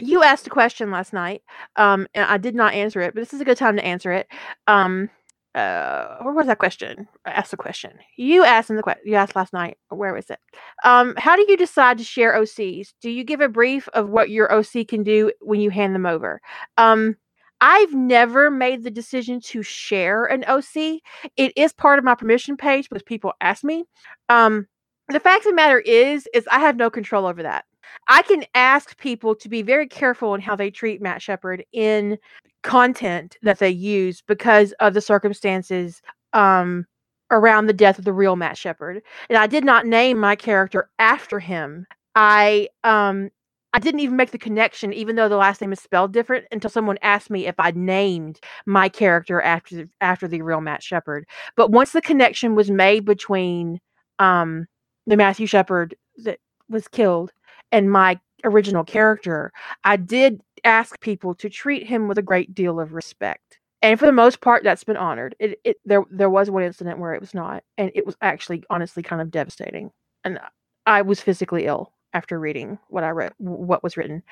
[0.00, 1.42] You asked a question last night,
[1.76, 4.12] um, and I did not answer it, but this is a good time to answer
[4.12, 4.26] it.
[4.66, 5.10] Um,
[5.54, 7.06] uh, where was that question?
[7.26, 7.92] I asked the question.
[8.16, 9.02] You asked in the question.
[9.04, 9.76] You asked last night.
[9.90, 10.38] Where was it?
[10.84, 12.94] Um, how do you decide to share OCs?
[13.02, 16.06] Do you give a brief of what your OC can do when you hand them
[16.06, 16.40] over?
[16.78, 17.16] Um,
[17.60, 21.00] I've never made the decision to share an OC.
[21.36, 23.84] It is part of my permission page because people ask me.
[24.28, 24.66] Um,
[25.08, 27.64] the fact of the matter is, is I have no control over that.
[28.08, 32.18] I can ask people to be very careful in how they treat Matt Sheppard in
[32.62, 36.02] content that they use because of the circumstances
[36.32, 36.86] um,
[37.30, 39.02] around the death of the real Matt Shepard.
[39.28, 41.86] And I did not name my character after him.
[42.14, 43.30] I um
[43.74, 46.68] I didn't even make the connection, even though the last name is spelled different, until
[46.68, 51.26] someone asked me if I named my character after the, after the real Matt Shepard.
[51.56, 53.80] But once the connection was made between
[54.18, 54.66] um,
[55.06, 56.38] the Matthew Shepard that
[56.68, 57.32] was killed
[57.72, 59.52] and my original character,
[59.84, 63.58] I did ask people to treat him with a great deal of respect.
[63.80, 65.34] And for the most part, that's been honored.
[65.40, 68.62] It, it there there was one incident where it was not, and it was actually
[68.70, 69.90] honestly kind of devastating.
[70.22, 70.38] And
[70.86, 74.22] I was physically ill after reading what I read, what was written.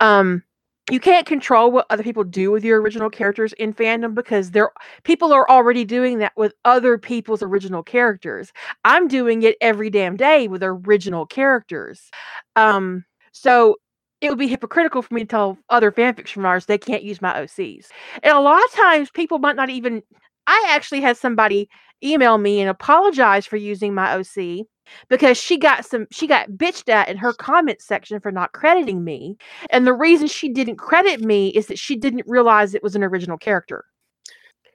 [0.00, 0.42] Um,
[0.90, 4.70] you can't control what other people do with your original characters in fandom because they're
[5.02, 8.52] people are already doing that with other people's original characters.
[8.84, 12.10] I'm doing it every damn day with original characters.
[12.54, 13.76] Um, so
[14.20, 17.32] it would be hypocritical for me to tell other fanfiction writers they can't use my
[17.34, 17.86] OCs.
[18.22, 20.02] And a lot of times people might not even
[20.46, 21.68] I actually had somebody
[22.02, 24.66] email me and apologize for using my OC
[25.08, 29.02] because she got some she got bitched at in her comment section for not crediting
[29.02, 29.36] me
[29.70, 33.02] and the reason she didn't credit me is that she didn't realize it was an
[33.02, 33.84] original character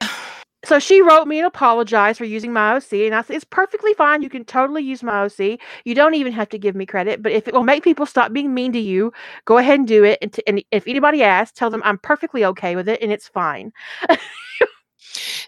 [0.66, 3.94] so she wrote me and apologized for using my OC, and I said it's perfectly
[3.94, 4.22] fine.
[4.22, 5.60] You can totally use my OC.
[5.86, 7.22] You don't even have to give me credit.
[7.24, 9.12] But if it will make people stop being mean to you,
[9.46, 10.20] go ahead and do it.
[10.22, 13.28] And, t- and if anybody asks, tell them I'm perfectly okay with it and it's
[13.28, 13.72] fine.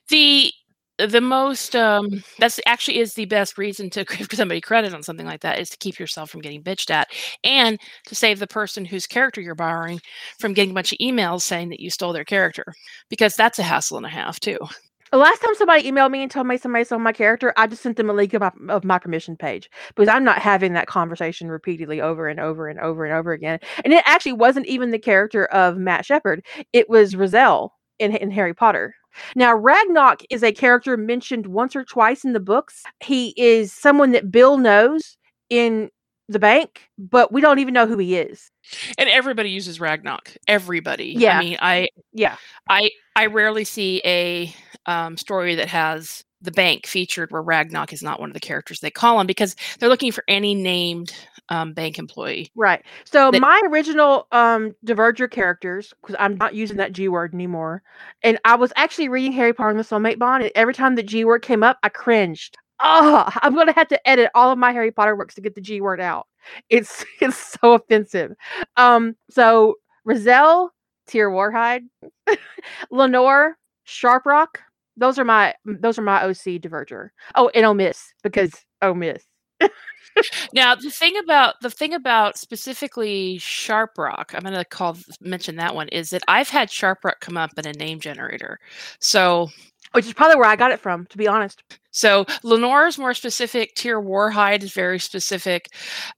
[0.09, 0.51] the
[1.07, 5.25] the most um that's actually is the best reason to give somebody credit on something
[5.25, 7.09] like that is to keep yourself from getting bitched at
[7.43, 9.99] and to save the person whose character you're borrowing
[10.39, 12.73] from getting a bunch of emails saying that you stole their character
[13.09, 14.57] because that's a hassle and a half too
[15.13, 17.83] the last time somebody emailed me and told me somebody stole my character, I just
[17.83, 20.87] sent them a link of my, of my permission page because I'm not having that
[20.87, 23.59] conversation repeatedly over and over and over and over again.
[23.85, 26.43] And it actually wasn't even the character of Matt Sheppard;
[26.73, 28.95] it was Rizal in, in Harry Potter.
[29.35, 32.83] Now, Ragnok is a character mentioned once or twice in the books.
[32.99, 35.17] He is someone that Bill knows
[35.49, 35.89] in
[36.29, 38.49] the bank, but we don't even know who he is.
[38.97, 40.35] And everybody uses Ragnok.
[40.47, 41.13] Everybody.
[41.17, 41.37] Yeah.
[41.37, 42.37] I mean, I yeah.
[42.69, 44.53] I I rarely see a
[44.85, 48.81] um, story that has the bank featured where Ragnok is not one of the characters
[48.81, 51.13] they call him because they're looking for any named
[51.49, 52.51] um, bank employee.
[52.55, 52.83] Right.
[53.05, 57.81] So that, my original um, Diverger characters, because I'm not using that G word anymore,
[58.21, 61.03] and I was actually reading Harry Potter and the Soulmate Bond, and every time the
[61.03, 62.57] G word came up, I cringed.
[62.79, 65.61] Oh, I'm gonna have to edit all of my Harry Potter works to get the
[65.61, 66.27] G word out.
[66.69, 68.33] It's it's so offensive.
[68.77, 69.75] Um, so
[70.05, 70.71] Roselle,
[71.07, 71.83] Tyr Warhide,
[72.91, 73.57] Lenore,
[73.87, 74.57] Sharprock,
[74.97, 77.09] those are my those are my OC diverger.
[77.35, 78.51] Oh, and oh miss because
[78.81, 79.23] oh miss.
[80.53, 85.75] now the thing about the thing about specifically Sharprock, I'm going to call mention that
[85.75, 88.59] one is that I've had Sharprock come up in a name generator.
[88.99, 89.49] So
[89.93, 91.63] which is probably where I got it from, to be honest.
[91.91, 93.75] So Lenore is more specific.
[93.75, 95.69] Tyr Warhide is very specific,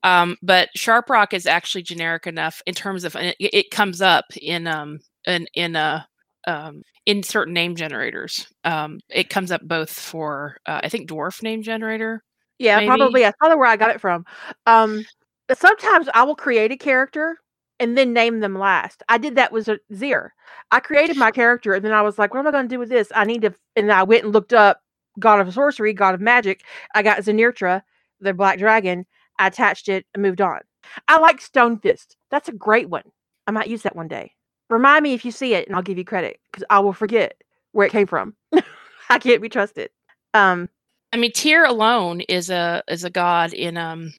[0.04, 4.68] um, but Sharprock is actually generic enough in terms of it, it comes up in
[4.68, 6.08] um in in a
[6.48, 8.48] um, in certain name generators.
[8.64, 12.24] Um, it comes up both for uh, I think dwarf name generator.
[12.58, 12.88] Yeah, maybe.
[12.88, 13.22] probably.
[13.22, 14.26] That's probably where I got it from.
[14.66, 15.06] Um,
[15.54, 17.38] sometimes I will create a character
[17.80, 19.04] and then name them last.
[19.10, 20.34] I did that with Zir.
[20.72, 22.80] I created my character and then I was like, what am I going to do
[22.80, 23.12] with this?
[23.14, 24.80] I need to, and I went and looked up
[25.20, 26.64] God of Sorcery, God of Magic.
[26.94, 27.82] I got Zenithra,
[28.20, 29.06] the Black Dragon.
[29.38, 30.62] I attached it and moved on.
[31.08, 32.16] I like Stone Fist.
[32.32, 33.04] That's a great one.
[33.48, 34.34] I might use that one day.
[34.70, 37.42] Remind me if you see it, and I'll give you credit because I will forget
[37.72, 38.36] where it came from.
[39.10, 39.90] I can't be trusted.
[40.34, 40.70] Um,
[41.14, 44.14] I mean, Tyr alone is a is a god in um.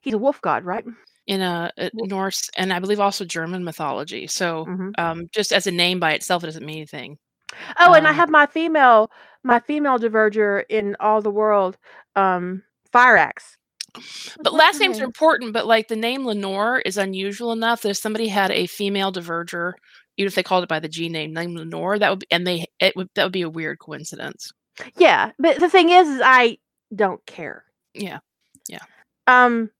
[0.00, 0.84] He's a wolf god, right?
[1.26, 4.28] In a, a Norse and I believe also German mythology.
[4.28, 4.90] So, mm-hmm.
[4.96, 7.18] um, just as a name by itself, it doesn't mean anything.
[7.80, 9.10] Oh, um, and I um have my female
[9.42, 11.78] my female diverger in all the world,
[12.14, 12.62] um,
[12.92, 13.56] Fire Axe.
[14.42, 17.96] But last names are important, but like the name Lenore is unusual enough that if
[17.96, 19.72] somebody had a female diverger,
[20.16, 22.46] even if they called it by the G name, name Lenore, that would be, and
[22.46, 24.52] they it would that would be a weird coincidence.
[24.96, 26.58] Yeah, but the thing is, is I
[26.94, 27.64] don't care.
[27.94, 28.18] Yeah,
[28.68, 28.80] yeah.
[29.26, 29.70] Um,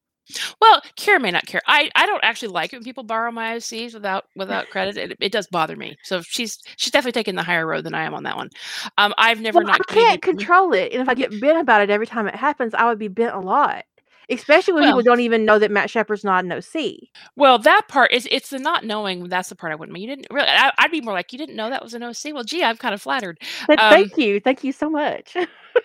[0.61, 1.61] well, Kira may not care.
[1.67, 4.97] I, I don't actually like it when people borrow my OCs without without credit.
[4.97, 5.97] It, it does bother me.
[6.03, 8.51] So she's she's definitely taking the higher road than I am on that one.
[8.99, 9.81] Um, I've never well, not.
[9.89, 12.75] I can't control it, and if I get bent about it every time it happens,
[12.75, 13.85] I would be bent a lot
[14.31, 17.09] especially when well, people don't even know that Matt Sheppard's not an OC.
[17.36, 19.28] Well, that part is it's the not knowing.
[19.28, 19.94] That's the part I wouldn't.
[19.94, 20.03] Mean.
[20.03, 20.48] You didn't really.
[20.48, 22.35] I, would be more like you didn't know that was an OC.
[22.35, 23.39] Well, gee, I'm kind of flattered.
[23.66, 25.36] But um, thank you, thank you so much.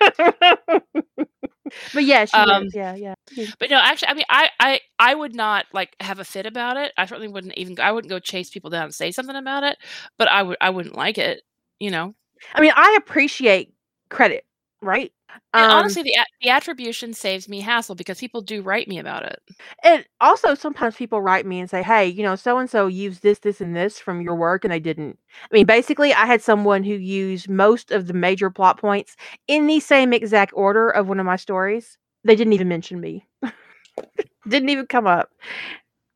[1.93, 2.75] but yeah, she um, is.
[2.75, 3.13] Yeah, yeah.
[3.59, 6.77] But no, actually, I mean, I, I, I would not like have a fit about
[6.77, 6.91] it.
[6.97, 7.79] I certainly wouldn't even.
[7.79, 9.77] I wouldn't go chase people down and say something about it.
[10.17, 10.57] But I would.
[10.61, 11.41] I wouldn't like it.
[11.79, 12.13] You know.
[12.55, 13.73] I mean, I appreciate
[14.09, 14.45] credit,
[14.81, 15.11] right?
[15.53, 19.23] And um, honestly, the the attribution saves me hassle because people do write me about
[19.23, 19.39] it.
[19.83, 23.21] And also, sometimes people write me and say, "Hey, you know, so and so used
[23.21, 25.17] this, this, and this from your work," and they didn't.
[25.43, 29.15] I mean, basically, I had someone who used most of the major plot points
[29.47, 31.97] in the same exact order of one of my stories.
[32.23, 33.25] They didn't even mention me.
[34.47, 35.29] didn't even come up.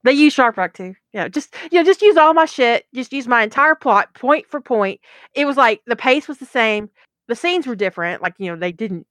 [0.04, 0.94] They use Sharprock too.
[1.14, 2.86] Yeah, just you know, just use all my shit.
[2.94, 5.02] Just use my entire plot point for point.
[5.34, 6.90] It was like the pace was the same
[7.28, 8.22] the scenes were different.
[8.22, 9.08] Like, you know, they didn't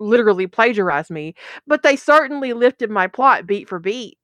[0.00, 1.34] literally plagiarize me,
[1.66, 4.18] but they certainly lifted my plot beat for beat.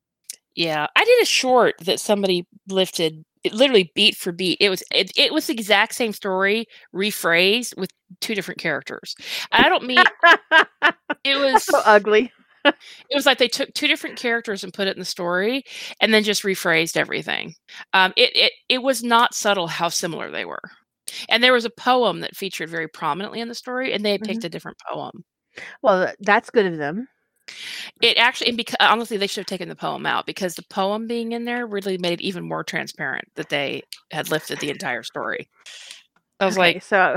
[0.55, 4.59] Yeah, I did a short that somebody lifted it literally beat for beat.
[4.61, 7.91] It was it, it was the exact same story rephrased with
[8.21, 9.15] two different characters.
[9.53, 10.03] I don't mean
[11.25, 12.33] it was so ugly.
[12.65, 12.75] it
[13.15, 15.65] was like they took two different characters and put it in the story
[16.01, 17.55] and then just rephrased everything.
[17.93, 20.63] Um, it, it it was not subtle how similar they were.
[21.29, 24.23] And there was a poem that featured very prominently in the story, and they had
[24.23, 24.47] picked Mhm.
[24.47, 25.25] a different poem.
[25.83, 27.09] Well, that's good of them.
[28.03, 31.07] It actually, and because honestly, they should have taken the poem out because the poem
[31.07, 33.83] being in there really made it even more transparent that they
[34.13, 35.49] had lifted the entire story.
[36.41, 37.17] I was Okay, like, so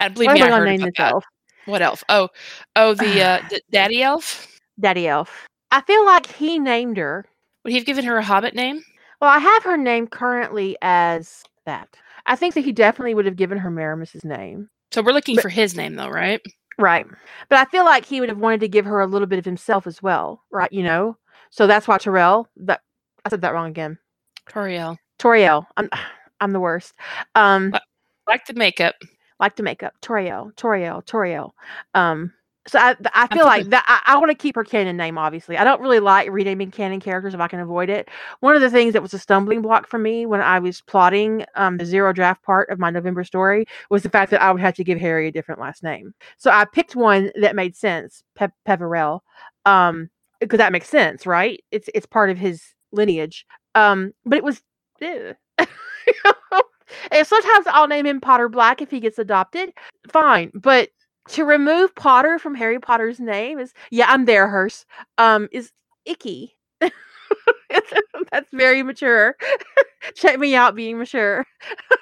[0.00, 1.12] and believe what me, I I heard about that.
[1.12, 1.24] elf?
[1.66, 2.04] What elf?
[2.08, 2.28] Oh,
[2.76, 4.46] oh, the uh, the daddy elf.
[4.78, 5.46] Daddy Elf.
[5.70, 7.24] I feel like he named her.
[7.64, 8.82] Would he have given her a hobbit name?
[9.20, 11.96] Well, I have her name currently as that.
[12.26, 14.68] I think that he definitely would have given her Maramus's name.
[14.92, 16.40] So we're looking But- for his name, though, right?
[16.78, 17.06] Right.
[17.48, 19.44] But I feel like he would have wanted to give her a little bit of
[19.46, 20.70] himself as well, right?
[20.72, 21.16] You know?
[21.50, 22.82] So that's why Terrell, that
[23.24, 23.98] I said that wrong again.
[24.48, 24.98] Tauriel.
[25.18, 25.66] Tauriel.
[25.76, 25.88] I'm
[26.40, 26.92] I'm the worst.
[27.34, 27.72] Um
[28.28, 28.94] Like the makeup.
[29.40, 29.94] like the makeup.
[30.02, 31.52] Tauriel, Tauriel, Tauriel.
[31.94, 32.32] Um
[32.66, 35.56] so I I feel like that I, I want to keep her canon name, obviously.
[35.56, 38.08] I don't really like renaming canon characters if I can avoid it.
[38.40, 41.44] One of the things that was a stumbling block for me when I was plotting
[41.54, 44.60] um, the zero draft part of my November story was the fact that I would
[44.60, 46.12] have to give Harry a different last name.
[46.38, 49.22] So I picked one that made sense, Pe- Peverell,
[49.64, 50.10] um,
[50.40, 51.62] because that makes sense, right?
[51.70, 52.62] It's it's part of his
[52.92, 53.46] lineage.
[53.74, 54.62] Um, but it was.
[57.10, 59.72] and sometimes I'll name him Potter Black if he gets adopted.
[60.08, 60.90] Fine, but
[61.28, 64.86] to remove Potter from Harry Potter's name is yeah, I'm there, Hearst.
[65.18, 65.72] Um, is
[66.04, 66.56] icky.
[66.80, 69.36] That's very mature.
[70.14, 71.44] Check me out being mature.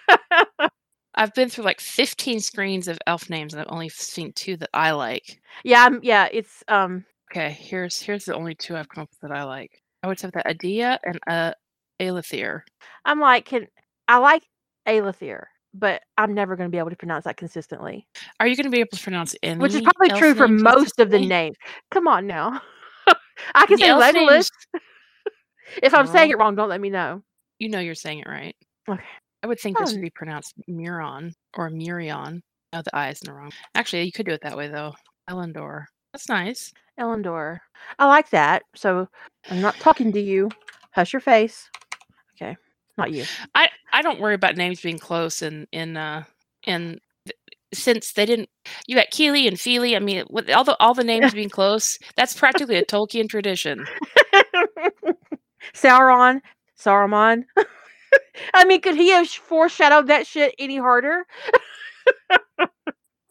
[1.16, 4.70] I've been through like 15 screens of elf names, and I've only seen two that
[4.74, 5.40] I like.
[5.62, 9.30] yeah, I'm, yeah, it's um Okay, here's here's the only two I've come up with
[9.30, 9.82] that I like.
[10.02, 11.52] I would say that Adia and uh
[12.00, 12.62] Aelithir.
[13.04, 13.66] I'm like can
[14.08, 14.42] I like
[14.86, 15.44] Aelithir,
[15.74, 18.06] but I'm never going to be able to pronounce that consistently.
[18.40, 19.60] Are you going to be able to pronounce any?
[19.60, 21.56] Which is probably elf true for most of the names.
[21.90, 22.60] Come on now.
[23.54, 24.48] I can The say Legolas.
[25.82, 27.22] If I'm saying it wrong, don't let me know.
[27.58, 28.54] You know you're saying it right.
[28.88, 29.02] Okay.
[29.42, 32.42] I would think this Um, would be pronounced Muron or Murion.
[32.72, 33.50] Oh, the I is in the wrong.
[33.74, 34.94] Actually, you could do it that way though.
[35.28, 35.84] Elendor.
[36.12, 36.72] That's nice.
[37.00, 37.58] Elendor.
[37.98, 38.62] I like that.
[38.76, 39.08] So
[39.50, 40.50] I'm not talking to you.
[40.92, 41.68] Hush your face.
[42.36, 42.56] Okay.
[42.96, 43.24] Not you.
[43.54, 46.24] I I don't worry about names being close in in uh
[46.66, 47.00] in
[47.72, 48.48] since they didn't
[48.86, 49.96] you got Kili and Fili.
[49.96, 53.86] I mean, with all the all the names being close, that's practically a Tolkien tradition.
[55.74, 56.40] Sauron.
[56.78, 57.44] Saruman.
[58.54, 61.24] I mean, could he have foreshadowed that shit any harder?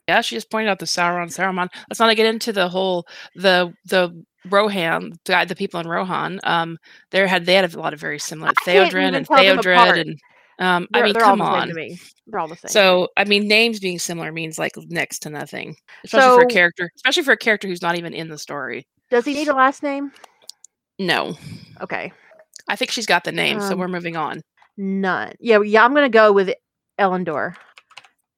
[0.08, 1.70] Yeah, she just pointed out the Sauron, Saruman.
[1.90, 6.40] Let's not get into the whole the the Rohan, the guy, the people in Rohan.
[6.44, 6.78] Um,
[7.12, 10.20] they had they had a lot of very similar Theodred and Theodred, and
[10.60, 11.68] um, I mean, come all the same on.
[11.70, 12.00] to me.
[12.28, 12.70] They're all the same.
[12.70, 16.90] So I mean, names being similar means like next to nothing, especially for a character,
[16.96, 18.88] especially for a character who's not even in the story.
[19.10, 20.12] does he need a last name?
[21.00, 21.36] No,
[21.82, 22.12] Okay.
[22.70, 24.42] I think she's got the name, so Um, we're moving on.
[24.78, 25.34] None.
[25.40, 26.54] Yeah, yeah, I'm gonna go with
[27.00, 27.56] Elendor.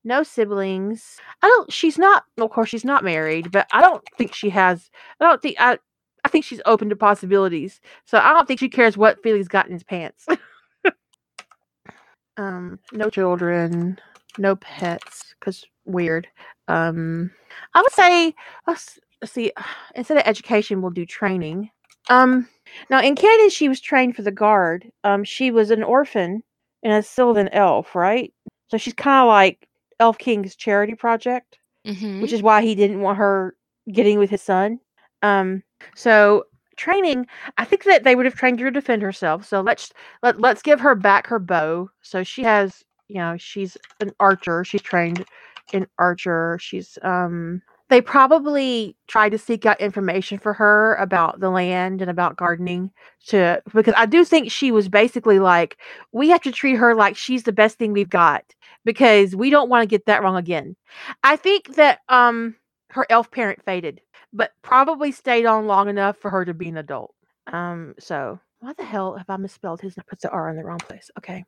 [0.04, 1.18] No siblings.
[1.42, 4.90] I don't she's not of course she's not married, but I don't think she has
[5.20, 5.78] I don't think I
[6.24, 7.80] I think she's open to possibilities.
[8.06, 10.26] So I don't think she cares what Felix got in his pants.
[12.38, 14.00] um, no children,
[14.38, 16.28] no pets, because weird.
[16.68, 17.32] Um
[17.76, 18.34] I would say
[18.68, 19.52] let's, let's see,
[19.96, 21.70] instead of education, we'll do training.
[22.10, 22.48] Um
[22.90, 24.92] now in Canada she was trained for the guard.
[25.04, 26.44] Um she was an orphan
[26.84, 28.34] and a Sylvan elf, right?
[28.70, 29.68] So she's kind of like
[30.00, 33.56] Elf King's charity project, hmm which is why he didn't want her
[33.92, 34.80] getting with his son.
[35.22, 35.62] Um
[35.96, 36.46] so
[36.76, 37.28] training,
[37.58, 39.46] I think that they would have trained her to defend herself.
[39.46, 39.92] So let's
[40.24, 41.90] let, let's give her back her bow.
[42.02, 44.64] So she has, you know, she's an archer.
[44.64, 45.26] She's trained
[45.74, 46.58] in archer.
[46.62, 52.10] She's um they probably tried to seek out information for her about the land and
[52.10, 52.92] about gardening
[53.28, 55.78] to because I do think she was basically like
[56.12, 58.44] we have to treat her like she's the best thing we've got
[58.86, 60.76] because we don't want to get that wrong again.
[61.24, 62.56] I think that um
[62.90, 64.02] her elf parent faded,
[64.36, 67.16] but probably stayed on long enough for her to be an adult.
[67.52, 70.64] Um so why the hell have I misspelled his I put the R in the
[70.64, 71.10] wrong place?
[71.18, 71.44] Okay.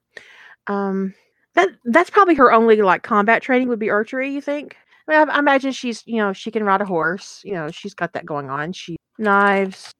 [0.68, 1.14] Um
[1.57, 4.76] that that's probably her only like combat training would be archery, you think?
[5.07, 7.41] I, mean, I, I imagine she's, you know, she can ride a horse.
[7.43, 8.73] You know, she's got that going on.
[8.73, 9.91] She knives.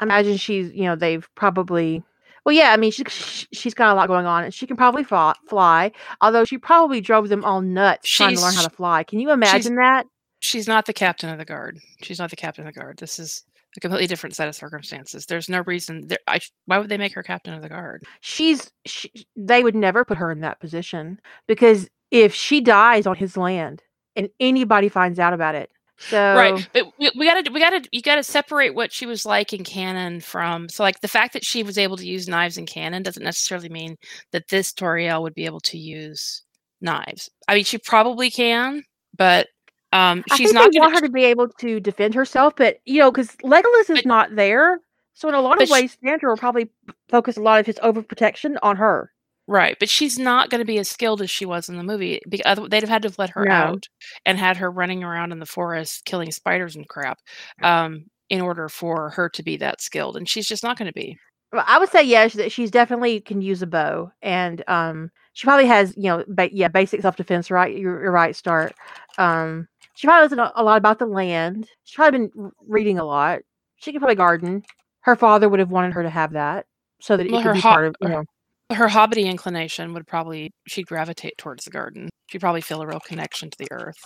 [0.00, 2.02] I imagine she's, you know, they've probably.
[2.44, 4.76] Well, yeah, I mean, she, she she's got a lot going on, and she can
[4.76, 5.34] probably fly.
[5.48, 9.04] fly although she probably drove them all nuts trying to learn how to fly.
[9.04, 10.06] Can you imagine that?
[10.42, 11.78] She's not the captain of the guard.
[12.02, 12.98] She's not the captain of the guard.
[12.98, 13.44] This is
[13.76, 15.24] a completely different set of circumstances.
[15.24, 16.08] There's no reason.
[16.08, 18.04] There, I, why would they make her captain of the guard?
[18.20, 23.16] She's she, they would never put her in that position because if she dies on
[23.16, 23.82] his land
[24.16, 28.02] and anybody finds out about it, so Right, but we, we gotta we gotta you
[28.02, 30.68] gotta separate what she was like in canon from.
[30.68, 33.68] So like the fact that she was able to use knives in canon doesn't necessarily
[33.68, 33.96] mean
[34.32, 36.42] that this Tauriel would be able to use
[36.80, 37.30] knives.
[37.46, 38.82] I mean, she probably can,
[39.16, 39.46] but
[39.92, 42.78] um, I she's think not they want her to be able to defend herself, but
[42.84, 44.80] you know, because Legolas is But not there,
[45.14, 46.70] so in a lot of ways, Thranduil will probably
[47.08, 49.12] focus a lot of his overprotection on her.
[49.46, 52.20] right, but she's not going to be as skilled as she was in the movie.
[52.28, 53.88] Because they'd have had to have let her No, out
[54.24, 57.18] and had her running around in the forest killing spiders and crap,
[57.62, 60.92] um, in order for her to be that skilled, and she's just not going to
[60.94, 61.18] be.
[61.52, 65.44] Well, I would say yes that she's definitely can use a bow, and um, she
[65.46, 67.50] probably has you know, ba- yeah, basic self defense.
[67.50, 68.34] Right, you're, you're right.
[68.34, 68.74] Start.
[69.18, 69.68] Um,
[70.02, 71.68] she probably doesn't a lot about the land.
[71.84, 73.38] She's probably been reading a lot.
[73.76, 74.64] She could probably garden.
[75.02, 76.66] Her father would have wanted her to have that
[77.00, 78.24] so that it could be ho- part of you know.
[78.72, 82.08] her hobbity inclination would probably she'd gravitate towards the garden.
[82.26, 84.04] She'd probably feel a real connection to the earth.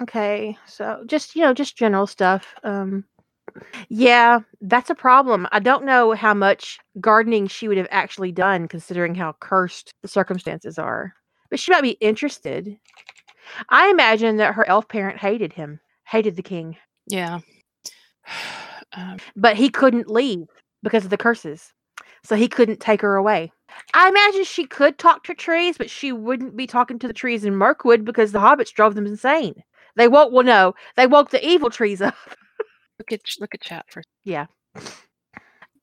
[0.00, 2.54] Okay, so just you know, just general stuff.
[2.62, 3.04] Um,
[3.88, 5.48] yeah, that's a problem.
[5.50, 10.08] I don't know how much gardening she would have actually done, considering how cursed the
[10.08, 11.12] circumstances are.
[11.50, 12.78] But she might be interested.
[13.68, 17.40] I imagine that her elf parent hated him, hated the king, Yeah.
[18.92, 20.48] Um, but he couldn't leave
[20.82, 21.72] because of the curses.
[22.24, 23.52] So he couldn't take her away.
[23.94, 27.44] I imagine she could talk to trees, but she wouldn't be talking to the trees
[27.44, 29.62] in Mirkwood because the hobbits drove them insane.
[29.94, 32.16] They woke, well, no, they woke the evil trees up.
[32.98, 34.46] look at look at chat for Yeah.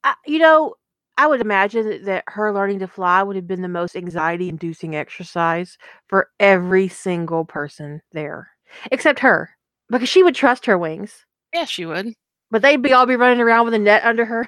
[0.04, 0.76] I, you know,
[1.18, 4.96] I would imagine that her learning to fly would have been the most anxiety inducing
[4.96, 5.78] exercise
[6.08, 8.50] for every single person there,
[8.92, 9.50] except her,
[9.90, 11.26] because she would trust her wings.
[11.54, 12.14] yeah, she would.
[12.52, 14.48] but they'd be all be running around with a net under her.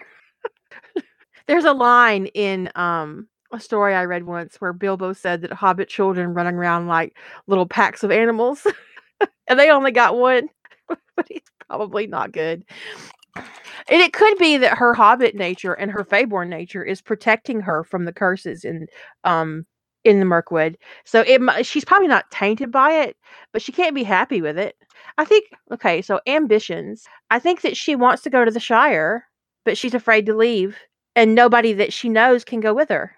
[1.47, 5.89] There's a line in um a story I read once where Bilbo said that hobbit
[5.89, 7.17] children running around like
[7.47, 8.67] little packs of animals
[9.47, 10.49] and they only got one.
[10.87, 12.63] but he's probably not good.
[13.89, 17.83] And it could be that her hobbit nature and her Feyborn nature is protecting her
[17.83, 18.87] from the curses in
[19.23, 19.65] um
[20.05, 20.77] in the Mirkwood.
[21.05, 23.17] So it she's probably not tainted by it,
[23.51, 24.75] but she can't be happy with it.
[25.17, 27.05] I think okay, so ambitions.
[27.31, 29.25] I think that she wants to go to the Shire,
[29.65, 30.77] but she's afraid to leave
[31.15, 33.15] and nobody that she knows can go with her.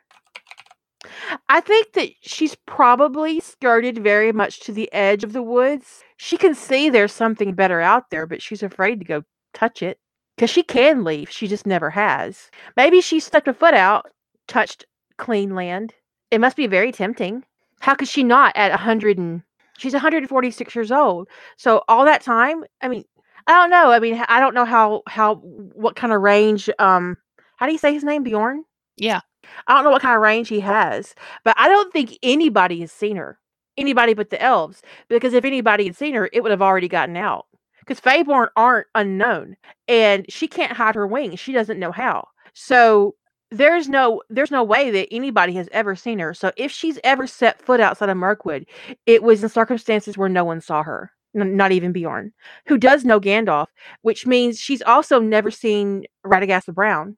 [1.49, 6.03] I think that she's probably skirted very much to the edge of the woods.
[6.17, 9.23] She can see there's something better out there, but she's afraid to go
[9.53, 9.99] touch it
[10.41, 11.29] because she can leave.
[11.29, 12.49] She just never has.
[12.75, 14.07] Maybe she stepped a foot out,
[14.47, 14.85] touched
[15.19, 15.93] clean land.
[16.31, 17.43] It must be very tempting.
[17.79, 19.43] How could she not at 100 and
[19.77, 21.27] she's 146 years old.
[21.57, 23.03] So all that time, I mean,
[23.45, 23.91] I don't know.
[23.91, 27.17] I mean, I don't know how how what kind of range um
[27.57, 28.63] how do you say his name Bjorn?
[28.97, 29.21] Yeah.
[29.67, 31.13] I don't know what kind of range he has,
[31.43, 33.37] but I don't think anybody has seen her.
[33.77, 34.81] Anybody but the elves.
[35.07, 37.45] Because if anybody had seen her, it would have already gotten out.
[37.91, 39.57] Because Feyborn aren't unknown.
[39.89, 41.41] And she can't hide her wings.
[41.41, 42.29] She doesn't know how.
[42.53, 43.15] So
[43.49, 46.33] there's no there's no way that anybody has ever seen her.
[46.33, 48.65] So if she's ever set foot outside of Mirkwood,
[49.05, 51.11] it was in circumstances where no one saw her.
[51.35, 52.31] n- Not even Bjorn,
[52.67, 53.67] who does know Gandalf,
[54.03, 57.17] which means she's also never seen Radagast the Brown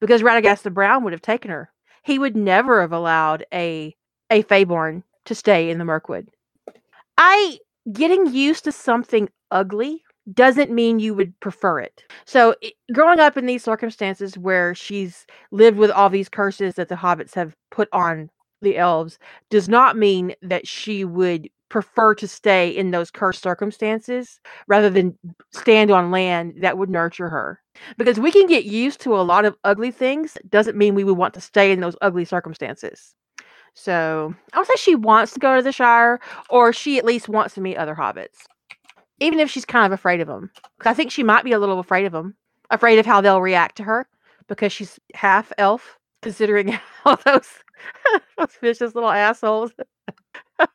[0.00, 1.70] because Radagast the Brown would have taken her.
[2.04, 3.94] He would never have allowed a
[4.30, 6.28] a Feyborn to stay in the Mirkwood.
[7.18, 7.58] I
[7.92, 12.02] getting used to something ugly doesn't mean you would prefer it.
[12.24, 16.88] So, i- growing up in these circumstances where she's lived with all these curses that
[16.88, 18.30] the hobbits have put on
[18.62, 19.18] the elves
[19.50, 25.18] does not mean that she would prefer to stay in those cursed circumstances rather than
[25.52, 27.60] stand on land that would nurture her.
[27.98, 31.16] Because we can get used to a lot of ugly things doesn't mean we would
[31.18, 33.14] want to stay in those ugly circumstances.
[33.74, 36.20] So i would say she wants to go to the shire
[36.50, 38.46] or she at least wants to meet other hobbits
[39.20, 41.58] even if she's kind of afraid of them because i think she might be a
[41.58, 42.34] little afraid of them
[42.70, 44.06] afraid of how they'll react to her
[44.48, 47.48] because she's half elf considering all those
[48.38, 49.72] those vicious little assholes.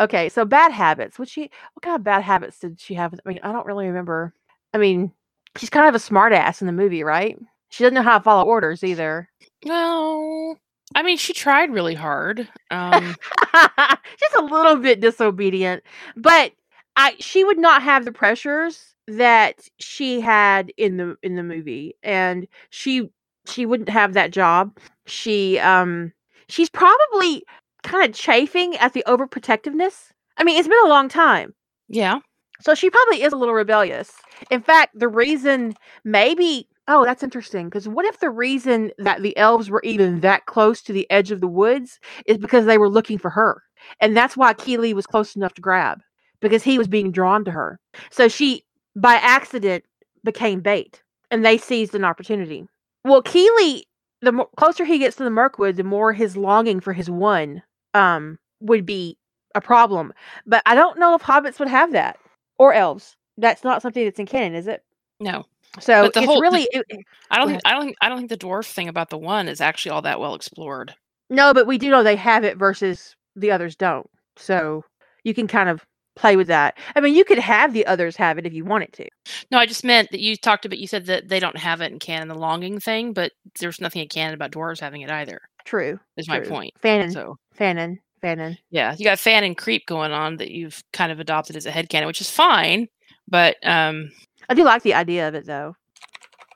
[0.00, 1.18] Okay so bad habits.
[1.18, 1.42] What she
[1.74, 4.32] what kind of bad habits did she have i mean i don't really remember.
[4.72, 5.12] I mean
[5.56, 7.38] she's kind of a smart ass in the movie right?
[7.68, 9.28] She doesn't know how to follow orders either.
[9.64, 10.56] No,
[10.94, 12.48] I mean, she tried really hard.
[12.70, 13.14] Um,
[13.54, 15.82] just a little bit disobedient
[16.16, 16.52] but
[16.96, 21.94] i she would not have the pressures that she had in the in the movie
[22.02, 23.08] and she
[23.48, 24.76] she wouldn't have that job.
[25.06, 26.12] She um
[26.48, 27.44] she's probably
[27.82, 30.10] kind of chafing at the overprotectiveness.
[30.36, 31.54] I mean it's been a long time.
[31.88, 32.18] Yeah.
[32.60, 34.12] so she probably is a little rebellious.
[34.50, 35.74] In fact, the reason
[36.04, 40.46] maybe oh, that's interesting because what if the reason that the elves were even that
[40.46, 43.62] close to the edge of the woods is because they were looking for her,
[44.00, 46.00] and that's why Kili was close enough to grab
[46.40, 47.78] because he was being drawn to her.
[48.10, 48.64] So she,
[48.94, 49.84] by accident,
[50.24, 52.66] became bait, and they seized an opportunity.
[53.04, 53.82] Well, Kili,
[54.22, 57.62] the closer he gets to the Mirkwood, the more his longing for his one
[57.94, 59.16] um would be
[59.54, 60.12] a problem.
[60.46, 62.18] But I don't know if hobbits would have that
[62.58, 63.16] or elves.
[63.38, 64.82] That's not something that's in canon, is it?
[65.20, 65.44] No.
[65.80, 66.86] So But the it's whole- the- really it-
[67.30, 69.60] I don't think I don't I don't think the dwarf thing about the one is
[69.60, 70.94] actually all that well explored.
[71.30, 74.08] no, but we do know they have it versus the others don't.
[74.36, 74.84] So
[75.24, 75.84] you can kind of
[76.16, 76.76] play with that.
[76.96, 79.06] I mean, you could have the others have it if you wanted to.
[79.50, 81.92] No, I just meant that you talked about you said that they don't have it
[81.92, 85.40] in canon, the longing thing, but there's nothing in canon about dwarves having it either.
[85.64, 86.00] True.
[86.16, 86.72] Is my point.
[86.82, 88.56] Fanon, So Fanon, Fanon.
[88.70, 92.06] yeah, you got fanon creep going on that you've kind of adopted as a headcanon,
[92.06, 92.88] which is fine.
[93.28, 94.10] But um
[94.48, 95.74] I do like the idea of it though.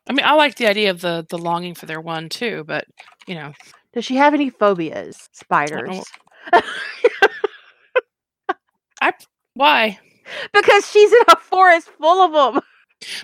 [0.09, 2.85] I mean I like the idea of the the longing for their one too, but
[3.27, 3.53] you know,
[3.93, 5.29] Does she have any phobias?
[5.33, 6.03] Spiders.
[9.55, 9.99] why?
[10.53, 12.63] because she's in a forest full of them.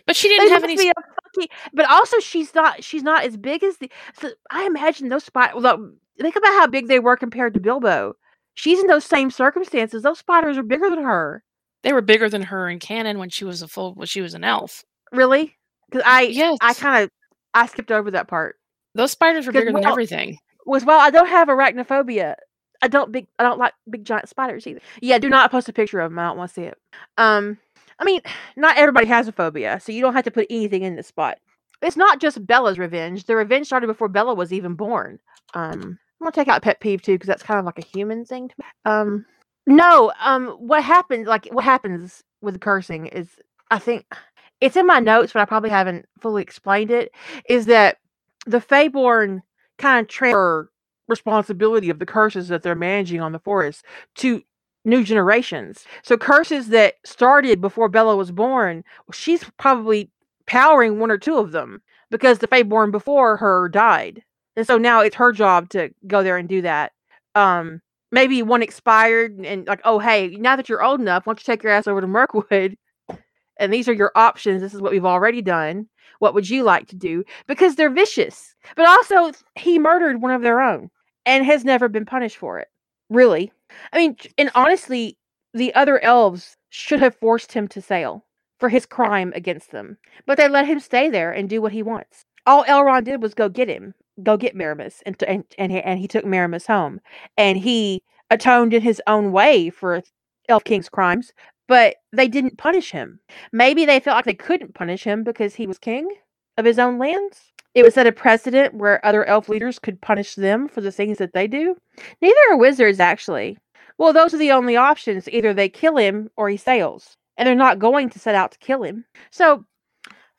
[0.07, 3.77] But she didn't have any fucking- but also she's not she's not as big as
[3.77, 7.61] the so I imagine those spiders well, think about how big they were compared to
[7.61, 8.15] Bilbo.
[8.55, 10.03] She's in those same circumstances.
[10.03, 11.45] Those spiders are bigger than her.
[11.83, 14.33] they were bigger than her in canon when she was a full when she was
[14.33, 14.83] an elf.
[15.13, 15.55] Really?
[15.91, 16.57] Because I Yes.
[16.63, 17.11] I kind of
[17.53, 18.57] I skipped over that part.
[18.95, 20.39] Those spiders were bigger than everything.
[20.65, 22.35] Was well, I don't have arachnophobia.
[22.83, 24.81] I don't big I don't like big giant spiders either.
[25.01, 26.19] Yeah, do not post a picture of them.
[26.19, 26.79] I don't want to see it.
[27.19, 27.59] Um
[27.99, 28.21] I mean,
[28.57, 31.39] not everybody has a phobia, so you don't have to put anything in the spot.
[31.83, 33.25] It's not just Bella's revenge.
[33.25, 35.19] The revenge started before Bella was even born.
[35.55, 38.25] Um I'm gonna take out pet peeve too, because that's kind of like a human
[38.25, 38.65] thing to me.
[38.85, 39.27] Um
[39.67, 43.29] no, um what happens like what happens with cursing is
[43.71, 44.07] I think
[44.61, 47.13] it's in my notes, but I probably haven't fully explained it,
[47.49, 47.99] is that
[48.47, 49.43] the Feyborn
[49.79, 50.71] kind of transfer
[51.09, 53.85] responsibility of the curses that they're managing on the forest
[54.17, 54.43] to
[54.85, 55.85] new generations.
[56.03, 60.11] So curses that started before Bella was born, she's probably
[60.47, 64.23] powering one or two of them because the Feyborn before her died.
[64.57, 66.93] And so now it's her job to go there and do that.
[67.35, 71.41] Um maybe one expired and like, oh hey, now that you're old enough, why don't
[71.41, 72.77] you take your ass over to Mirkwood?
[73.59, 74.61] And these are your options.
[74.61, 75.89] This is what we've already done.
[76.19, 77.25] What would you like to do?
[77.47, 78.55] Because they're vicious.
[78.77, 80.91] But also he murdered one of their own
[81.27, 82.69] and has never been punished for it.
[83.11, 83.53] Really.
[83.93, 85.19] I mean, and honestly,
[85.53, 88.25] the other elves should have forced him to sail
[88.59, 89.99] for his crime against them.
[90.25, 92.25] But they let him stay there and do what he wants.
[92.47, 95.81] All Elrond did was go get him, go get Maramus, and t- and and he,
[95.81, 97.01] and he took Maramus home,
[97.37, 100.03] and he atoned in his own way for
[100.49, 101.33] Elf King's crimes.
[101.69, 103.19] But they didn't punish him.
[103.53, 106.09] Maybe they felt like they couldn't punish him because he was king
[106.57, 107.53] of his own lands.
[107.77, 111.19] It would set a precedent where other elf leaders could punish them for the things
[111.19, 111.77] that they do.
[112.23, 113.59] Neither are wizards, actually.
[113.99, 115.29] Well, those are the only options.
[115.29, 117.19] Either they kill him or he sails.
[117.37, 119.05] And they're not going to set out to kill him.
[119.31, 119.67] So,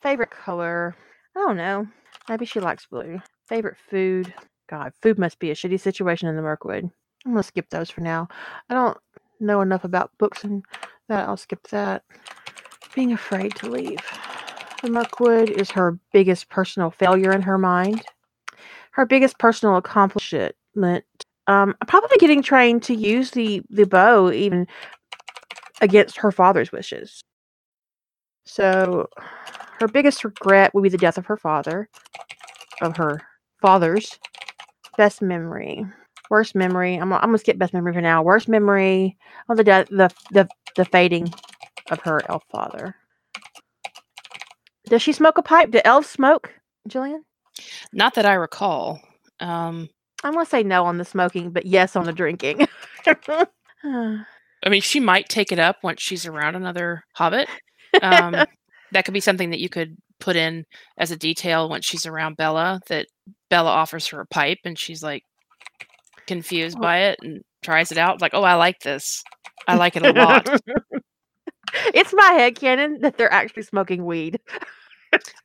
[0.01, 0.95] favorite color?
[1.35, 1.87] I don't know.
[2.27, 3.21] Maybe she likes blue.
[3.47, 4.33] Favorite food?
[4.67, 6.89] God, food must be a shitty situation in the Mirkwood.
[7.23, 8.29] I'm going to skip those for now.
[8.67, 8.97] I don't
[9.39, 10.65] know enough about books and
[11.07, 11.29] that.
[11.29, 12.03] I'll skip that.
[12.95, 13.99] Being afraid to leave.
[14.81, 18.03] The Mirkwood is her biggest personal failure in her mind.
[18.91, 20.55] Her biggest personal accomplishment.
[21.47, 24.67] Um, probably getting trained to use the the bow even
[25.81, 27.21] against her father's wishes.
[28.45, 29.07] So,
[29.79, 31.89] her biggest regret would be the death of her father,
[32.81, 33.21] of her
[33.61, 34.19] father's
[34.97, 35.85] best memory.
[36.29, 36.95] Worst memory.
[36.95, 38.21] I'm, I'm gonna skip best memory for now.
[38.23, 39.17] Worst memory.
[39.49, 41.33] Oh, the death, the the the fading
[41.89, 42.95] of her elf father.
[44.87, 45.71] Does she smoke a pipe?
[45.71, 46.53] Do elves smoke,
[46.89, 47.19] Jillian?
[47.93, 48.99] Not that I recall.
[49.39, 49.89] Um,
[50.23, 52.67] I'm gonna say no on the smoking, but yes on the drinking.
[53.83, 57.47] I mean, she might take it up once she's around another hobbit.
[58.01, 58.31] Um,
[58.91, 60.65] that could be something that you could put in
[60.97, 62.79] as a detail once she's around Bella.
[62.89, 63.05] That
[63.49, 65.21] Bella offers her a pipe, and she's like
[66.25, 66.81] confused Oh.
[66.81, 68.21] by it and tries it out.
[68.21, 69.23] Like, oh, I like this.
[69.67, 70.47] I like it a lot.
[71.93, 74.39] it's my head canon that they're actually smoking weed.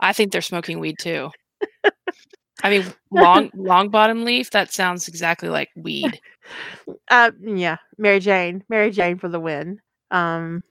[0.01, 1.31] I think they're smoking weed too.
[2.63, 4.51] I mean, long long bottom leaf.
[4.51, 6.21] That sounds exactly like weed.
[7.11, 9.81] Uh, yeah, Mary Jane, Mary Jane for the win.
[10.11, 10.63] Um,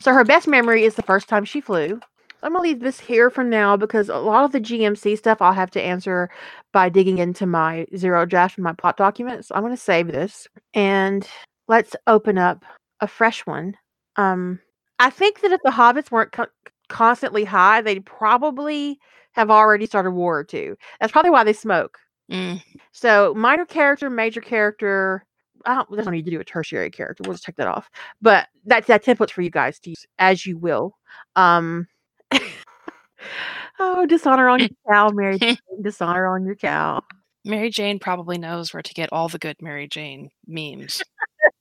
[0.00, 2.00] so her best memory is the first time she flew.
[2.42, 5.52] I'm gonna leave this here for now because a lot of the GMC stuff I'll
[5.52, 6.30] have to answer
[6.72, 9.50] by digging into my zero draft and my plot documents.
[9.52, 11.26] I'm gonna save this and
[11.66, 12.64] let's open up
[13.00, 13.74] a fresh one.
[14.16, 14.60] Um,
[14.98, 16.46] I think that if the hobbits weren't co-
[16.88, 18.98] constantly high, they'd probably
[19.32, 20.76] have already started War or two.
[21.00, 21.98] That's probably why they smoke.
[22.30, 22.62] Mm.
[22.92, 25.24] So minor character, major character.
[25.64, 25.90] I don't.
[25.90, 27.22] There's no need to do a tertiary character.
[27.24, 27.90] We'll just take that off.
[28.20, 30.96] But that's that template's for you guys to use as you will.
[31.36, 31.86] Um.
[33.78, 35.38] oh, dishonor on your cow, Mary.
[35.38, 37.02] Jane, dishonor on your cow.
[37.44, 41.02] Mary Jane probably knows where to get all the good Mary Jane memes.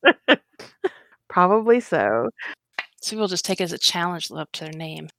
[1.36, 2.30] Probably so.
[3.02, 5.10] So people just take it as a challenge up to their name.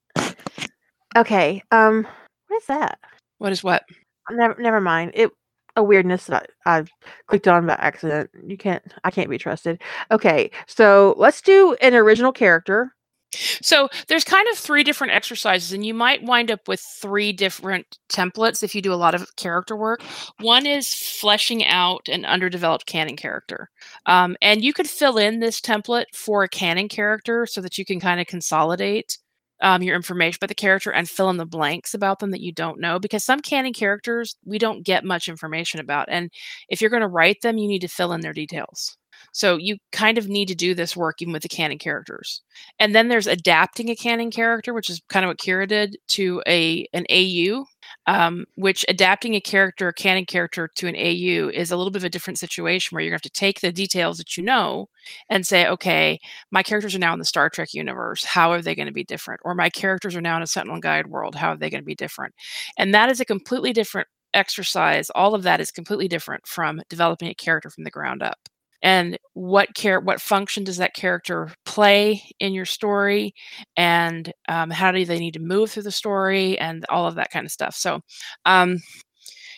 [1.15, 1.63] Okay.
[1.71, 2.07] Um.
[2.49, 2.99] What is that?
[3.37, 3.85] What is what?
[4.31, 4.57] Never.
[4.59, 5.13] Never mind.
[5.13, 5.31] It.
[5.77, 6.85] A weirdness that I, I
[7.27, 8.31] clicked on by accident.
[8.47, 8.83] You can't.
[9.05, 9.83] I can't be trusted.
[10.11, 10.51] Okay.
[10.67, 12.95] So let's do an original character.
[13.33, 17.99] So there's kind of three different exercises, and you might wind up with three different
[18.09, 20.03] templates if you do a lot of character work.
[20.41, 23.69] One is fleshing out an underdeveloped canon character.
[24.07, 27.85] Um, and you could fill in this template for a canon character so that you
[27.85, 29.19] can kind of consolidate
[29.63, 32.53] um, your information about the character and fill in the blanks about them that you
[32.53, 36.31] don't know because some canon characters we don't get much information about and
[36.69, 38.99] if you're going to write them you need to fill in their details
[39.33, 42.43] so you kind of need to do this work even with the canon characters.
[42.79, 46.43] And then there's adapting a canon character, which is kind of what Kira did to
[46.47, 47.67] a an AU,
[48.07, 52.01] um, which adapting a character, a canon character to an AU is a little bit
[52.01, 54.43] of a different situation where you're going to have to take the details that you
[54.43, 54.89] know
[55.29, 56.19] and say, okay,
[56.51, 58.25] my characters are now in the Star Trek universe.
[58.25, 59.41] How are they going to be different?
[59.45, 61.35] Or my characters are now in a Sentinel Guide world.
[61.35, 62.35] How are they going to be different?
[62.79, 65.11] And that is a completely different exercise.
[65.11, 68.49] All of that is completely different from developing a character from the ground up
[68.83, 73.35] and what care what function does that character play in your story?
[73.77, 76.59] And um, how do they need to move through the story?
[76.59, 77.75] And all of that kind of stuff.
[77.75, 78.01] So
[78.45, 78.79] um,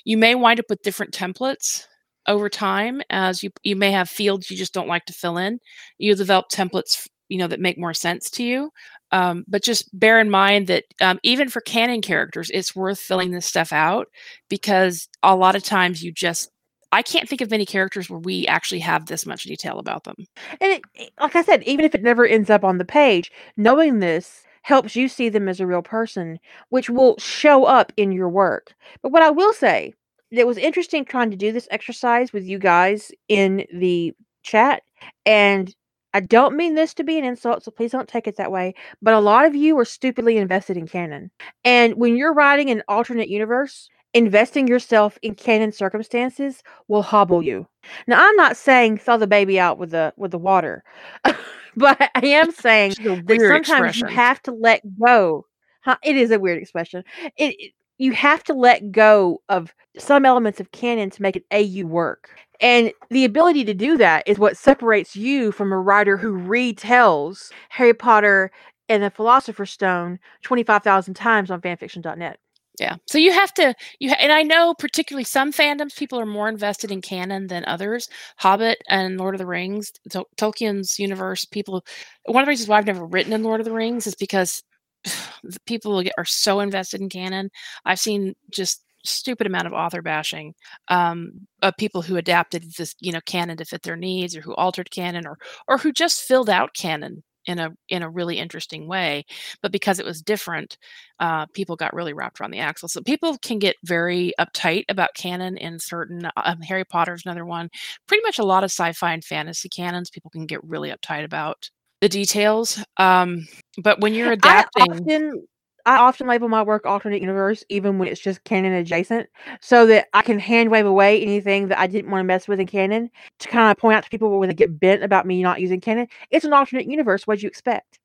[0.05, 1.87] you may wind up with different templates
[2.27, 5.59] over time as you you may have fields you just don't like to fill in.
[5.99, 8.71] You develop templates you know that make more sense to you.
[9.13, 13.31] Um, but just bear in mind that um, even for canon characters it's worth filling
[13.31, 14.07] this stuff out
[14.51, 16.51] because a lot of times you just
[16.93, 20.17] I can't think of many characters where we actually have this much detail about them.
[20.61, 23.99] And it, like I said, even if it never ends up on the page, knowing
[23.99, 26.39] this helps you see them as a real person,
[26.71, 28.75] which will show up in your work.
[29.03, 29.95] But what I will say,
[30.31, 34.83] it was interesting trying to do this exercise with you guys in the chat.
[35.25, 35.75] And
[36.15, 38.75] I don't mean this to be an insult, so please don't take it that way.
[39.03, 41.31] But a lot of you are stupidly invested in canon.
[41.65, 43.89] And when you're writing an alternate universe,
[44.19, 47.67] investing yourself in canon circumstances will hobble you.
[48.07, 50.85] Now, I'm not saying throw the baby out with the with the water,
[51.77, 54.09] but I am saying that sometimes expression.
[54.09, 55.47] you have to let go.
[55.83, 55.97] Huh?
[56.03, 57.05] It is a weird expression.
[57.37, 61.43] It, it you have to let go of some elements of canon to make an
[61.53, 62.31] AU work.
[62.61, 67.53] And the ability to do that is what separates you from a writer who retells
[67.71, 68.51] Harry Potter
[68.89, 72.39] and the Philosopher's Stone 25,000 times on fanfiction.net.
[72.79, 72.97] Yeah.
[73.09, 76.49] So you have to you ha- and I know particularly some fandoms people are more
[76.49, 78.09] invested in canon than others.
[78.37, 81.85] Hobbit and Lord of the Rings, Tol- Tolkien's universe, people
[82.27, 84.63] one of the reasons why I've never written in Lord of the Rings is because
[85.67, 87.51] people are so invested in canon.
[87.85, 90.55] I've seen just stupid amount of author bashing
[90.89, 91.33] um,
[91.63, 94.91] of people who adapted this you know canon to fit their needs or who altered
[94.91, 95.39] canon or
[95.69, 99.25] or who just filled out canon in a in a really interesting way
[99.63, 100.77] but because it was different
[101.19, 102.89] uh, people got really wrapped around the axle.
[102.89, 107.71] So people can get very uptight about canon in certain um, harry potter's another one.
[108.07, 111.71] Pretty much a lot of sci-fi and fantasy canons people can get really uptight about
[112.01, 113.47] the details um,
[113.83, 115.47] but when you're adapting I often,
[115.89, 119.27] I often label my work alternate universe, even when it's just canon adjacent,
[119.63, 122.61] so that I can hand wave away anything that I didn't want to mess with
[122.61, 125.43] in canon to kind of point out to people when they get bent about me
[125.43, 126.07] not using canon.
[126.31, 127.27] It's an alternate universe.
[127.27, 127.99] What'd you expect?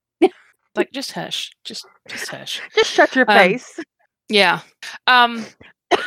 [0.76, 3.78] like just hush, just just hush, just shut your um, face.
[4.30, 4.62] Yeah.
[5.06, 5.46] Um.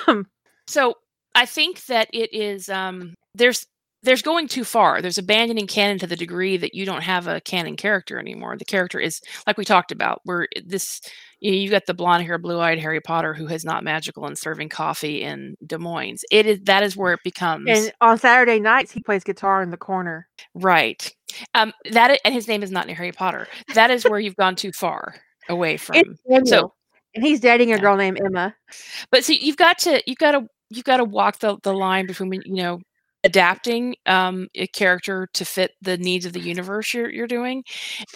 [0.66, 0.94] so
[1.34, 2.70] I think that it is.
[2.70, 3.12] Um.
[3.34, 3.66] There's
[4.06, 5.02] there's going too far.
[5.02, 8.56] There's abandoning canon to the degree that you don't have a canon character anymore.
[8.56, 11.00] The character is like we talked about, where this
[11.40, 14.24] you, know, you got the blonde hair, blue eyed Harry Potter who is not magical
[14.26, 16.24] and serving coffee in Des Moines.
[16.30, 17.68] It is that is where it becomes.
[17.68, 20.28] And on Saturday nights, he plays guitar in the corner.
[20.54, 21.12] Right.
[21.54, 21.72] Um.
[21.90, 23.48] That and his name is not Harry Potter.
[23.74, 25.16] That is where you've gone too far
[25.48, 25.96] away from.
[26.44, 26.72] So,
[27.14, 27.80] and he's dating a yeah.
[27.80, 28.54] girl named Emma.
[29.10, 32.06] But see, you've got to you've got to you've got to walk the, the line
[32.06, 32.80] between you know
[33.24, 37.64] adapting um, a character to fit the needs of the universe you're, you're doing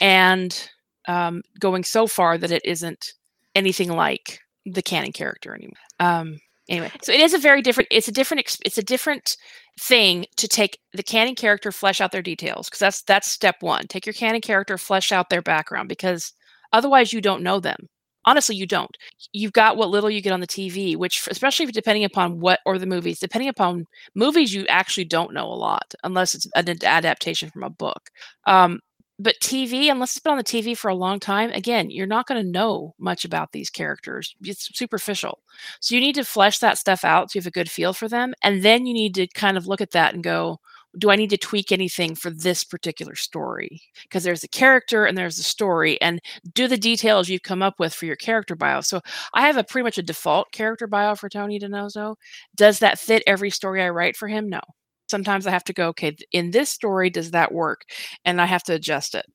[0.01, 0.71] and
[1.09, 3.13] um, going so far that it isn't
[3.55, 5.73] anything like the canon character anymore.
[5.99, 9.37] Um, anyway so it is a very different it's a different it's a different
[9.81, 13.87] thing to take the canon character flesh out their details because that's that's step one.
[13.87, 16.33] Take your canon character flesh out their background because
[16.73, 17.89] otherwise you don't know them
[18.25, 18.97] honestly you don't.
[19.33, 22.79] You've got what little you get on the tv which especially depending upon what or
[22.79, 27.51] the movies depending upon movies you actually don't know a lot unless it's an adaptation
[27.51, 28.11] from a book.
[28.47, 28.81] Um,
[29.19, 32.27] but tv unless it's been on the tv for a long time again you're not
[32.27, 34.35] going to know much about these characters.
[34.43, 35.41] It's superficial.
[35.81, 38.09] So you need to flesh that stuff out so you have a good feel for
[38.09, 40.59] them and then you need to kind of look at that and go
[40.99, 43.83] do I need to tweak anything for this particular story?
[44.03, 46.21] Because there's a character and there's a story, and
[46.55, 48.81] do the details you've come up with for your character bio.
[48.81, 49.01] So
[49.35, 52.17] I have a pretty much a default character bio for Tony DiNozzo.
[52.57, 54.49] Does that fit every story I write for him?
[54.49, 54.61] No.
[55.09, 57.83] Sometimes I have to go, okay, in this story, does that work?
[58.25, 59.27] And I have to adjust it.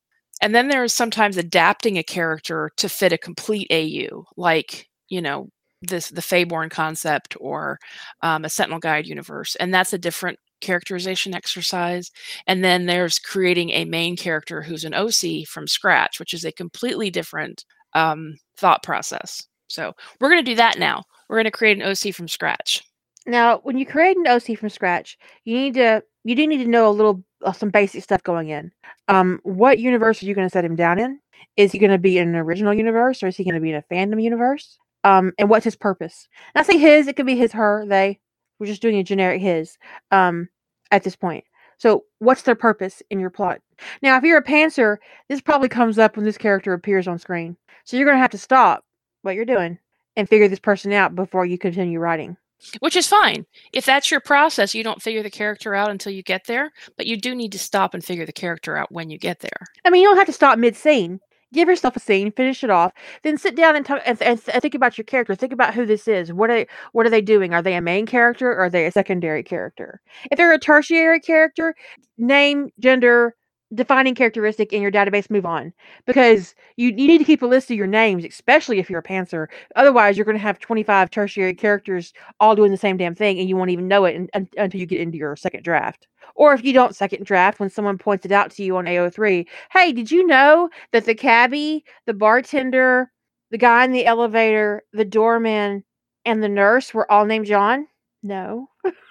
[0.42, 5.48] And then there's sometimes adapting a character to fit a complete AU, like, you know,
[5.82, 7.78] this the Feyborn concept or
[8.22, 12.10] um, a Sentinel Guide universe, and that's a different characterization exercise.
[12.46, 16.52] And then there's creating a main character who's an OC from scratch, which is a
[16.52, 17.64] completely different
[17.94, 19.46] um, thought process.
[19.68, 21.04] So we're going to do that now.
[21.28, 22.84] We're going to create an OC from scratch.
[23.26, 26.70] Now, when you create an OC from scratch, you need to you do need to
[26.70, 28.70] know a little uh, some basic stuff going in.
[29.08, 31.18] Um, what universe are you going to set him down in?
[31.56, 33.70] Is he going to be in an original universe, or is he going to be
[33.70, 34.78] in a fandom universe?
[35.04, 36.28] Um, and what's his purpose?
[36.54, 38.20] And I say his; it could be his, her, they.
[38.58, 39.78] We're just doing a generic his
[40.10, 40.48] um,
[40.90, 41.44] at this point.
[41.78, 43.60] So, what's their purpose in your plot?
[44.00, 44.96] Now, if you're a pantser,
[45.28, 47.56] this probably comes up when this character appears on screen.
[47.84, 48.84] So, you're going to have to stop
[49.22, 49.78] what you're doing
[50.16, 52.36] and figure this person out before you continue writing.
[52.80, 53.44] Which is fine.
[53.74, 57.06] If that's your process, you don't figure the character out until you get there, but
[57.06, 59.66] you do need to stop and figure the character out when you get there.
[59.84, 61.20] I mean, you don't have to stop mid scene
[61.52, 62.92] give yourself a scene, finish it off,
[63.22, 65.34] then sit down and talk and, and, and, think about your character.
[65.34, 66.32] Think about who this is.
[66.32, 67.54] What are what are they doing?
[67.54, 70.00] Are they a main character or are they a secondary character?
[70.30, 71.74] If they're a tertiary character,
[72.18, 73.34] name, gender,
[73.74, 75.72] defining characteristic in your database, move on.
[76.06, 79.02] Because you, you need to keep a list of your names, especially if you're a
[79.02, 79.48] pantser.
[79.74, 83.48] Otherwise, you're going to have 25 tertiary characters all doing the same damn thing, and
[83.48, 86.06] you won't even know it in, until you get into your second draft.
[86.34, 89.46] Or if you don't second draft, when someone points it out to you on AO3,
[89.72, 93.10] hey, did you know that the cabbie, the bartender,
[93.50, 95.84] the guy in the elevator, the doorman,
[96.24, 97.86] and the nurse were all named John?
[98.22, 98.68] No.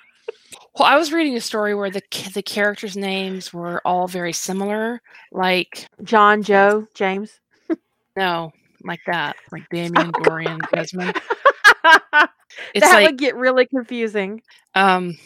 [0.77, 2.01] Well, I was reading a story where the
[2.33, 7.39] the characters' names were all very similar, like John, Joe, James.
[8.17, 8.51] no,
[8.83, 11.19] like that, like Damien, oh, Dorian, Desmond.
[12.73, 14.41] It's that like, would get really confusing.
[14.75, 15.17] Um,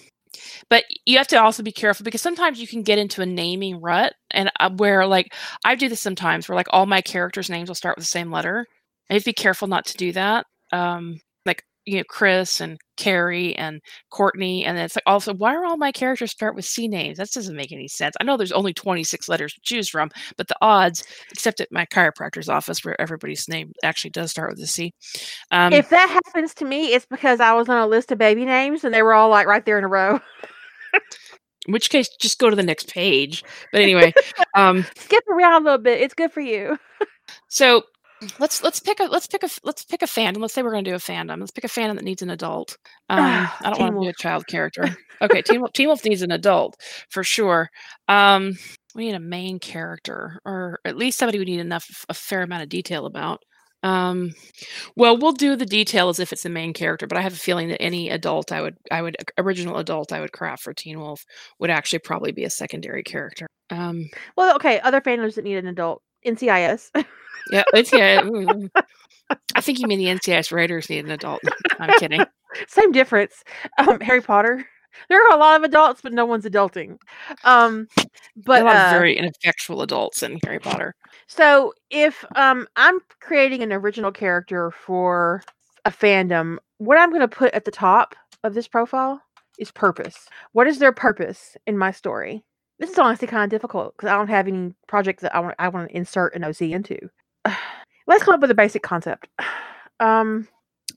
[0.67, 3.81] but you have to also be careful because sometimes you can get into a naming
[3.81, 7.69] rut, and uh, where like I do this sometimes, where like all my characters' names
[7.69, 8.65] will start with the same letter.
[9.09, 10.45] I have to be careful not to do that.
[10.71, 11.19] Um,
[11.85, 13.81] you know Chris and Carrie and
[14.11, 17.17] Courtney, and then it's like also why are all my characters start with C names?
[17.17, 18.15] That doesn't make any sense.
[18.19, 21.85] I know there's only 26 letters to choose from, but the odds, except at my
[21.85, 24.93] chiropractor's office where everybody's name actually does start with a C.
[25.51, 28.45] Um, if that happens to me, it's because I was on a list of baby
[28.45, 30.19] names and they were all like right there in a row.
[31.67, 33.43] in which case, just go to the next page.
[33.71, 34.13] But anyway,
[34.55, 36.01] um, skip around a little bit.
[36.01, 36.77] It's good for you.
[37.47, 37.83] so
[38.39, 40.37] let's let's pick a let's pick a let's pick a fandom.
[40.37, 41.39] Let's say we're going to do a fandom.
[41.39, 42.77] Let's pick a fandom that needs an adult.
[43.09, 44.95] Um, I don't want to be a child character.
[45.21, 46.77] Okay, Teen Wolf, Teen Wolf needs an adult
[47.09, 47.69] for sure.
[48.07, 48.57] Um,
[48.95, 52.63] we need a main character, or at least somebody we need enough a fair amount
[52.63, 53.43] of detail about.
[53.83, 54.33] Um,
[54.95, 57.35] well, we'll do the detail as if it's the main character, but I have a
[57.35, 60.99] feeling that any adult I would I would original adult I would craft for Teen
[60.99, 61.25] Wolf
[61.59, 63.47] would actually probably be a secondary character.
[63.69, 66.01] Um, well, okay, other fandoms that need an adult.
[66.25, 66.91] NCIS.
[67.49, 68.69] Yeah, NCIS.
[69.55, 71.41] I think you mean the NCIS writers need an adult.
[71.79, 72.23] I'm kidding.
[72.67, 73.43] Same difference.
[73.77, 74.65] Um, Harry Potter.
[75.07, 76.97] There are a lot of adults, but no one's adulting.
[77.43, 77.87] Um,
[78.35, 80.95] but a lot uh, of very ineffectual adults in Harry Potter.
[81.27, 85.43] So if um, I'm creating an original character for
[85.85, 89.21] a fandom, what I'm going to put at the top of this profile
[89.59, 90.27] is purpose.
[90.53, 92.43] What is their purpose in my story?
[92.79, 95.55] This is honestly kind of difficult because I don't have any projects that I want
[95.59, 96.97] I want to insert an OC into.
[98.07, 99.27] Let's come up with a basic concept.
[100.01, 100.47] Um,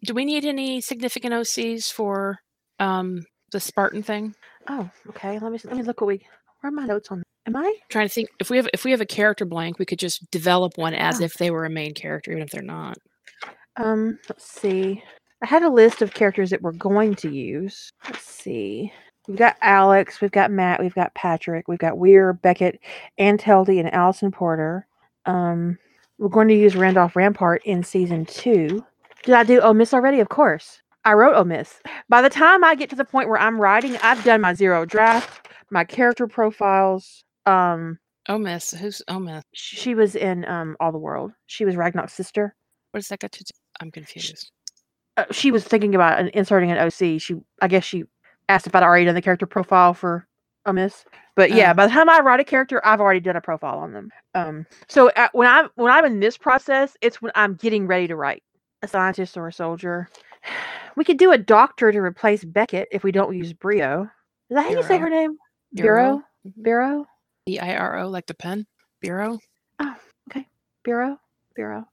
[0.05, 2.39] Do we need any significant OCs for
[2.79, 4.33] um, the Spartan thing?
[4.69, 5.41] Oh, okay.
[5.41, 6.25] Let me let me look what we.
[6.61, 7.25] Where are my notes on?
[7.47, 8.29] Am I trying to think?
[8.39, 11.21] If we have if we have a character blank, we could just develop one as
[11.21, 11.25] oh.
[11.25, 12.97] if they were a main character, even if they're not.
[13.77, 15.03] Um, let's see.
[15.43, 17.91] I had a list of characters that we're going to use.
[18.05, 18.93] Let's see.
[19.27, 22.81] We've got Alex, we've got Matt, we've got Patrick, we've got Weir, Beckett,
[23.19, 24.87] Anne Teldy, and Allison Porter.
[25.27, 25.79] Um,
[26.23, 28.85] we're going to use Randolph Rampart in season two.
[29.25, 30.21] Did I do Omiss already?
[30.21, 30.81] Of course.
[31.05, 31.81] I wrote Omiss.
[32.09, 34.85] By the time I get to the point where I'm writing, I've done my zero
[34.85, 37.25] draft, my character profiles.
[37.45, 38.73] Um, Omiss.
[38.79, 39.43] Who's Omiss?
[39.53, 41.33] She was in um All the World.
[41.47, 42.55] She was Ragnar's sister.
[42.93, 43.51] What does that got to do?
[43.81, 44.53] I'm confused.
[45.17, 47.21] Uh, she was thinking about an, inserting an OC.
[47.21, 48.05] She, I guess, she
[48.49, 50.29] asked if I'd already done the character profile for
[50.71, 51.05] miss.
[51.35, 51.75] But yeah, Oh.
[51.75, 54.11] by the time I write a character, I've already done a profile on them.
[54.35, 58.07] Um, so uh, when I'm when I'm in this process, it's when I'm getting ready
[58.07, 58.45] to write
[58.83, 60.09] a scientist or a soldier.
[60.95, 64.03] We could do a doctor to replace Beckett if we don't use Biro.
[64.03, 64.11] Is
[64.57, 65.39] that how you say her name?
[65.75, 66.23] Biro.
[66.61, 66.61] Biro.
[66.61, 67.05] Biro.
[67.47, 68.67] B I R O, like the pen.
[69.03, 69.39] Biro.
[69.81, 69.95] Oh,
[70.31, 70.47] okay.
[70.87, 71.17] Biro.
[71.59, 71.87] Biro.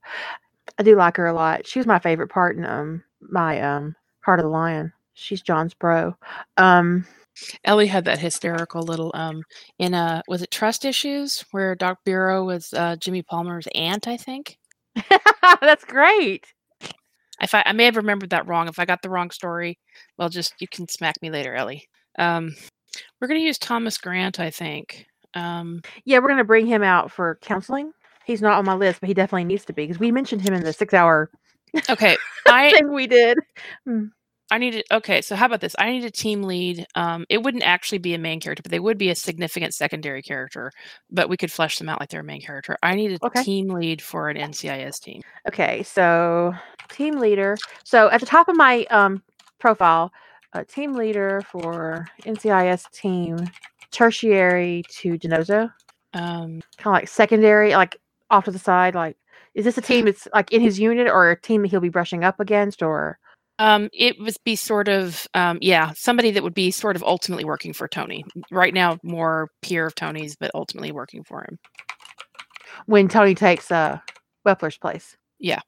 [0.77, 1.65] I do like her a lot.
[1.65, 4.91] She was my favorite part in um my um Heart of the Lion.
[5.13, 6.13] She's John's bro.
[6.57, 7.05] Um
[7.63, 9.43] Ellie had that hysterical little um
[9.79, 14.17] in a was it trust issues where Doc Biro was uh, Jimmy Palmer's aunt, I
[14.17, 14.57] think.
[15.61, 16.45] that's great.
[17.41, 18.67] If I, I may have remembered that wrong.
[18.67, 19.79] If I got the wrong story,
[20.17, 21.87] well, just you can smack me later, Ellie.
[22.17, 22.53] Um,
[23.19, 25.05] we're gonna use Thomas Grant, I think.
[25.35, 27.91] Um, Yeah, we're gonna bring him out for counseling.
[28.25, 30.53] He's not on my list, but he definitely needs to be because we mentioned him
[30.53, 31.31] in the six hour
[31.89, 32.17] okay,
[32.47, 33.37] I thing we did.
[34.51, 35.21] I need needed okay.
[35.21, 35.75] So how about this?
[35.79, 36.85] I need a team lead.
[36.95, 40.21] Um, it wouldn't actually be a main character, but they would be a significant secondary
[40.21, 40.71] character.
[41.11, 42.77] But we could flesh them out like they're a main character.
[42.83, 43.43] I need a Okay.
[43.43, 45.21] team lead for an NCIS team.
[45.47, 46.53] Okay, so
[46.89, 47.57] team leader.
[47.83, 49.23] So at the top of my um
[49.59, 50.11] profile,
[50.53, 53.51] uh, team leader for NCIS team,
[53.91, 55.71] tertiary to DiNozzo,
[56.13, 57.97] Um, kind of like secondary, like
[58.29, 58.95] off to the side.
[58.95, 59.17] Like,
[59.53, 61.89] is this a team that's like in his unit or a team that he'll be
[61.89, 62.81] brushing up against?
[62.83, 63.19] Or
[63.59, 67.43] Um, it would be sort of, um, yeah, somebody that would be sort of ultimately
[67.45, 68.25] working for Tony.
[68.51, 71.59] Right now, more peer of Tony's, but ultimately working for him.
[72.85, 73.99] when Tony takes uh
[74.47, 75.17] Wepler's place.
[75.39, 75.59] Yeah.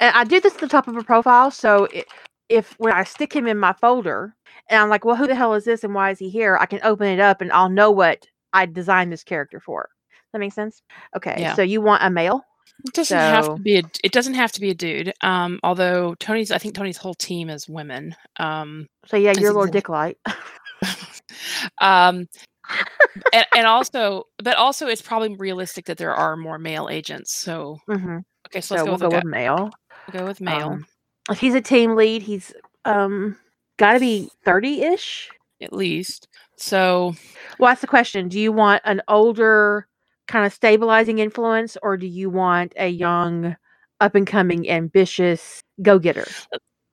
[0.00, 2.06] And I do this at the top of a profile, so it,
[2.48, 4.34] if when I stick him in my folder
[4.70, 6.56] and I'm like, well, who the hell is this and why is he here?
[6.60, 9.88] I can open it up and I'll know what I designed this character for.
[10.32, 10.82] That makes sense.
[11.16, 11.54] Okay, Yeah.
[11.54, 12.42] so you want a male?
[12.84, 13.82] It doesn't have to be a.
[14.02, 15.12] It doesn't have to be a dude.
[15.22, 18.14] Um, although Tony's, I think Tony's whole team is women.
[18.38, 20.18] Um, So yeah, you're a little dick light.
[21.80, 22.26] um,
[23.32, 27.34] and, and also, but also, it's probably realistic that there are more male agents.
[27.34, 28.18] So hmm
[28.48, 29.70] okay, so So let's we'll go, with male.
[30.12, 30.86] We'll go with male Um,
[31.30, 32.52] if he's a team lead, he's
[32.84, 33.36] um
[33.78, 35.30] got to be thirty ish.
[35.60, 36.28] at least.
[36.56, 37.14] So
[37.58, 38.28] Well, that's the question.
[38.28, 39.86] Do you want an older,
[40.28, 43.56] kind of stabilizing influence, or do you want a young,
[44.00, 46.36] up and coming, ambitious go getter?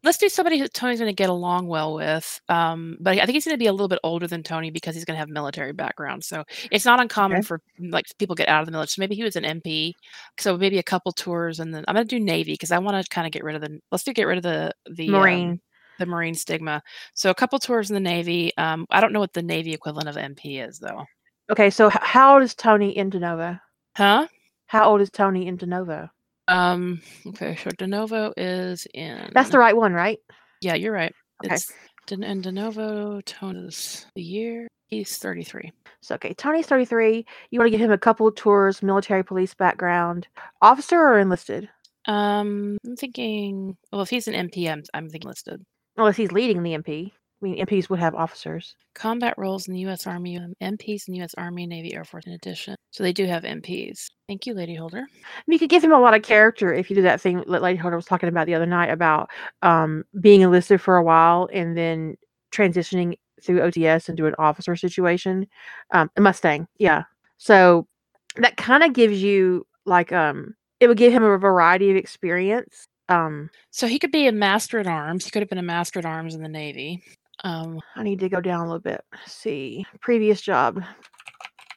[0.04, 2.40] let's do somebody who Tony's going to get along well with.
[2.48, 4.96] Um, but I think he's going to be a little bit older than Tony because
[4.96, 6.24] he's going to have military background.
[6.24, 7.44] So it's not uncommon Okay.
[7.44, 8.90] for like people get out of the military.
[8.92, 9.94] So maybe he was an MP.
[10.40, 13.02] So maybe a couple tours, and then I'm going to do Navy because I want
[13.04, 13.80] to kind of get rid of the.
[13.92, 15.62] Let's do get rid of the the um, Marine.
[16.00, 16.82] the Marine stigma.
[17.14, 18.56] So a couple tours in the Navy.
[18.58, 21.06] Um, I don't know what the Navy equivalent of MP is though.
[21.50, 23.60] Okay, so h- how old is Tony in DeNovo?
[23.96, 24.28] Huh?
[24.68, 26.10] How old is Tony in DeNovo?
[26.48, 27.02] Um.
[27.28, 27.56] Okay.
[27.64, 29.32] So De Novo is in.
[29.34, 30.20] That's the right one, right?
[30.62, 31.14] Yeah, you're right.
[31.46, 31.56] Okay.
[31.56, 31.72] It's
[32.08, 34.68] De, and De Novo Tone is the year.
[34.88, 35.72] He's 33.
[36.02, 37.26] So okay, Tony's thirty three.
[37.52, 40.28] You want to give him a couple tours, military police background,
[40.62, 41.70] officer or enlisted?
[42.06, 43.78] Um, I'm thinking.
[43.92, 45.64] Well, if he's an MP, I'm, I'm thinking listed.
[45.98, 47.12] Unless he's leading the MP.
[47.42, 48.76] I mean, MPs would have officers.
[48.96, 50.06] Combat roles in the U.S.
[50.06, 51.34] Army, um, MPs in the U.S.
[51.38, 52.76] Army, Navy, Air Force, in addition.
[52.92, 54.08] So they do have MPs.
[54.28, 55.06] Thank you, Lady Holder.
[55.48, 57.78] You could give him a lot of character if you do that thing that Lady
[57.78, 59.30] Holder was talking about the other night about
[59.62, 62.16] um, being enlisted for a while and then
[62.52, 65.48] transitioning through OTS into an officer situation.
[65.92, 67.04] Um, a Mustang, yeah.
[67.38, 67.88] So
[68.36, 72.86] that kind of gives you like um, it would give him a variety of experience.
[73.08, 75.26] Um, So he could be a master at arms.
[75.26, 77.02] He could have been a master at arms in the Navy.
[77.44, 79.02] Um, I need to go down a little bit.
[79.14, 80.84] Let's see, previous job,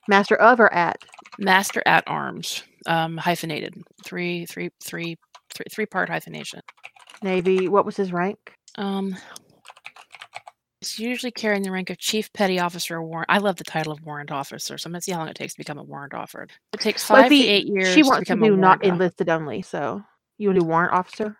[0.09, 0.97] master of or at.
[1.39, 3.74] master at arms, um, hyphenated.
[4.05, 5.16] Three, three, three,
[5.55, 6.60] three, three part hyphenation.
[7.22, 7.68] Navy.
[7.68, 8.39] What was his rank?
[8.76, 9.16] Um,
[10.80, 13.30] it's usually carrying the rank of chief petty officer or warrant.
[13.30, 15.55] I love the title of warrant officer, so I'm gonna see how long it takes
[15.55, 16.48] to become a warrant officer.
[16.72, 17.94] It takes five Well, five to eight years.
[17.94, 19.62] She wants to become a do not enlisted only.
[19.62, 20.02] So
[20.39, 21.36] you want to do warrant officer?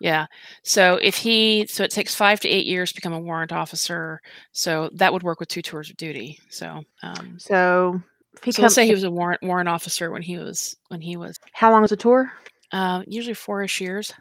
[0.00, 0.26] Yeah.
[0.62, 4.20] So if he, so it takes five to eight years to become a warrant officer.
[4.52, 6.38] So that would work with two tours of duty.
[6.50, 8.00] So, um, So
[8.34, 10.76] if he so let's comes, say he was a warrant warrant officer when he was
[10.88, 12.32] when he was how long is the tour?
[12.72, 14.12] uh, usually four-ish years.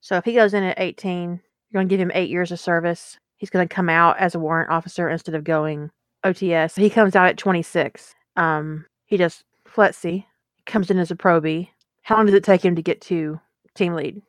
[0.00, 1.40] So if he goes in at 18,
[1.70, 3.18] you're going to give him eight years of service.
[3.36, 5.90] He's going to come out as a warrant officer instead of going
[6.24, 6.76] OTS.
[6.76, 8.14] He comes out at 26.
[8.36, 10.24] Um, he does FLETC.
[10.66, 11.68] Comes in as a probie.
[12.02, 13.40] How long does it take him to get to
[13.74, 14.22] team lead?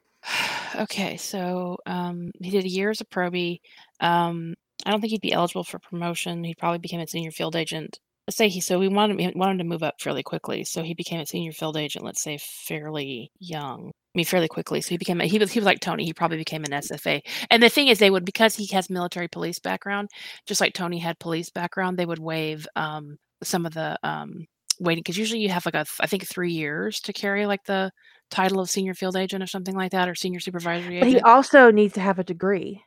[0.76, 3.60] Okay, so um, he did a year as a probie.
[4.00, 4.56] Um,
[4.86, 6.44] I don't think he'd be eligible for promotion.
[6.44, 9.58] He probably became a senior field agent let's say he so we wanted wanted him
[9.58, 10.64] to move up fairly quickly.
[10.64, 13.88] So he became a senior field agent, let's say fairly young.
[13.88, 14.82] I mean, fairly quickly.
[14.82, 16.06] So he became a, he was he was like Tony.
[16.06, 17.22] He probably became an SFA.
[17.50, 20.10] And the thing is, they would because he has military police background,
[20.46, 21.98] just like Tony had police background.
[21.98, 24.46] They would waive um, some of the um,
[24.80, 27.92] waiting because usually you have like a I think three years to carry like the
[28.30, 31.24] title of senior field agent or something like that or senior supervisory But agent.
[31.24, 32.84] he also needs to have a degree.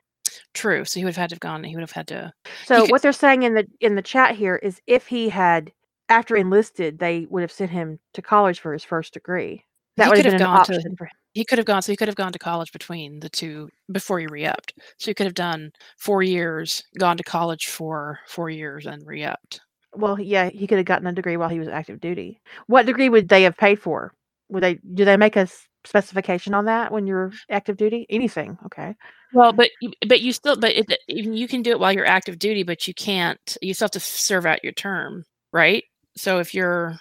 [0.55, 0.85] True.
[0.85, 1.65] So he would have had to have gone.
[1.65, 2.33] He would have had to.
[2.65, 5.73] So could- what they're saying in the in the chat here is if he had
[6.09, 9.65] after enlisted, they would have sent him to college for his first degree.
[9.97, 11.13] That would have been have an gone to- option for him.
[11.35, 11.81] He could have gone.
[11.81, 14.75] So he could have gone to college between the two before he re-upped.
[14.99, 19.61] So he could have done four years, gone to college for four years, and re-upped.
[19.95, 22.41] Well, yeah, he could have gotten a degree while he was active duty.
[22.67, 24.13] What degree would they have paid for?
[24.53, 25.49] Would they do they make a
[25.85, 28.07] specification on that when you're active duty?
[28.11, 28.59] Anything?
[28.67, 28.95] Okay.
[29.35, 29.71] Well, but
[30.07, 32.95] but you still but it, you can do it while you're active duty, but you
[32.95, 33.57] can't.
[33.63, 35.85] You still have to serve out your term, right?
[36.17, 36.99] So if you're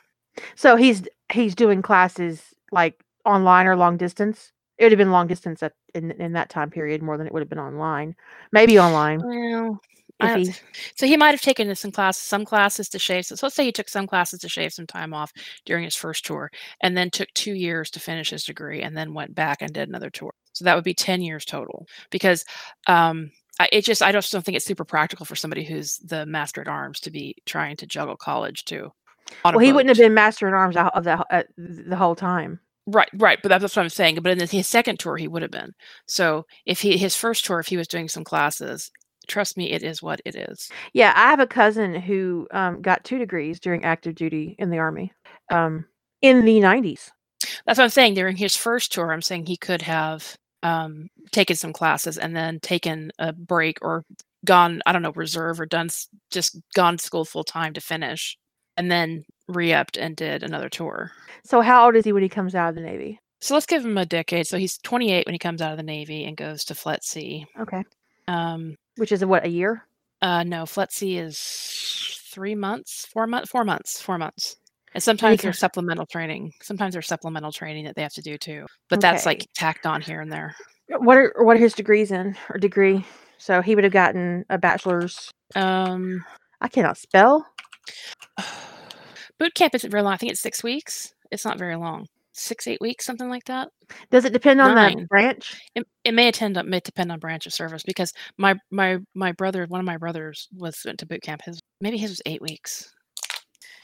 [0.56, 4.52] So he's he's doing classes like online or long distance.
[4.78, 7.34] It would have been long distance at in in that time period more than it
[7.34, 8.16] would have been online.
[8.52, 9.22] Maybe online.
[9.24, 9.80] well,
[10.28, 10.54] he,
[10.96, 13.26] so he might have taken some classes, some classes to shave.
[13.26, 15.32] So let's say he took some classes to shave some time off
[15.66, 19.14] during his first tour, and then took two years to finish his degree, and then
[19.14, 20.34] went back and did another tour.
[20.54, 21.88] So that would be ten years total.
[22.10, 22.46] Because
[22.88, 26.26] um, I, it just I just don't think it's super practical for somebody who's the
[26.26, 28.92] master at arms to be trying to juggle college too.
[29.44, 32.60] well, he wouldn't have been master at arms of the uh, the whole time.
[32.88, 34.18] Right, right, but that's what I'm saying.
[34.22, 35.74] But in the, his second tour, he would have been.
[36.08, 38.92] So if he his first tour, if he was doing some classes,
[39.28, 40.70] trust me, it is what it is.
[40.94, 44.78] Yeah, I have a cousin who um, got two degrees during active duty in the
[44.80, 45.12] army
[45.52, 45.86] um,
[46.22, 47.10] in the 90s.
[47.66, 48.14] That's what I'm saying.
[48.14, 52.60] During his first tour, I'm saying he could have um, taken some classes and then
[52.60, 54.04] taken a break or
[54.46, 55.90] gone, I don't know, reserve or done
[56.30, 58.38] just gone to school full time to finish,
[58.78, 61.12] and then re-upped and did another tour.
[61.44, 63.20] So how old is he when he comes out of the Navy?
[63.40, 64.46] So let's give him a decade.
[64.48, 67.46] So he's 28 when he comes out of the Navy and goes to FLETC.
[67.60, 67.84] Okay,
[68.28, 69.86] Um, which is what a year?
[70.22, 71.40] Uh, no, FLETC is
[72.32, 74.58] three months, four months, four months, four months.
[74.94, 76.52] And sometimes ca- there's supplemental training.
[76.62, 78.66] Sometimes there's supplemental training that they have to do too.
[78.90, 80.56] But that's like tacked on here and there.
[80.90, 83.06] What are what are his degrees in or degree?
[83.38, 85.32] So he would have gotten a bachelor's.
[85.56, 86.24] Um,
[86.60, 87.48] I cannot spell.
[89.40, 90.14] boot camp isn't very long.
[90.14, 91.14] I think it's six weeks.
[91.32, 92.08] It's not very long.
[92.42, 93.70] Six, eight weeks, something like that.
[94.10, 95.06] Does it depend on the Nine.
[95.06, 95.62] branch?
[95.76, 99.66] It, it may attend may depend on branch of service because my my my brother,
[99.68, 101.42] one of my brothers, was went to boot camp.
[101.46, 102.92] His maybe his was eight weeks.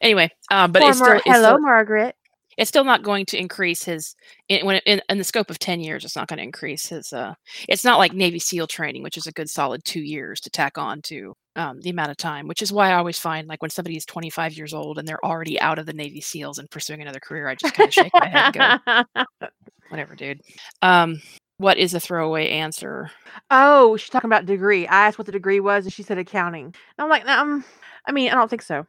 [0.02, 2.16] Anyway, um, but it's still, Mar- it's hello, still Margaret.
[2.58, 4.16] It's still not going to increase his
[4.50, 7.14] in, when in, in the scope of 10 years it's not going to increase his
[7.14, 7.34] uh
[7.70, 10.78] it's not like navy seal training which is a good solid two years to tack
[10.78, 13.72] on to um, the amount of time which is why i always find like when
[13.72, 17.02] somebody is 25 years old and they're already out of the navy seals and pursuing
[17.02, 18.84] another career i just kind of shake my head and
[19.16, 19.48] go
[19.90, 20.42] whatever dude
[20.82, 21.20] um
[21.58, 23.10] what is a throwaway answer
[23.52, 24.88] oh, she's talking about degree.
[24.88, 26.66] I asked what the degree was, and she said accounting.
[26.66, 27.64] And I'm like, um,
[28.08, 28.86] I mean, I don't think so.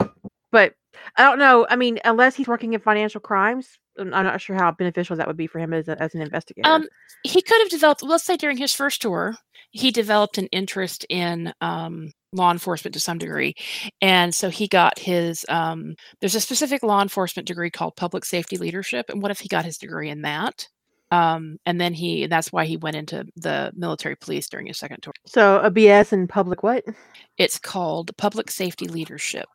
[0.51, 0.75] But
[1.17, 1.67] I don't know.
[1.69, 5.37] I mean, unless he's working in financial crimes, I'm not sure how beneficial that would
[5.37, 6.69] be for him as, a, as an investigator.
[6.69, 6.87] Um,
[7.25, 9.37] he could have developed let's say during his first tour
[9.71, 13.55] he developed an interest in um, law enforcement to some degree
[14.01, 18.57] and so he got his um, there's a specific law enforcement degree called public safety
[18.57, 20.69] leadership and what if he got his degree in that
[21.11, 24.99] um, and then he that's why he went into the military police during his second
[25.03, 26.85] tour so a BS in public what?
[27.39, 29.49] it's called public safety leadership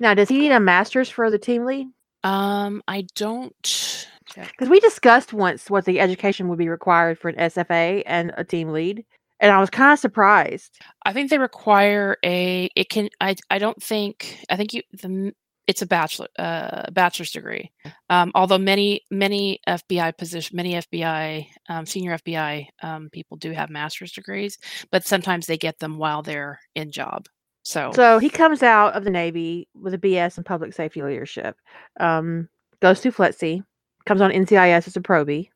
[0.00, 1.88] Now, does he need a master's for the team lead?
[2.24, 4.06] um, i don't.
[4.34, 8.44] Because we discussed once what the education would be required for an SFA and a
[8.44, 9.04] team lead,
[9.40, 10.78] and I was kind of surprised.
[11.06, 12.68] I think they require a.
[12.76, 13.08] It can.
[13.20, 13.36] I.
[13.50, 14.44] I don't think.
[14.50, 14.82] I think you.
[14.92, 15.32] The.
[15.66, 16.28] It's a bachelor.
[16.38, 17.70] Uh, bachelor's degree.
[18.10, 23.70] Um, although many many FBI position many FBI um, senior FBI um, people do have
[23.70, 24.58] master's degrees,
[24.90, 27.26] but sometimes they get them while they're in job.
[27.68, 31.54] So, So he comes out of the Navy with a BS in public safety leadership,
[32.00, 32.48] um,
[32.80, 33.62] goes to FLETC,
[34.06, 35.50] comes on NCIS as a probie.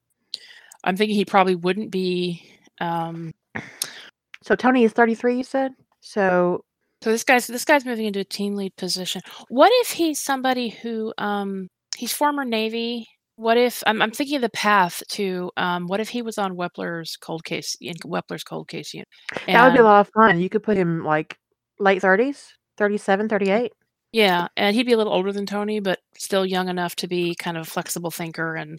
[0.84, 2.44] I'm thinking he probably wouldn't be.
[2.82, 3.32] Um,
[4.42, 5.72] So Tony is 33, you said?
[6.00, 6.64] So
[7.02, 9.22] so this guy's this guy's moving into a team lead position.
[9.48, 13.08] What if he's somebody who um, he's former Navy?
[13.36, 16.56] What if I'm, I'm thinking of the path to um, what if he was on
[16.56, 19.08] Wepler's cold case in Wepler's cold case unit?
[19.46, 20.40] that would be a lot of fun.
[20.40, 21.38] You could put him like
[21.82, 23.72] late 30s, 37, 38.
[24.12, 27.34] Yeah, and he'd be a little older than Tony, but still young enough to be
[27.34, 28.56] kind of a flexible thinker.
[28.56, 28.78] And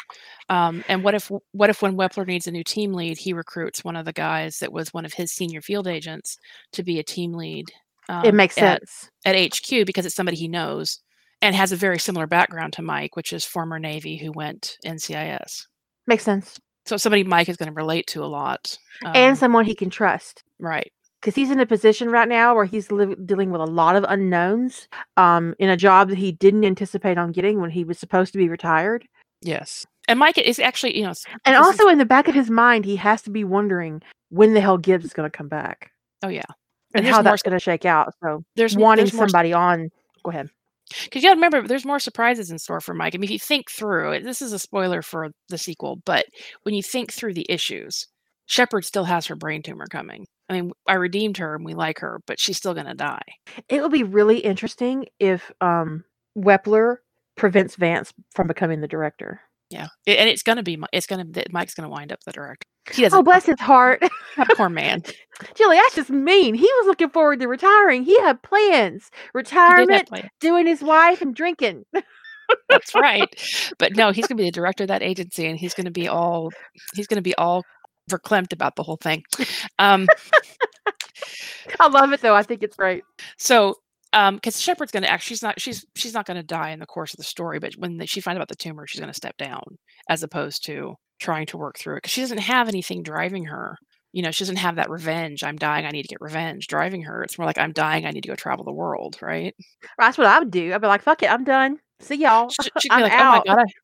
[0.49, 3.83] um, and what if what if when Wepler needs a new team lead, he recruits
[3.83, 6.37] one of the guys that was one of his senior field agents
[6.73, 7.71] to be a team lead
[8.09, 9.09] Um, it makes sense.
[9.25, 10.99] at HQ because it's somebody he knows
[11.41, 15.65] and has a very similar background to Mike, which is former Navy who went NCIS.
[16.05, 16.59] Makes sense.
[16.85, 18.77] So somebody Mike is going to relate to a lot.
[19.13, 20.43] and Um, someone he can trust.
[20.59, 20.91] right.
[21.23, 24.03] Because he's in a position right now where he's li- dealing with a lot of
[24.09, 28.33] unknowns um, in a job that he didn't anticipate on getting when he was supposed
[28.33, 29.07] to be retired.
[29.41, 29.85] Yes.
[30.09, 31.13] And Mike is actually, you know,
[31.45, 34.01] And This is- also in the back of his mind, he has to be wondering
[34.31, 35.91] when the hell Gibbs is going to come back
[36.23, 36.41] oh yeah,
[36.93, 38.13] and, And how more that's going to shake out.
[38.21, 39.89] So there's wanting there's somebody on.
[40.23, 40.49] Go ahead.
[41.05, 43.15] because you got to remember there's more surprises in store for Mike.
[43.15, 46.25] I mean, if you think through it, this is a spoiler for the sequel, but
[46.63, 48.07] when you think through the issues,
[48.45, 50.25] Shepard still has her brain tumor coming.
[50.53, 53.23] I mean, I redeemed her and we like her, but she's still going to die.
[53.69, 56.03] It would be really interesting if um,
[56.37, 56.97] Wepler
[57.35, 59.41] prevents Vance from becoming the director.
[59.69, 62.19] Yeah, I- and it's going to be it's going to Mike's going to wind up
[62.25, 62.67] the director.
[62.91, 63.17] He doesn't.
[63.17, 64.03] Oh, bless his heart.
[64.55, 65.03] poor man.
[65.55, 66.53] Julie, that's just mean.
[66.53, 68.03] He was looking forward to retiring.
[68.03, 70.29] He had plans, He did have retirement, plans.
[70.41, 71.85] doing his wife, and drinking.
[72.69, 73.29] That's right.
[73.79, 75.91] But no, he's going to be the director of that agency, and he's going to
[75.91, 76.51] be all
[76.93, 77.63] he's going to be all
[78.09, 79.23] verklempt about the whole thing.
[79.79, 80.07] Um,
[81.79, 82.35] I love it though.
[82.35, 83.03] I think it's great.
[83.37, 83.75] so
[84.13, 86.79] um because shepard's going to act she's not she's she's not going to die in
[86.79, 89.11] the course of the story but when the, she finds about the tumor she's going
[89.11, 89.63] to step down
[90.09, 93.75] as opposed to trying to work through it because she doesn't have anything driving her
[94.11, 97.01] you know she doesn't have that revenge i'm dying i need to get revenge driving
[97.01, 99.55] her it's more like i'm dying i need to go travel the world right
[99.97, 100.73] That's what I would do.
[100.73, 101.79] I'd be like, "Fuck it, I'm done.
[101.99, 102.49] See y'all.
[102.49, 103.82] She- she'd be I'm like out." oh my god I...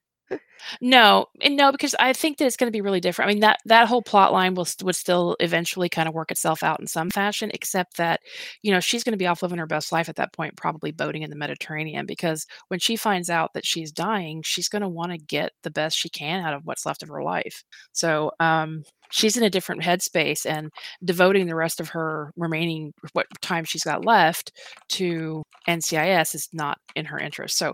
[0.81, 3.29] no and no because i think that it's going to be really different.
[3.29, 6.63] I mean that that whole plot line will would still eventually kind of work itself
[6.63, 8.21] out in some fashion except that
[8.61, 10.91] you know she's going to be off living her best life at that point probably
[10.91, 14.89] boating in the mediterranean because when she finds out that she's dying she's going to
[14.89, 17.63] want to get the best she can out of what's left of her life.
[17.93, 20.69] So um she's in a different headspace and
[21.03, 24.51] devoting the rest of her remaining what time she's got left
[24.89, 27.57] to ncis is not in her interest.
[27.57, 27.73] So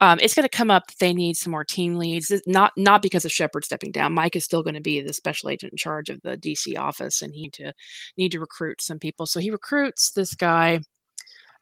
[0.00, 2.32] um, it's going to come up they need some more team leads.
[2.46, 4.12] Not not because of shepard stepping down.
[4.12, 7.22] Mike is still going to be the special agent in charge of the dc office
[7.22, 7.72] and he need to
[8.16, 9.26] need to recruit some people.
[9.26, 10.80] So he recruits this guy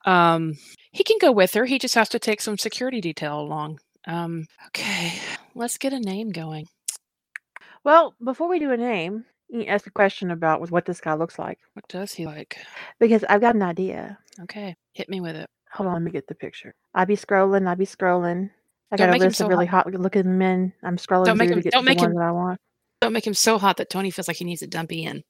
[0.07, 0.55] um,
[0.93, 1.65] he can go with her.
[1.67, 3.81] He just has to take some security detail along.
[4.07, 5.13] Um, okay
[5.59, 6.67] let's get a name going
[7.89, 11.15] Well, before we do a name, you ask a question about with what this guy
[11.15, 12.59] looks like what does he like
[13.01, 14.19] because I've got an idea.
[14.43, 16.75] okay hit me with it Hold on, let me get the picture.
[16.95, 17.67] I be scrolling.
[17.67, 18.51] I be scrolling.
[18.93, 20.73] I Don't got a make him list so of really hot looking men.
[20.83, 22.25] I'm scrolling Don't make through to him- get don't to the make ones him- that
[22.27, 22.61] I want.
[23.01, 25.23] don't make him so hot that tony feels like he needs to dump in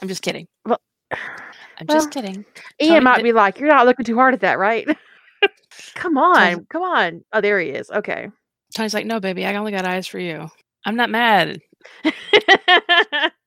[0.00, 0.80] i'm just kidding Well-
[1.12, 2.46] i'm well, just kidding
[2.80, 4.88] Ian Tony, might be like, "You're not looking too hard at that, right?"
[5.96, 7.22] come on, come on.
[7.34, 7.90] Oh, there he is.
[7.90, 8.28] Okay.
[8.74, 10.48] tony's like no baby i only got eyes for you
[10.86, 11.60] i'm not mad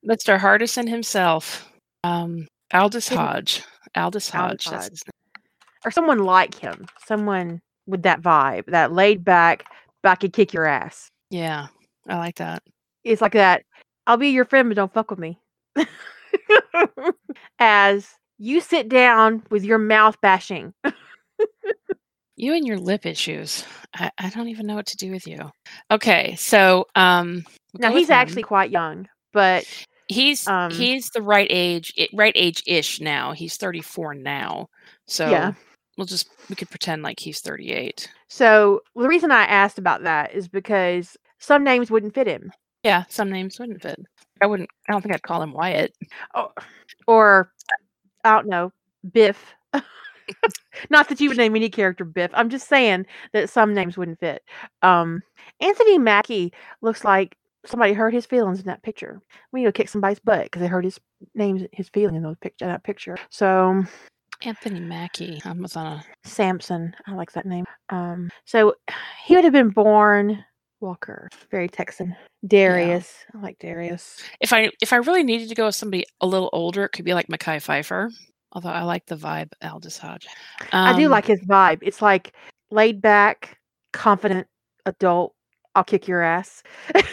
[0.08, 0.38] Mr.
[0.40, 1.72] Hardison himself,
[2.04, 3.64] um, Aldis Hodge.
[3.96, 4.66] Aldis Hodge.
[4.66, 5.02] That's Hodge.
[5.86, 9.66] or someone like him, someone with that vibe, that laid back,
[10.04, 11.10] back and kick your ass.
[11.30, 11.68] Yeah,
[12.08, 12.64] I like that.
[13.04, 13.64] It's like that.
[14.08, 15.40] I'll be your friend, but don't fuck with me.
[17.60, 20.74] As you sit down with your mouth bashing.
[22.38, 23.64] You and your lip issues.
[23.94, 25.52] I, I don't even know what to do with you.
[25.90, 29.66] Okay, so um, Now he's actually quite young, but
[30.08, 33.32] he's um, he's the right age, right age ish now.
[33.32, 34.68] He's thirty four now,
[35.08, 35.54] so Yeah.
[35.98, 38.12] we'll just we could pretend like he's thirty eight.
[38.28, 42.52] so the reason I asked about that is because some names wouldn't fit him.
[42.84, 44.00] Yeah, some names wouldn't fit.
[44.42, 44.70] I wouldn't.
[44.90, 45.94] I don't think I'd call him Wyatt.
[46.36, 46.52] Oh,
[47.08, 47.52] or
[48.26, 48.74] I don't know,
[49.14, 49.54] Biff.
[50.90, 52.32] Not that you would name any character Biff.
[52.34, 54.44] I'm just saying that some names wouldn't fit.
[54.82, 55.22] Um,
[55.60, 59.22] Anthony Mackie looks like somebody hurt his feelings in that picture.
[59.52, 61.00] We need to kick somebody's butt because they hurt his
[61.34, 63.18] name, his feeling in those picture, that picture.
[63.30, 63.84] So
[64.42, 65.42] Anthony Mackie.
[65.46, 67.66] I was on a Samson, I like that name.
[67.90, 68.76] Um, so
[69.26, 70.44] he would have been born
[70.82, 72.16] Walker, very Texan.
[72.46, 74.22] Darius, I like Darius.
[74.40, 77.06] if I if I really needed to go with somebody a little older, it could
[77.06, 78.12] be like Mekhi Phifer.
[78.52, 80.28] Although I like the vibe Aldis Hodge.
[80.72, 81.80] I do Um, like his vibe.
[81.82, 82.34] It's like
[82.72, 83.60] laid back,
[83.94, 84.48] confident
[84.86, 85.34] adult.
[85.76, 86.64] I'll kick your ass.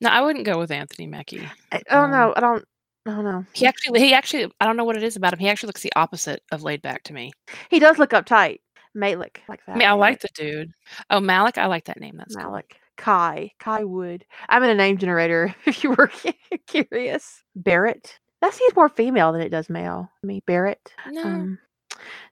[0.00, 1.46] No, I wouldn't go with Anthony Mackie.
[1.70, 2.32] I don't Um, know.
[2.36, 2.64] I don't.
[3.06, 3.44] I don't know.
[3.52, 5.38] He actually he actually I don't know what it is about him.
[5.38, 7.32] He actually looks the opposite of laid back to me.
[7.68, 8.58] He does look uptight.
[8.94, 9.76] Malik, like that.
[9.76, 10.72] I mean, I like the dude.
[11.10, 12.16] Oh, Malik, I like that name.
[12.16, 12.44] That's cool.
[12.50, 12.80] Malik.
[12.96, 13.52] Kai.
[13.60, 14.24] Kai Wood.
[14.48, 15.54] I'm in a name generator.
[15.66, 16.10] If you were
[16.66, 18.18] curious, Barrett.
[18.40, 20.10] That seems more female than it does male.
[20.22, 20.92] I mean, Barrett.
[21.10, 21.58] No, Um,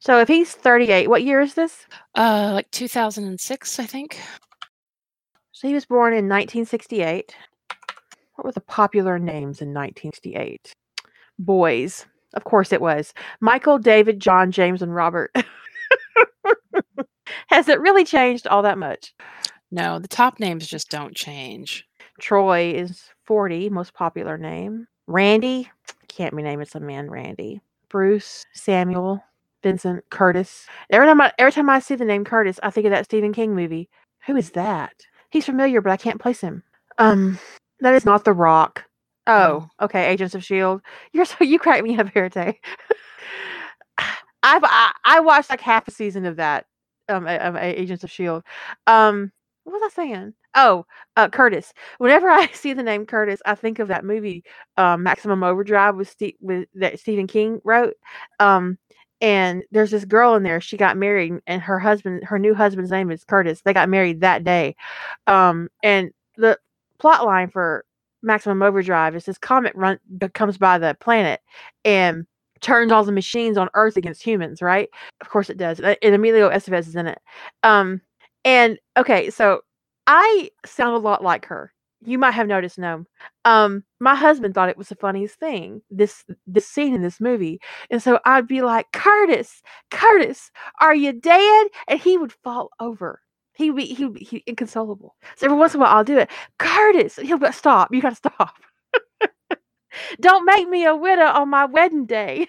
[0.01, 1.86] so if he's 38, what year is this?
[2.14, 4.18] uh, like 2006, I think.
[5.52, 7.35] So he was born in 1968.
[8.35, 10.72] What were the popular names in 1968?
[11.40, 12.05] boys.
[12.35, 13.14] Of course it was.
[13.40, 15.30] Michael, David, John, James, and Robert.
[17.48, 19.14] Has it really changed all that much?
[19.70, 21.86] No, the top names just don't change.
[22.20, 24.86] Troy is 40, most popular name.
[25.06, 25.70] Randy,
[26.09, 26.62] can't be named.
[26.62, 27.60] It's a man, Randy.
[27.89, 29.22] Bruce, Samuel,
[29.62, 30.66] Vincent, Curtis.
[30.90, 33.32] Every time I every time I see the name Curtis, I think of that Stephen
[33.32, 33.89] King movie.
[34.26, 34.93] Who is that?
[35.30, 36.62] He's familiar, but I can't place him.
[36.98, 37.39] Um,
[37.80, 38.85] that is not The Rock.
[39.26, 40.06] Oh, okay.
[40.06, 40.80] Agents of Shield.
[41.12, 42.60] You're so you crack me up here, Tay.
[44.43, 46.66] I've I, I watched like half a season of that.
[47.10, 48.43] Um, of Agents of Shield.
[48.86, 49.32] Um,
[49.64, 50.35] what was I saying?
[50.60, 50.85] Oh,
[51.16, 51.72] uh, Curtis.
[51.98, 54.44] Whenever I see the name Curtis, I think of that movie,
[54.76, 57.94] um, Maximum Overdrive, with Steve, with that Stephen King wrote.
[58.40, 58.76] Um,
[59.20, 60.60] and there's this girl in there.
[60.60, 63.62] She got married, and her husband, her new husband's name is Curtis.
[63.62, 64.74] They got married that day.
[65.28, 66.59] Um, and the
[66.98, 67.85] plot line for
[68.22, 69.98] Maximum Overdrive is this comet run
[70.35, 71.40] comes by the planet
[71.85, 72.26] and
[72.60, 74.60] turns all the machines on Earth against humans.
[74.60, 74.89] Right?
[75.20, 75.78] Of course it does.
[75.80, 77.20] And Emilio Estevez is in it.
[77.62, 78.01] Um,
[78.44, 79.62] and okay, so
[80.09, 81.72] I sound a lot like her.
[82.05, 83.05] You might have noticed, no.
[83.44, 87.60] Um, my husband thought it was the funniest thing, this this scene in this movie.
[87.90, 91.66] And so I'd be like, Curtis, Curtis, are you dead?
[91.89, 93.20] And he would fall over.
[93.55, 95.14] He would be he would be he, inconsolable.
[95.36, 96.30] So every once in a while I'll do it.
[96.59, 98.56] Curtis, he'll be stop, you gotta stop.
[100.20, 102.48] Don't make me a widow on my wedding day.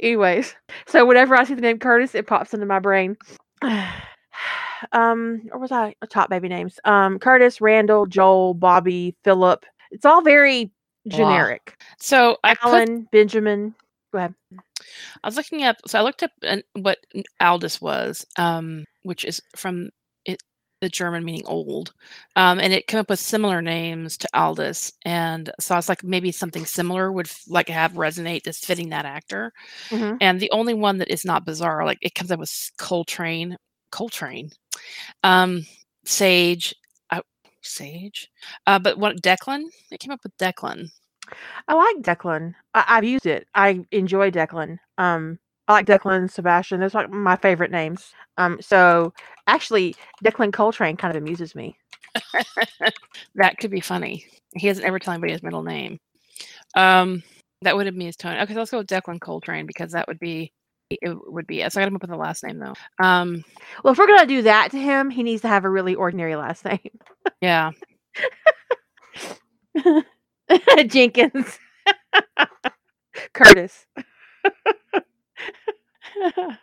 [0.00, 0.54] Anyways,
[0.86, 3.16] so whenever I see the name Curtis, it pops into my brain.
[4.92, 6.78] um, or was I top baby names?
[6.84, 9.64] Um, Curtis, Randall, Joel, Bobby, Philip.
[9.90, 10.70] It's all very
[11.06, 11.76] generic.
[11.78, 11.86] Wow.
[11.98, 13.74] So I Alan, put, Benjamin.
[14.12, 14.34] Go ahead.
[14.52, 15.76] I was looking up.
[15.86, 16.30] So I looked up
[16.74, 16.98] what
[17.40, 19.90] Aldous was, um, which is from
[20.80, 21.92] the German meaning old,
[22.36, 26.04] um, and it came up with similar names to Aldous, and so I was like,
[26.04, 29.52] maybe something similar would like have resonate as fitting that actor.
[29.90, 30.16] Mm-hmm.
[30.20, 33.56] And the only one that is not bizarre, like it comes up with Coltrane,
[33.90, 34.50] Coltrane,
[35.24, 35.66] um,
[36.04, 36.74] Sage,
[37.10, 37.22] uh,
[37.62, 38.30] Sage,
[38.66, 39.64] uh, but what Declan?
[39.90, 40.88] It came up with Declan.
[41.66, 42.54] I like Declan.
[42.74, 43.46] I- have used it.
[43.54, 44.78] I enjoy Declan.
[44.96, 45.38] Um,
[45.68, 46.80] I like Declan and Sebastian.
[46.80, 48.12] Those are like my favorite names.
[48.38, 49.12] Um, so
[49.46, 51.76] actually, Declan Coltrane kind of amuses me.
[53.34, 54.24] that could be funny.
[54.56, 55.98] He hasn't ever told anybody his middle name.
[56.74, 57.22] Um,
[57.62, 58.40] that would amuse Tony.
[58.40, 60.52] Okay, so let's go with Declan Coltrane because that would be
[60.90, 61.58] it would be.
[61.68, 62.74] So I got to up with the last name though.
[63.04, 63.44] Um,
[63.84, 66.34] well, if we're gonna do that to him, he needs to have a really ordinary
[66.36, 66.78] last name.
[67.42, 67.72] yeah.
[70.86, 71.58] Jenkins.
[73.34, 73.86] Curtis.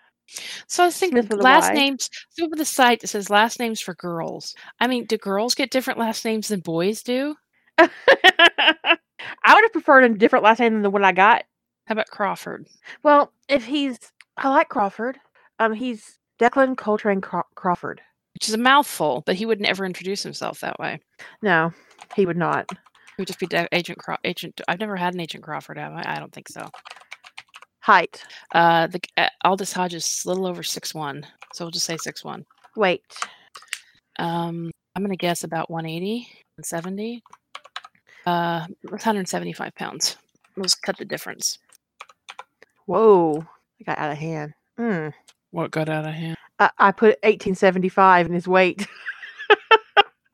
[0.67, 2.09] so I was thinking last names.
[2.39, 4.55] With the site that says last names for girls.
[4.79, 7.35] I mean, do girls get different last names than boys do?
[7.77, 7.87] I
[9.53, 11.43] would have preferred a different last name than the one I got.
[11.87, 12.67] How about Crawford?
[13.03, 13.99] Well, if he's,
[14.37, 15.19] I like Crawford.
[15.59, 18.01] Um, he's Declan Coltrane Craw- Crawford,
[18.33, 20.99] which is a mouthful, but he would never introduce himself that way.
[21.41, 21.71] No,
[22.15, 22.69] he would not.
[22.71, 24.59] He would just be De- Agent Craw- Agent.
[24.67, 26.03] I've never had an Agent Crawford, have I?
[26.15, 26.67] I don't think so.
[27.85, 28.23] Height.
[28.51, 31.97] Uh, the uh, Aldis Hodge is a little over six one, so we'll just say
[31.97, 32.43] six one.
[32.75, 33.03] Weight.
[34.17, 36.21] Um, I'm gonna guess about 180,
[36.57, 37.21] 170.
[38.25, 40.17] Uh, 175 pounds.
[40.57, 41.59] Let's cut the difference.
[42.87, 43.45] Whoa,
[43.79, 44.53] I got out of hand.
[44.79, 45.13] Mm.
[45.51, 46.37] What got out of hand?
[46.57, 48.87] I, I put 1875 in his weight.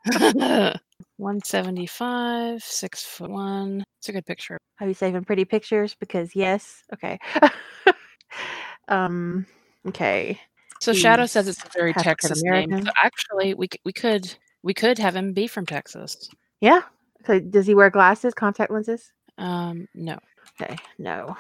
[1.22, 3.84] 175, six foot one.
[4.00, 4.58] It's a good picture.
[4.80, 5.96] Are you saving pretty pictures?
[6.00, 6.84] Because yes.
[6.94, 7.20] Okay.
[8.88, 9.46] um.
[9.88, 10.40] Okay.
[10.82, 12.84] So Shadow says it's a very Texas name.
[12.84, 14.34] So actually, we we could
[14.64, 16.28] we could have him be from Texas.
[16.60, 16.82] Yeah.
[17.26, 19.12] So does he wear glasses, contact lenses?
[19.38, 19.88] Um.
[19.94, 20.18] No.
[20.60, 20.76] Okay.
[20.98, 21.38] No.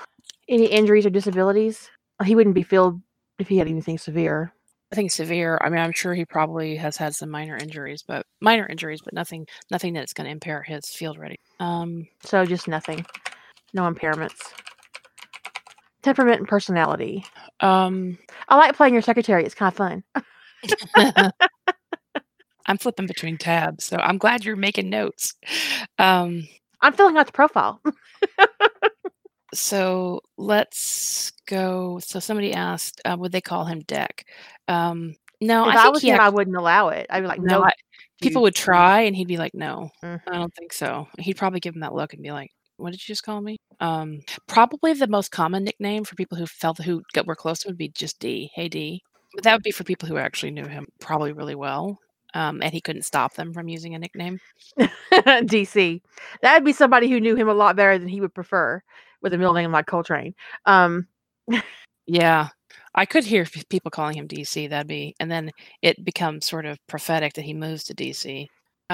[0.47, 1.89] Any injuries or disabilities?
[2.23, 3.01] He wouldn't be filled
[3.39, 4.53] if he had anything severe.
[4.91, 5.57] I think severe.
[5.61, 9.13] I mean, I'm sure he probably has had some minor injuries, but minor injuries, but
[9.13, 11.37] nothing, nothing that's going to impair his field ready.
[11.61, 13.05] Um, so just nothing,
[13.73, 14.41] no impairments.
[16.01, 17.23] Temperament and personality.
[17.61, 18.17] Um,
[18.49, 19.45] I like playing your secretary.
[19.45, 20.03] It's kind of fun.
[22.65, 25.33] I'm flipping between tabs, so I'm glad you're making notes.
[25.99, 26.47] Um,
[26.81, 27.81] I'm filling out the profile.
[29.53, 31.99] so let's go.
[31.99, 34.25] So somebody asked, uh, would they call him Deck?
[34.67, 37.07] Um, no, if I, I was him, actually, I wouldn't allow it.
[37.09, 37.59] I'd be like, no.
[37.59, 37.71] no I,
[38.21, 40.29] people would try, and he'd be like, no, mm-hmm.
[40.29, 41.07] I don't think so.
[41.19, 43.57] He'd probably give him that look and be like, what did you just call me?
[43.79, 47.77] Um, probably the most common nickname for people who felt who got, were close would
[47.77, 48.51] be just D.
[48.53, 49.01] Hey D.
[49.33, 51.99] But that would be for people who actually knew him probably really well.
[52.33, 54.39] um, and he couldn't stop them from using a nickname.
[55.11, 56.01] DC.
[56.41, 58.81] That would be somebody who knew him a lot better than he would prefer
[59.21, 60.33] with a middle name like Coltrane.
[60.65, 61.07] Um,
[62.07, 62.49] Yeah,
[62.95, 64.69] I could hear people calling him DC.
[64.69, 68.47] That'd be, and then it becomes sort of prophetic that he moves to DC.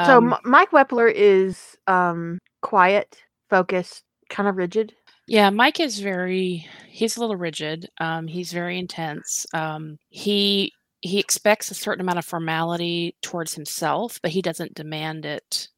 [0.05, 3.17] so Um, M- Mike Wepler is um, quiet,
[3.49, 4.93] focused, kind of rigid.
[5.27, 7.89] Yeah, Mike is very he's a little rigid.
[7.99, 9.45] Um, he's very intense.
[9.53, 10.71] Um, he
[11.01, 15.69] he expects a certain amount of formality towards himself, but he doesn't demand it.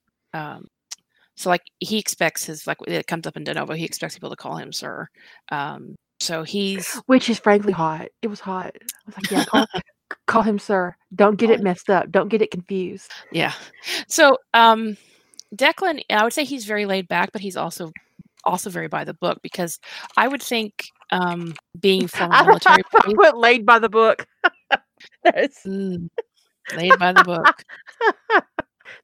[1.39, 4.29] So like he expects his like it comes up in De Novo, he expects people
[4.29, 5.07] to call him sir.
[5.53, 8.09] Um, so he's Which is frankly hot.
[8.21, 8.73] It was hot.
[8.75, 9.65] I was like, yeah, call,
[10.27, 10.93] call him sir.
[11.15, 12.11] Don't get it messed up.
[12.11, 13.09] Don't get it confused.
[13.31, 13.53] yeah.
[14.09, 14.97] So um
[15.55, 17.93] Declan, I would say he's very laid back, but he's also
[18.43, 19.79] also very by the book because
[20.17, 20.73] I would think
[21.11, 22.83] um being I military
[23.15, 24.27] put laid by the book.
[25.23, 26.09] That's Mm,
[26.75, 27.63] laid by the book.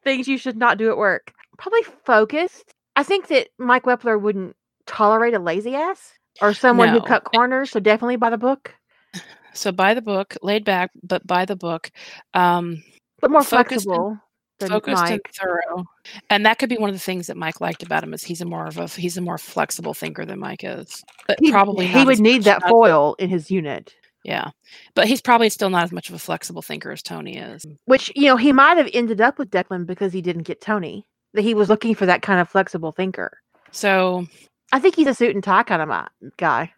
[0.03, 1.32] things you should not do at work.
[1.57, 2.73] Probably focused.
[2.95, 4.56] I think that Mike Wepler wouldn't
[4.86, 7.72] tolerate a lazy ass or someone who cut corners.
[7.72, 8.73] So definitely by the book,
[9.53, 11.90] So by the book, laid back, but by the book,
[12.34, 12.84] um,
[13.22, 14.19] but more and- flexible
[14.60, 15.84] than focused and thorough.
[16.30, 18.41] And that could be one of the things that Mike liked about him is he's
[18.41, 21.03] a more of a he's a more flexible thinker than Mike is.
[21.27, 23.94] But He, probably he would need that foil in his unit.
[24.23, 24.49] Yeah,
[24.95, 27.65] but he's probably still not as much of a flexible thinker as Tony is.
[27.86, 31.06] Which you know he might have ended up with Declan because he didn't get Tony.
[31.36, 33.40] That he was looking for that kind of flexible thinker.
[33.72, 34.26] So
[34.72, 36.07] I think he's a suit and tie kind of
[36.38, 36.74] guy.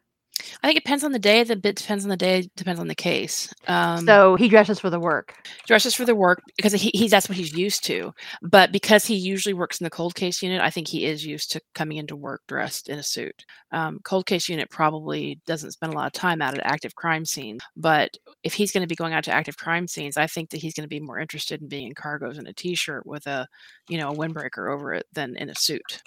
[0.64, 1.44] I think it depends on the day.
[1.44, 2.50] The bit depends on the day.
[2.56, 3.54] Depends on the case.
[3.68, 5.36] Um, so he dresses for the work.
[5.66, 8.14] dresses for the work because he, he's that's what he's used to.
[8.42, 11.52] But because he usually works in the cold case unit, I think he is used
[11.52, 13.46] to coming into work dressed in a suit.
[13.72, 17.26] Um, cold case unit probably doesn't spend a lot of time out at active crime
[17.26, 20.50] scenes, but if he's going to be going out to active crime scenes, I think
[20.52, 23.28] that he's going to be more interested in being in cargos and a t-shirt with
[23.28, 23.48] a,
[23.90, 26.02] you know, a windbreaker over it than in a suit.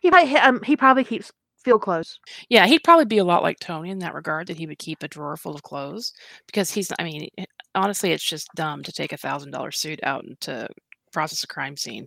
[0.00, 1.32] He probably, um, he probably keeps
[1.64, 2.18] field clothes.
[2.48, 5.02] Yeah, he'd probably be a lot like Tony in that regard that he would keep
[5.02, 6.12] a drawer full of clothes
[6.46, 6.92] because he's.
[6.98, 7.28] I mean,
[7.74, 10.68] honestly, it's just dumb to take a thousand dollar suit out and to
[11.12, 12.06] process a crime scene.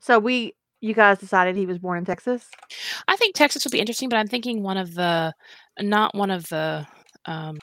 [0.00, 2.44] So we, you guys decided he was born in Texas.
[3.06, 5.32] I think Texas would be interesting, but I'm thinking one of the,
[5.80, 6.86] not one of the.
[7.24, 7.58] Um,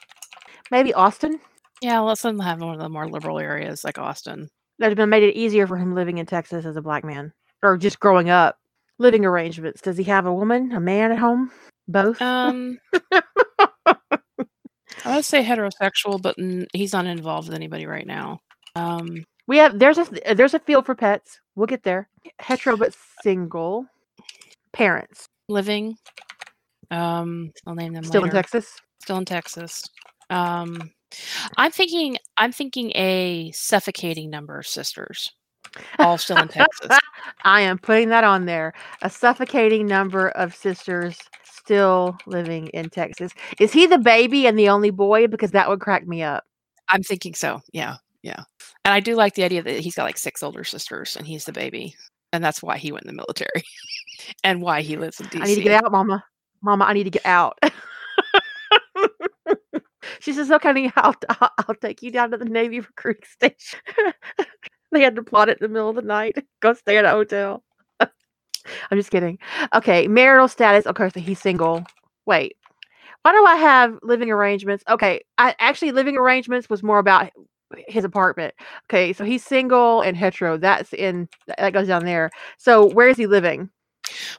[0.70, 1.38] Maybe Austin.
[1.80, 4.48] yeah, let's let them have one of the more liberal areas like Austin.
[4.78, 7.32] That would have made it easier for him living in Texas as a black man,
[7.62, 8.58] or just growing up.
[8.98, 9.82] Living arrangements.
[9.82, 11.50] Does he have a woman, a man at home?
[11.88, 12.20] Both.
[12.22, 12.78] Um,
[13.12, 13.22] I
[15.14, 18.40] would say heterosexual, but n- he's not involved with anybody right now.
[18.74, 19.78] Um, we have.
[19.78, 21.40] There's a there's a field for pets.
[21.54, 22.08] We'll get there.
[22.38, 23.86] Hetero but single.
[24.72, 25.96] Parents living.
[26.90, 28.30] Um, I'll name them still in.
[28.30, 28.80] Texas.
[29.00, 29.84] still in Texas.
[30.30, 30.90] Um,
[31.56, 35.32] I'm thinking I'm thinking a suffocating number of sisters,
[35.98, 36.98] all still in Texas.
[37.44, 38.72] I am putting that on there.
[39.02, 43.32] A suffocating number of sisters still living in Texas.
[43.58, 45.26] Is he the baby and the only boy?
[45.26, 46.44] Because that would crack me up.
[46.88, 47.60] I'm thinking so.
[47.72, 48.44] Yeah, yeah.
[48.84, 51.44] And I do like the idea that he's got like six older sisters and he's
[51.44, 51.94] the baby,
[52.32, 53.64] and that's why he went in the military,
[54.44, 55.42] and why he lives in DC.
[55.42, 56.24] I need to get out, Mama.
[56.62, 57.58] Mama, I need to get out.
[60.20, 63.80] she says, "Okay, I'll, I'll I'll take you down to the Navy recruiting station."
[64.96, 66.36] They had to plot it in the middle of the night.
[66.60, 67.62] Go stay at a hotel.
[68.00, 68.10] I'm
[68.92, 69.38] just kidding.
[69.74, 70.86] Okay, marital status.
[70.86, 71.84] Okay, so he's single.
[72.26, 72.56] Wait,
[73.22, 74.84] why do I have living arrangements?
[74.88, 77.30] Okay, I actually living arrangements was more about
[77.88, 78.54] his apartment.
[78.88, 80.56] Okay, so he's single and hetero.
[80.56, 82.30] That's in that goes down there.
[82.58, 83.70] So where is he living?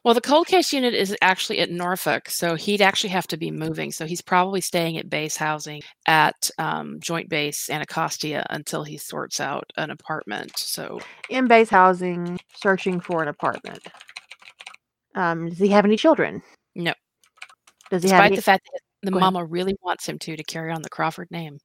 [0.03, 3.51] Well, the cold case unit is actually at Norfolk, so he'd actually have to be
[3.51, 3.91] moving.
[3.91, 9.39] So he's probably staying at base housing at um, Joint Base Anacostia until he sorts
[9.39, 10.57] out an apartment.
[10.57, 10.99] So
[11.29, 13.85] in base housing, searching for an apartment.
[15.15, 16.43] Um, does he have any children?
[16.75, 16.93] No.
[17.89, 18.35] Does he have despite any?
[18.35, 21.59] the fact that the mama really wants him to to carry on the Crawford name,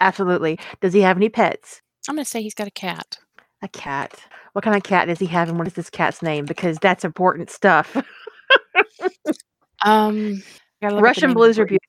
[0.00, 0.58] Absolutely.
[0.80, 1.80] Does he have any pets?
[2.08, 3.18] I'm going to say he's got a cat.
[3.62, 4.18] A cat.
[4.52, 6.44] What kind of cat does he have, and what is this cat's name?
[6.44, 7.96] Because that's important stuff.
[9.82, 10.42] Um,
[10.82, 11.88] gotta look at the Russian name of the blues are beautiful.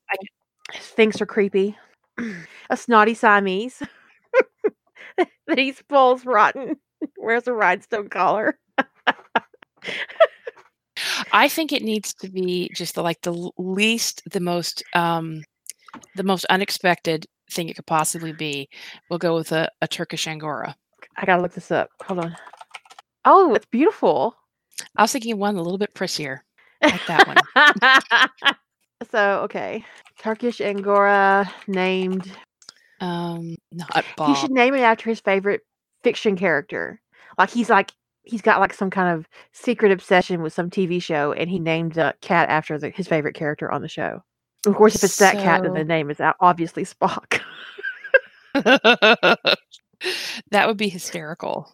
[0.74, 1.76] Things are creepy.
[2.70, 3.82] a snotty Siamese.
[5.46, 6.76] that he spools rotten.
[7.18, 8.58] Wears a rhinestone collar.
[11.32, 15.42] I think it needs to be just the like the least, the most, um,
[16.16, 18.68] the most unexpected thing it could possibly be.
[19.10, 20.76] We'll go with a, a Turkish Angora.
[21.16, 21.90] I gotta look this up.
[22.04, 22.36] Hold on.
[23.24, 24.34] Oh, it's beautiful.
[24.96, 26.40] I was thinking one a little bit prissier,
[26.82, 28.54] like that one.
[29.10, 29.84] so okay,
[30.18, 32.30] Turkish Angora named.
[33.00, 35.62] Um, not He should name it after his favorite
[36.04, 37.00] fiction character.
[37.38, 41.32] Like he's like he's got like some kind of secret obsession with some TV show,
[41.32, 44.22] and he named the cat after the, his favorite character on the show.
[44.66, 47.40] Of course, if it's that cat, then the name is obviously Spock.
[50.50, 51.72] that would be hysterical.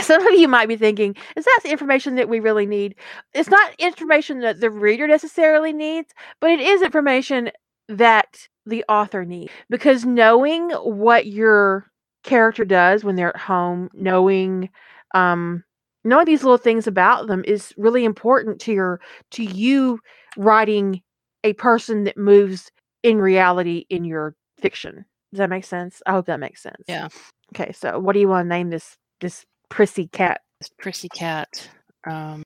[0.00, 2.94] Some of you might be thinking, is that the information that we really need?
[3.34, 7.50] It's not information that the reader necessarily needs, but it is information
[7.88, 9.52] that the author needs.
[9.68, 11.90] Because knowing what your
[12.22, 14.70] character does when they're at home, knowing
[15.14, 15.64] um
[16.04, 19.00] knowing these little things about them is really important to your
[19.32, 19.98] to you
[20.36, 21.02] writing
[21.44, 22.70] a person that moves
[23.02, 25.04] in reality in your fiction.
[25.32, 26.02] Does that make sense?
[26.06, 26.82] I hope that makes sense.
[26.88, 27.08] Yeah.
[27.54, 30.40] Okay, so what do you want to name this this prissy cat?
[30.60, 31.68] This prissy cat.
[32.06, 32.42] Um,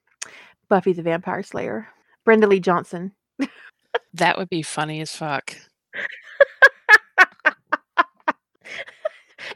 [0.69, 1.89] Buffy the Vampire Slayer.
[2.24, 3.12] Brenda Leigh Johnson.
[4.15, 5.55] that would be funny as fuck.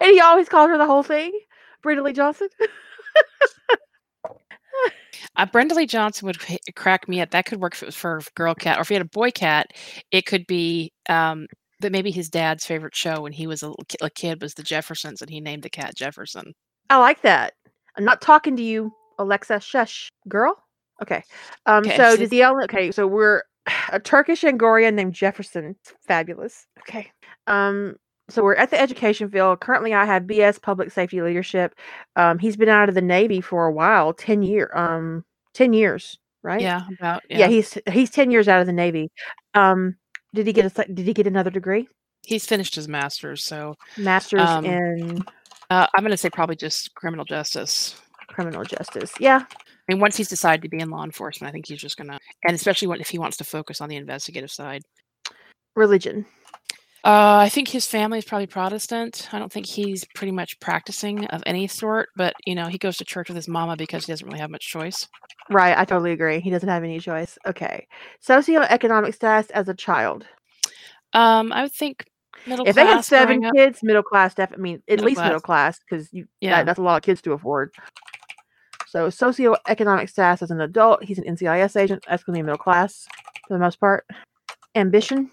[0.01, 1.33] And he always called her the whole thing.
[1.83, 2.49] Brenda Leigh Johnson.
[5.37, 7.31] Uh, Brenda Leigh Johnson would h- crack me up.
[7.31, 9.69] That could work for, for a girl cat, or if you had a boy cat,
[10.11, 11.47] it could be um,
[11.81, 15.23] that maybe his dad's favorite show when he was a, a kid was the Jeffersons,
[15.23, 16.53] and he named the cat Jefferson.
[16.91, 17.55] I like that.
[17.97, 19.61] I'm not talking to you, Alexa.
[19.61, 20.57] Shush, girl.
[21.03, 21.23] Okay.
[21.67, 21.85] Um.
[21.85, 22.91] Okay, so did the only okay?
[22.91, 23.43] So we're
[23.93, 25.77] a Turkish Angorian named Jefferson.
[26.07, 26.67] Fabulous.
[26.81, 27.11] Okay.
[27.47, 27.97] Um.
[28.31, 29.61] So we're at the education field.
[29.61, 31.75] Currently, I have BS Public Safety Leadership.
[32.17, 32.39] Um.
[32.39, 34.13] He's been out of the Navy for a while.
[34.13, 34.71] Ten year.
[34.75, 35.25] Um.
[35.55, 36.19] Ten years.
[36.43, 36.61] Right.
[36.61, 37.39] Yeah, about yeah.
[37.39, 37.49] Yeah.
[37.49, 39.11] he's he's ten years out of the Navy.
[39.55, 39.97] Um.
[40.39, 41.89] Did he get a Did he get another degree?
[42.23, 45.19] he's finished his master's, so Masters Um, in
[45.71, 48.01] uh, I'm going to say probably just criminal justice.
[48.29, 49.11] criminal justice.
[49.19, 49.41] Yeah.
[49.51, 52.07] I mean, once he's decided to be in law enforcement, I think he's just going
[52.09, 54.83] to, and especially when, if he wants to focus on the investigative side.
[55.75, 56.25] Religion.
[57.09, 59.31] Uh, I think his family is probably Protestant.
[59.33, 62.99] I don't think he's pretty much practicing of any sort, but you know, he goes
[62.99, 65.09] to church with his mama because he doesn't really have much choice.
[65.49, 66.41] Right, I totally agree.
[66.41, 67.39] He doesn't have any choice.
[67.47, 67.87] Okay.
[68.23, 70.27] Socioeconomic status as a child.
[71.15, 72.05] Um, I would think
[72.47, 73.55] middle class if they had seven growing up.
[73.55, 75.27] kids, middle class, definitely I mean, at Middle least class.
[75.29, 76.57] middle class, because you Yeah.
[76.57, 77.73] that, that's a lot of kids to afford.
[78.87, 82.05] So socioeconomic status as an adult, he's an NCIS agent.
[82.07, 83.07] That's going to be middle class
[83.47, 84.05] for the most part.
[84.75, 85.31] Ambition.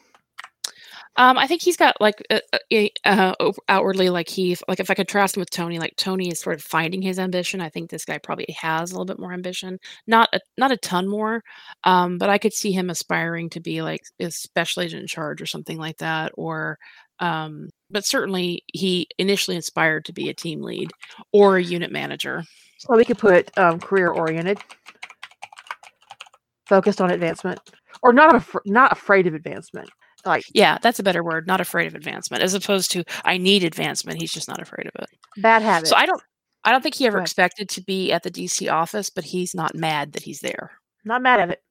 [1.18, 2.40] Um, I think he's got like uh,
[2.72, 6.42] uh, uh, outwardly like he like if I contrast him with Tony, like Tony is
[6.42, 7.62] sort of finding his ambition.
[7.62, 10.78] I think this guy probably has a little bit more ambition, not a, not a
[10.78, 11.42] ton more,
[11.86, 15.42] um, but I could see him aspiring to be like a special agent in charge
[15.42, 16.78] or something like that, or
[17.20, 20.92] um, but certainly he initially inspired to be a team lead
[21.32, 22.44] or a unit manager.
[22.80, 24.60] So we could put um, career oriented,
[26.68, 27.60] focused on advancement,
[28.04, 29.90] or not af- not afraid of advancement.
[30.26, 31.48] Like Yeah, that's a better word.
[31.48, 34.20] Not afraid of advancement, as opposed to I need advancement.
[34.20, 35.10] He's just not afraid of it.
[35.38, 35.90] bad habits.
[35.90, 36.22] So I don't.
[36.64, 39.76] I don't think he ever expected to be at the DC office, but he's not
[39.76, 40.72] mad that he's there.
[41.04, 41.62] not mad at it.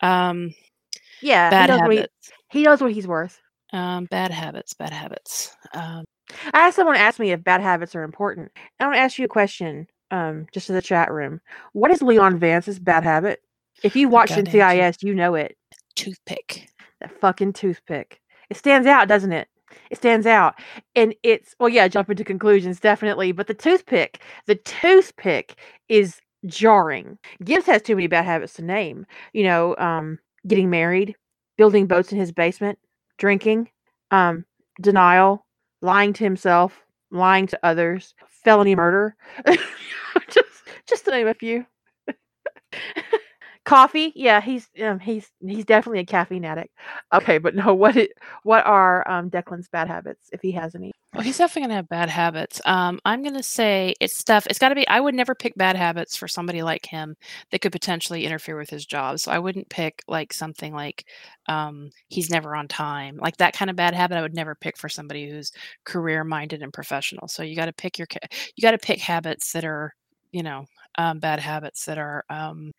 [0.00, 0.54] Um,
[1.20, 2.30] Yeah, bad he knows, what he, habits.
[2.50, 3.38] he knows what he's worth.
[3.74, 4.72] Um, bad habits.
[4.72, 5.54] Bad habits.
[5.74, 6.04] Um,
[6.54, 8.50] I had someone ask me if bad habits are important.
[8.80, 11.40] I want to ask you a question, um, just in the chat room.
[11.74, 13.40] What is Leon Vance's bad habit?
[13.82, 15.56] If you watched goddamn NCIS, you know it.
[15.96, 16.70] toothpick.
[17.04, 18.18] That fucking toothpick.
[18.48, 19.48] It stands out, doesn't it?
[19.90, 20.54] It stands out.
[20.96, 23.30] And it's well, yeah, jump into conclusions, definitely.
[23.30, 25.56] But the toothpick, the toothpick
[25.90, 27.18] is jarring.
[27.44, 29.04] Gibbs has too many bad habits to name.
[29.34, 31.14] You know, um, getting married,
[31.58, 32.78] building boats in his basement,
[33.18, 33.68] drinking,
[34.10, 34.46] um,
[34.80, 35.44] denial,
[35.82, 39.14] lying to himself, lying to others, felony murder.
[40.30, 41.66] just just to name a few.
[43.64, 46.70] Coffee, yeah, he's um, he's he's definitely a caffeine addict.
[47.14, 48.12] Okay, but no, what it
[48.42, 50.92] what are um Declan's bad habits if he has any?
[51.14, 52.60] Well, he's definitely gonna have bad habits.
[52.66, 54.46] Um, I'm gonna say it's stuff.
[54.50, 54.86] It's got to be.
[54.88, 57.16] I would never pick bad habits for somebody like him
[57.50, 59.20] that could potentially interfere with his job.
[59.20, 61.06] So I wouldn't pick like something like
[61.46, 64.18] um, he's never on time, like that kind of bad habit.
[64.18, 65.52] I would never pick for somebody who's
[65.84, 67.28] career minded and professional.
[67.28, 68.08] So you got to pick your.
[68.56, 69.94] You got to pick habits that are,
[70.32, 70.66] you know,
[70.98, 72.24] um, bad habits that are.
[72.28, 72.72] Um,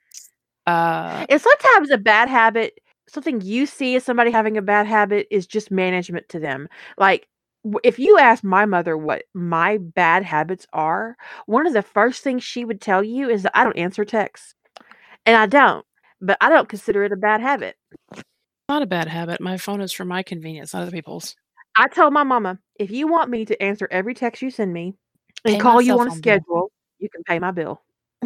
[0.68, 5.28] uh, And sometimes a bad habit, something you see as somebody having a bad habit,
[5.32, 6.68] is just management to them.
[6.98, 7.28] Like
[7.84, 11.18] if you ask my mother what my bad habits are,
[11.48, 14.54] one of the first things she would tell you is that I don't answer texts,
[15.26, 15.86] and I don't.
[16.22, 17.76] But I don't consider it a bad habit.
[18.70, 19.42] not a bad habit.
[19.42, 21.36] My phone is for my convenience, not other people's.
[21.76, 24.96] I told my mama, if you want me to answer every text you send me
[25.44, 26.40] and Pay call you on a phone bill.
[26.40, 27.82] schedule, you can pay my bill.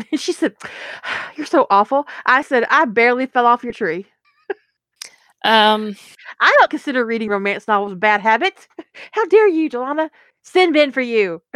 [0.16, 0.56] she said,
[1.36, 2.08] You're so awful.
[2.26, 4.06] I said, I barely fell off your tree.
[5.46, 5.96] Um,
[6.42, 8.68] I don't consider reading romance novels a bad habit.
[9.14, 10.10] How dare you, Jelana?
[10.44, 11.42] Sin bin for you.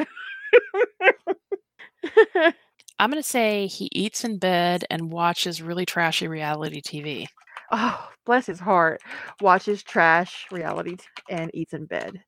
[2.99, 7.25] I'm going to say he eats in bed and watches really trashy reality TV.
[7.71, 9.01] oh, bless his heart.
[9.41, 12.21] Watches trash reality t- and eats in bed.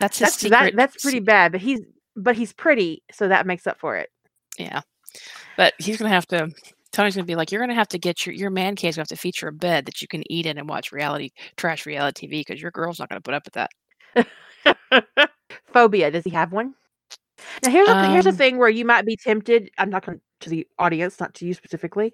[0.00, 0.74] That's his That's secret.
[0.76, 1.80] that, that's pretty bad, but he's
[2.16, 4.08] but he's pretty, so that makes up for it.
[4.58, 4.80] Yeah.
[5.56, 6.50] But he's going to have to,
[6.92, 8.96] Tony's going to be like, you're going to have to get your, your man cave's
[8.96, 11.86] to have to feature a bed that you can eat in and watch reality, trash
[11.86, 15.08] reality TV because your girl's not going to put up with that.
[15.72, 16.10] Phobia.
[16.10, 16.74] Does he have one?
[17.62, 19.70] Now here's a, here's a Um, thing where you might be tempted.
[19.78, 22.12] I'm not going to the audience, not to you specifically,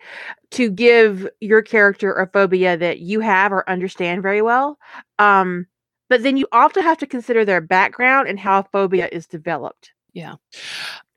[0.53, 4.79] to give your character a phobia that you have or understand very well.
[5.19, 5.67] Um,
[6.09, 9.93] but then you also have to consider their background and how phobia is developed.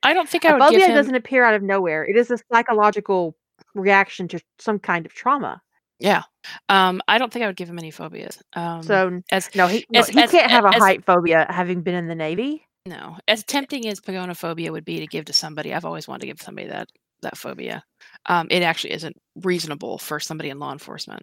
[0.04, 0.96] I don't think I would give phobia him.
[0.96, 2.04] doesn't appear out of nowhere.
[2.06, 3.36] It is a psychological
[3.76, 5.62] reaction to some kind of trauma.
[6.00, 6.24] Yeah.
[6.70, 8.42] Um, I don't think I would give him any phobias.
[8.54, 11.82] Um, So as no, he no, he as- can't have a as- height phobia having
[11.82, 12.66] been in the Navy.
[12.86, 16.28] no, as tempting as pogonophobia would be to give to somebody, I've always wanted to
[16.28, 16.88] give somebody that
[17.22, 17.84] that phobia.
[18.28, 21.22] Um, it actually isn't reasonable for somebody in law enforcement.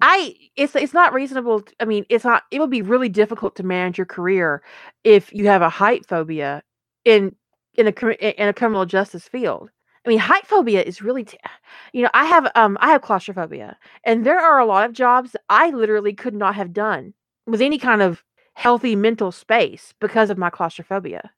[0.00, 1.62] I it's it's not reasonable.
[1.78, 2.44] I mean, it's not.
[2.50, 4.62] It would be really difficult to manage your career
[5.04, 6.62] if you have a height phobia
[7.08, 7.34] in
[7.74, 9.70] in a in a criminal justice field.
[10.04, 11.38] I mean, height phobia is really, t-
[11.92, 15.34] you know, I have um I have claustrophobia, and there are a lot of jobs
[15.48, 17.14] I literally could not have done
[17.46, 18.22] with any kind of
[18.54, 21.30] healthy mental space because of my claustrophobia.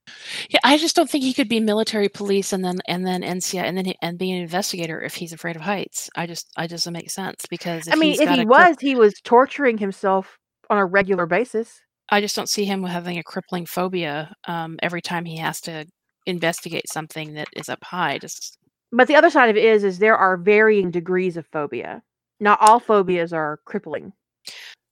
[0.48, 3.62] Yeah, I just don't think he could be military police and then and then NCI
[3.62, 6.10] and then he, and be an investigator if he's afraid of heights.
[6.16, 9.14] I just I just doesn't make sense because I mean, if he was, he was
[9.22, 10.38] torturing himself
[10.68, 11.80] on a regular basis.
[12.10, 15.86] I just don't see him having a crippling phobia um, every time he has to
[16.26, 18.18] investigate something that is up high.
[18.18, 18.58] Just
[18.92, 22.02] But the other side of it is, is there are varying degrees of phobia.
[22.40, 24.12] Not all phobias are crippling.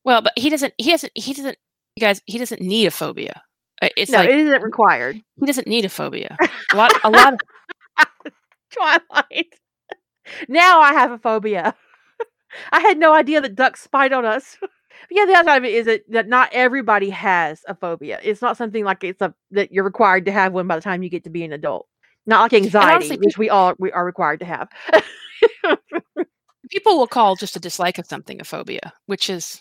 [0.04, 0.74] well, but he doesn't.
[0.78, 1.12] He doesn't.
[1.14, 1.56] He doesn't.
[1.96, 3.42] You guys, he doesn't need a phobia.
[3.96, 5.20] It's no, like it isn't required.
[5.38, 6.36] he doesn't need a phobia.
[6.72, 6.92] A lot.
[7.04, 7.34] A lot.
[7.34, 7.40] Of,
[8.70, 9.54] Twilight.
[10.48, 11.74] now I have a phobia.
[12.72, 14.56] I had no idea that ducks spied on us.
[15.08, 18.18] But yeah, the other side of it is that, that not everybody has a phobia.
[18.22, 21.02] It's not something like it's a that you're required to have one by the time
[21.02, 21.88] you get to be an adult.
[22.26, 24.68] Not like anxiety, honestly, which we all we are required to have.
[26.70, 29.60] people will call just a dislike of something a phobia, which is,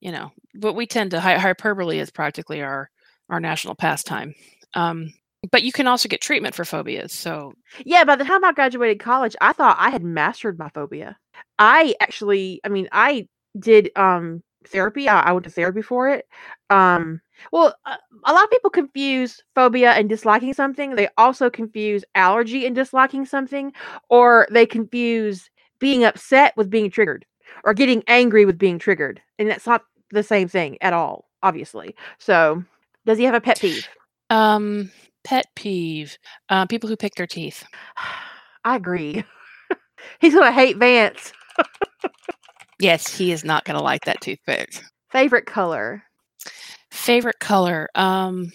[0.00, 2.90] you know, what we tend to hyperbole is practically our
[3.28, 4.34] our national pastime.
[4.74, 5.12] Um,
[5.50, 7.12] but you can also get treatment for phobias.
[7.12, 11.16] So Yeah, by the time I graduated college, I thought I had mastered my phobia.
[11.58, 13.28] I actually, I mean, I
[13.58, 15.08] did um therapy.
[15.08, 16.26] I, I went to therapy for it.
[16.70, 17.20] Um,
[17.52, 20.94] well, a, a lot of people confuse phobia and disliking something.
[20.94, 23.72] They also confuse allergy and disliking something,
[24.10, 27.24] or they confuse being upset with being triggered,
[27.64, 31.28] or getting angry with being triggered, and that's not the same thing at all.
[31.42, 31.96] Obviously.
[32.18, 32.62] So,
[33.04, 33.88] does he have a pet peeve?
[34.30, 34.90] um,
[35.24, 36.18] pet peeve:
[36.48, 37.64] uh, people who pick their teeth.
[38.64, 39.24] I agree.
[40.20, 41.32] He's gonna hate Vance.
[42.82, 44.82] Yes, he is not going to like that toothpick.
[45.12, 46.02] Favorite color?
[46.90, 47.88] Favorite color?
[47.94, 48.50] Um,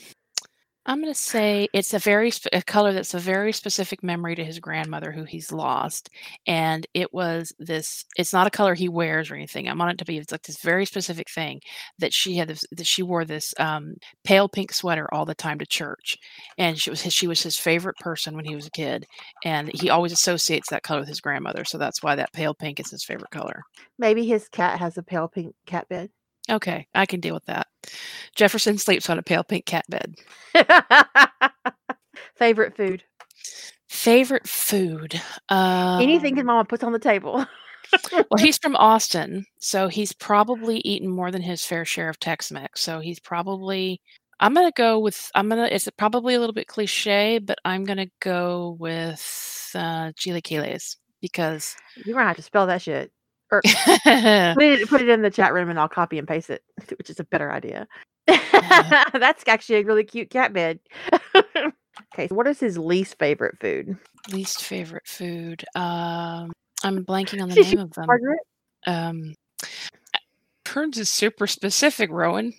[0.87, 4.35] I'm going to say it's a very sp- a color that's a very specific memory
[4.35, 6.09] to his grandmother who he's lost,
[6.47, 8.05] and it was this.
[8.17, 9.67] It's not a color he wears or anything.
[9.67, 11.59] I want it to be it's like this very specific thing
[11.99, 15.59] that she had this that she wore this um, pale pink sweater all the time
[15.59, 16.17] to church,
[16.57, 19.05] and she was his, she was his favorite person when he was a kid,
[19.43, 22.79] and he always associates that color with his grandmother, so that's why that pale pink
[22.79, 23.61] is his favorite color.
[23.99, 26.11] Maybe his cat has a pale pink cat bed.
[26.49, 27.67] Okay, I can deal with that.
[28.35, 30.15] Jefferson sleeps on a pale pink cat bed.
[32.35, 33.03] Favorite food?
[33.89, 35.21] Favorite food?
[35.49, 37.45] Um, Anything his mama puts on the table.
[38.13, 42.81] well, he's from Austin, so he's probably eaten more than his fair share of Tex-Mex.
[42.81, 44.01] So he's probably.
[44.39, 45.31] I'm gonna go with.
[45.35, 45.67] I'm gonna.
[45.71, 51.75] It's probably a little bit cliche, but I'm gonna go with uh, chilaquiles because.
[52.05, 53.11] You're gonna have to spell that shit.
[53.51, 56.63] Or put it, put it in the chat room and I'll copy and paste it,
[56.97, 57.87] which is a better idea.
[58.27, 60.79] That's actually a really cute cat bed.
[61.35, 63.97] okay, so what is his least favorite food?
[64.31, 65.63] least favorite food.
[65.75, 66.51] Um,
[66.83, 68.05] I'm blanking on the name of them.
[68.05, 68.39] Margaret?
[68.85, 69.33] Um,
[70.63, 72.53] prunes is super specific, Rowan.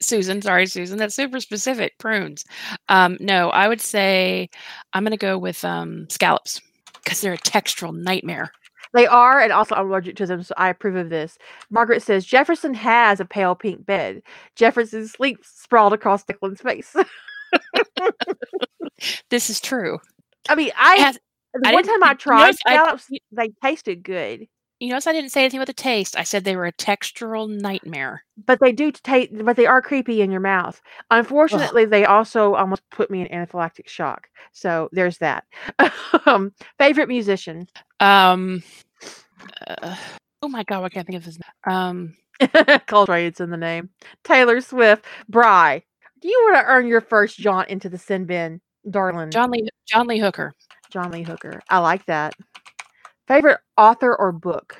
[0.00, 0.98] Susan, sorry, Susan.
[0.98, 1.98] That's super specific.
[1.98, 2.44] Prunes.
[2.88, 4.48] Um, no, I would say
[4.92, 6.60] I'm going to go with um, scallops
[7.02, 8.50] because they're a textural nightmare.
[8.94, 11.36] They are, and also I'm allergic to them, so I approve of this.
[11.70, 14.22] Margaret says Jefferson has a pale pink bed.
[14.56, 16.94] Jefferson sleeps sprawled across Declan's face.
[19.30, 19.98] This is true.
[20.48, 21.12] I mean, I
[21.54, 24.46] the I one time I you- you know tried if I- scallops, they tasted good.
[24.80, 26.16] You notice I didn't say anything about the taste.
[26.18, 28.24] I said they were a textural nightmare.
[28.44, 30.80] But they do taste, but they are creepy in your mouth.
[31.10, 34.28] Unfortunately, they also almost put me in anaphylactic shock.
[34.52, 35.44] So there's that.
[36.26, 37.68] um, favorite musician?
[38.00, 38.62] Um,
[39.66, 39.96] uh,
[40.42, 41.74] oh my god, I can't think of his name.
[41.74, 43.90] Um, Coltrane's in the name.
[44.24, 45.04] Taylor Swift.
[45.28, 45.82] Bry.
[46.20, 49.30] Do you want to earn your first jaunt into the sin bin, darling?
[49.30, 50.52] John Lee John Lee Hooker.
[50.90, 51.60] John Lee Hooker.
[51.68, 52.34] I like that.
[53.26, 54.76] Favorite author or book?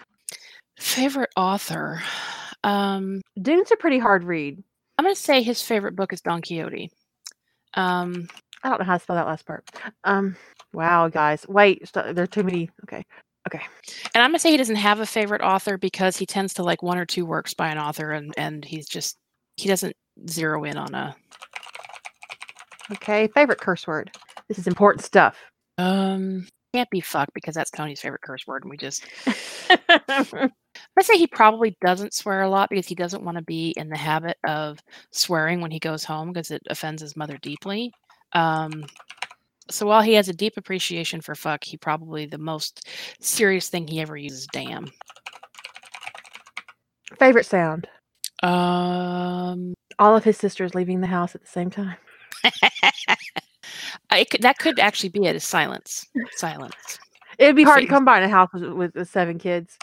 [0.79, 2.03] Favorite author.
[2.63, 4.63] Um, Dune's a pretty hard read.
[4.99, 6.91] I'm gonna say his favorite book is Don Quixote.
[7.75, 8.29] Um,
[8.63, 9.69] I don't know how to spell that last part.
[10.05, 10.37] Um,
[10.73, 12.71] wow, guys, wait, st- there are too many.
[12.85, 13.05] Okay,
[13.47, 13.63] okay.
[14.15, 16.83] and I'm gonna say he doesn't have a favorite author because he tends to like
[16.83, 19.17] one or two works by an author, and and he's just
[19.57, 19.95] he doesn't
[20.29, 21.17] zero in on a.
[22.93, 24.11] Okay, favorite curse word.
[24.49, 25.37] This is important stuff.
[25.79, 29.05] Um, can't be fuck because that's Tony's favorite curse word, and we just.
[30.09, 33.89] Let's say he probably doesn't swear a lot because he doesn't want to be in
[33.89, 34.81] the habit of
[35.13, 37.93] swearing when he goes home because it offends his mother deeply.
[38.33, 38.85] Um,
[39.71, 42.89] so while he has a deep appreciation for fuck, he probably the most
[43.21, 44.91] serious thing he ever uses damn.
[47.19, 47.89] favorite sound.
[48.43, 51.97] Um, All of his sisters leaving the house at the same time.
[54.13, 55.37] it could, that could actually be it.
[55.37, 56.99] Is silence, silence,
[57.39, 57.89] It'd be hard to Same.
[57.89, 59.77] come by in a house with, with the seven kids.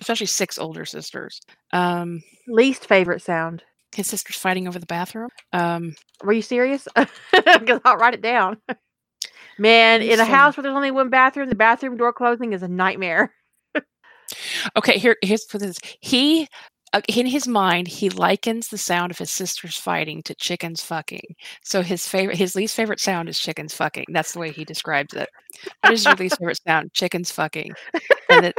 [0.00, 1.40] especially six older sisters.
[1.72, 3.62] Um, Least favorite sound.
[3.94, 5.28] his sisters fighting over the bathroom.
[5.52, 6.86] Um, Were you serious?
[7.32, 8.58] Because I'll write it down.
[9.58, 12.68] Man, in a house where there's only one bathroom, the bathroom door closing is a
[12.68, 13.34] nightmare.
[14.76, 15.78] Okay, here here's for this.
[16.00, 16.46] He
[16.92, 21.34] uh, in his mind he likens the sound of his sisters fighting to chickens fucking.
[21.64, 24.04] So his favorite his least favorite sound is chickens fucking.
[24.12, 25.30] That's the way he describes it.
[25.80, 26.92] What is your least favorite sound?
[26.92, 27.72] Chickens fucking.
[28.28, 28.54] And it,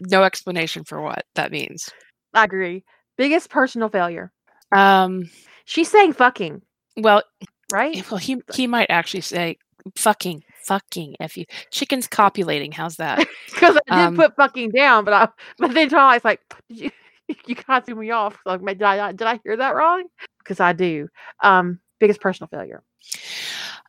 [0.00, 1.90] no explanation for what that means.
[2.32, 2.82] I agree.
[3.18, 4.32] Biggest personal failure.
[4.74, 5.30] Um
[5.66, 6.62] She's saying fucking,
[6.96, 7.22] well
[7.70, 8.02] right?
[8.10, 9.58] well he he might actually say
[9.96, 12.72] fucking fucking if you chickens copulating.
[12.72, 13.26] How's that?
[13.52, 15.28] Because I did Um, put fucking down, but I
[15.58, 16.90] but then Charlie's like, you
[17.46, 18.38] you kind of threw me off.
[18.46, 20.04] Like, did I did I hear that wrong?
[20.38, 21.08] Because I do.
[21.42, 22.82] Um, biggest personal failure.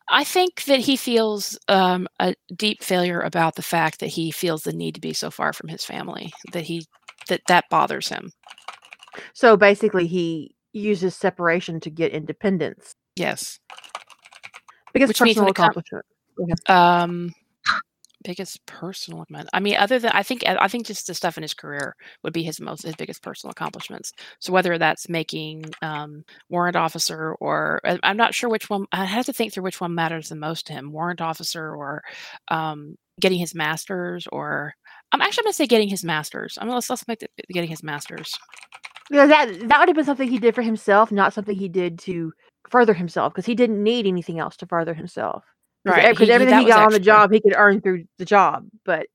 [0.08, 4.64] I think that he feels um, a deep failure about the fact that he feels
[4.64, 6.32] the need to be so far from his family.
[6.52, 6.84] That he
[7.28, 8.32] that that bothers him.
[9.32, 12.94] So basically, he uses separation to get independence.
[13.16, 13.58] Yes.
[14.92, 16.04] Biggest Which personal accomplishment.
[16.68, 17.34] Um,
[18.22, 19.50] biggest personal accomplishment.
[19.52, 22.32] I mean, other than I think I think just the stuff in his career would
[22.32, 24.12] be his most his biggest personal accomplishments.
[24.38, 28.86] So whether that's making um, warrant officer or I- I'm not sure which one.
[28.92, 32.02] I have to think through which one matters the most to him: warrant officer or
[32.48, 34.26] um, getting his master's.
[34.30, 34.74] Or
[35.12, 36.58] I'm actually going to say getting his master's.
[36.58, 38.32] I'm gonna let's let's make the, getting his master's.
[39.10, 41.98] Yeah, that that would have been something he did for himself, not something he did
[42.00, 42.32] to
[42.72, 45.44] further himself, because he didn't need anything else to further himself.
[45.84, 48.24] Right, Because he- he- everything he got on the job, he could earn through the
[48.24, 48.66] job.
[48.84, 49.06] But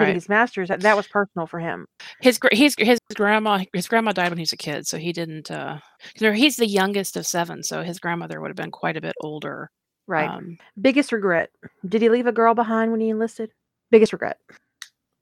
[0.00, 1.86] getting his master's, that, that was personal for him.
[2.20, 5.50] His his his grandma his grandma died when he was a kid, so he didn't.
[5.50, 5.78] uh
[6.16, 9.70] He's the youngest of seven, so his grandmother would have been quite a bit older.
[10.06, 10.28] Right.
[10.28, 11.50] Um, Biggest regret.
[11.86, 13.50] Did he leave a girl behind when he enlisted?
[13.90, 14.38] Biggest regret.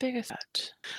[0.03, 0.33] Biggest.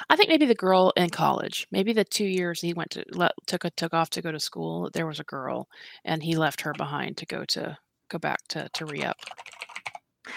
[0.09, 1.67] I think maybe the girl in college.
[1.71, 4.39] Maybe the two years he went to let, took a, took off to go to
[4.39, 4.89] school.
[4.93, 5.67] There was a girl,
[6.05, 7.77] and he left her behind to go to
[8.09, 9.17] go back to to re up.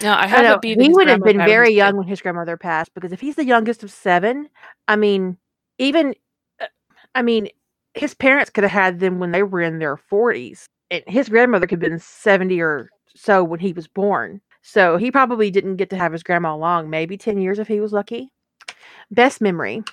[0.01, 1.97] Now I I have be He would have been died when he very young kid.
[1.97, 4.49] when his grandmother passed because if he's the youngest of seven,
[4.87, 5.37] I mean,
[5.77, 6.13] even,
[6.61, 6.67] uh,
[7.15, 7.47] I mean,
[7.93, 10.65] his parents could have had them when they were in their 40s.
[10.91, 14.41] And his grandmother could have been 70 or so when he was born.
[14.61, 17.79] So he probably didn't get to have his grandma long, maybe 10 years if he
[17.79, 18.31] was lucky.
[19.11, 19.83] Best memory.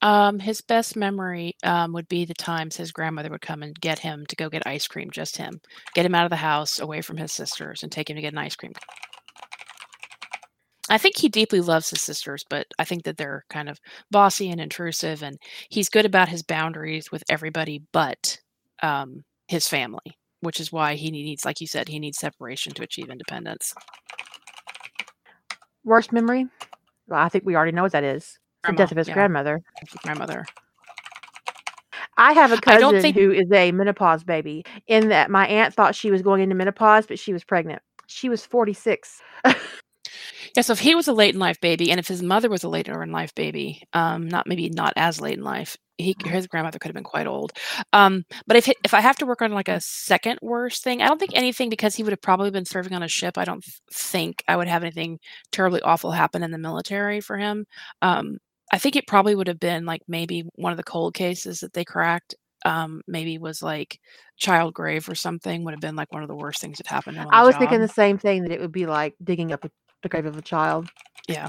[0.00, 3.98] Um, his best memory um, would be the times his grandmother would come and get
[3.98, 5.60] him to go get ice cream, just him,
[5.94, 8.32] get him out of the house, away from his sisters, and take him to get
[8.32, 8.72] an ice cream.
[10.88, 13.78] I think he deeply loves his sisters, but I think that they're kind of
[14.10, 18.38] bossy and intrusive, and he's good about his boundaries with everybody but
[18.82, 22.82] um, his family, which is why he needs, like you said, he needs separation to
[22.82, 23.74] achieve independence.
[25.84, 26.46] Worst memory?
[27.12, 28.38] Well, I think we already know what that is.
[28.66, 29.12] The death of his yeah.
[29.12, 29.60] grandmother.
[30.02, 30.46] Grandmother.
[32.16, 34.64] I have a cousin think- who is a menopause baby.
[34.86, 37.82] In that my aunt thought she was going into menopause, but she was pregnant.
[38.06, 39.20] She was 46.
[40.56, 42.62] Yeah, so if he was a late in life baby, and if his mother was
[42.62, 46.46] a later in life baby, um, not maybe not as late in life, he his
[46.46, 47.52] grandmother could have been quite old.
[47.92, 51.08] Um, but if if I have to work on like a second worst thing, I
[51.08, 53.38] don't think anything because he would have probably been serving on a ship.
[53.38, 55.18] I don't think I would have anything
[55.52, 57.64] terribly awful happen in the military for him.
[58.02, 58.38] Um,
[58.72, 61.72] I think it probably would have been like maybe one of the cold cases that
[61.72, 62.34] they cracked.
[62.64, 63.98] Um, maybe was like
[64.36, 67.16] child grave or something would have been like one of the worst things that happened.
[67.16, 69.52] To him on I was thinking the same thing that it would be like digging
[69.52, 69.70] up a,
[70.02, 70.88] the grave of a child.
[71.28, 71.48] Yeah.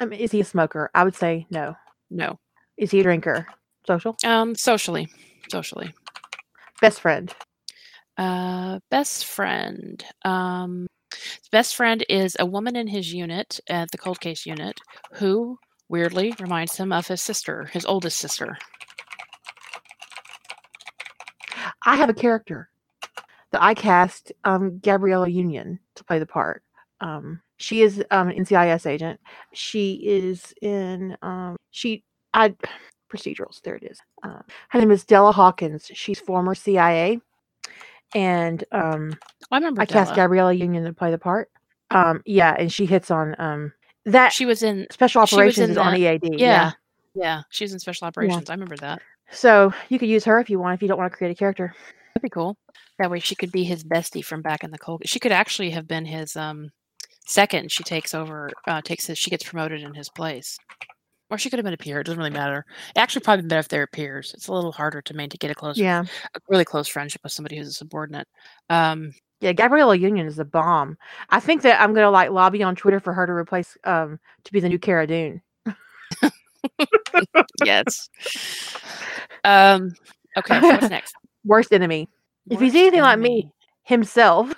[0.00, 0.90] Mean, is he a smoker?
[0.94, 1.74] I would say no.
[2.10, 2.38] No.
[2.76, 3.46] Is he a drinker?
[3.86, 4.16] Social?
[4.24, 5.08] Um, socially,
[5.50, 5.94] socially.
[6.80, 7.34] Best friend?
[8.18, 10.04] Uh, best friend.
[10.24, 10.86] Um,
[11.50, 14.78] best friend is a woman in his unit at the cold case unit
[15.12, 18.58] who weirdly reminds him of his sister, his oldest sister.
[21.84, 22.68] I have a character
[23.52, 26.62] that I cast um, Gabrielle Union to play the part.
[27.00, 29.20] Um, she is um, an NCIS agent.
[29.52, 32.04] She is in um, she
[32.34, 32.54] I
[33.12, 33.60] procedurals.
[33.62, 33.98] There it is.
[34.22, 35.90] Uh, her name is Della Hawkins.
[35.94, 37.20] She's former CIA,
[38.14, 39.16] and um,
[39.50, 41.50] I remember I cast Gabrielle Union to play the part.
[41.90, 43.72] Um, yeah, and she hits on um,
[44.04, 44.86] that She was in.
[44.90, 46.40] special operations in is on EAD.
[46.40, 46.72] Yeah.
[47.14, 48.50] Yeah, she was in special operations.
[48.50, 49.00] I remember that.
[49.30, 51.34] So you could use her if you want, if you don't want to create a
[51.34, 51.74] character.
[52.14, 52.58] That'd be cool.
[52.98, 55.02] That way she could be his bestie from back in the cold.
[55.06, 56.70] She could actually have been his um
[57.26, 57.70] second.
[57.72, 60.56] She takes over, uh, takes his, she gets promoted in his place.
[61.28, 62.00] Or she could have been a peer.
[62.00, 62.64] It doesn't really matter.
[62.94, 64.32] It actually probably better if they're peers.
[64.34, 66.04] It's a little harder to maintain get a close, Yeah.
[66.34, 68.28] a really close friendship with somebody who's a subordinate.
[68.70, 70.96] Um, Yeah, Gabrielle Union is a bomb.
[71.30, 74.52] I think that I'm gonna like lobby on Twitter for her to replace um to
[74.52, 75.42] be the new Cara Dune.
[77.64, 78.08] yes.
[79.44, 79.92] um,
[80.38, 80.60] okay.
[80.60, 81.14] So what's next?
[81.44, 82.08] Worst enemy.
[82.48, 83.50] If he's Worst anything like me,
[83.82, 84.54] himself.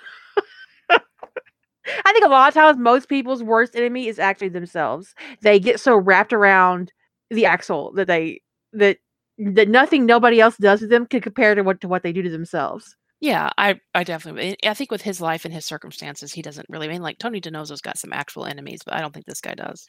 [2.05, 5.15] I think a lot of times most people's worst enemy is actually themselves.
[5.42, 6.92] They get so wrapped around
[7.31, 8.41] the axle that they
[8.73, 8.99] that
[9.39, 12.23] that nothing nobody else does to them can compare to what to what they do
[12.23, 12.97] to themselves.
[13.20, 14.57] Yeah, I, I definitely.
[14.65, 16.86] I think with his life and his circumstances, he doesn't really.
[16.86, 19.55] I mean, like Tony DiNozzo's got some actual enemies, but I don't think this guy
[19.55, 19.89] does.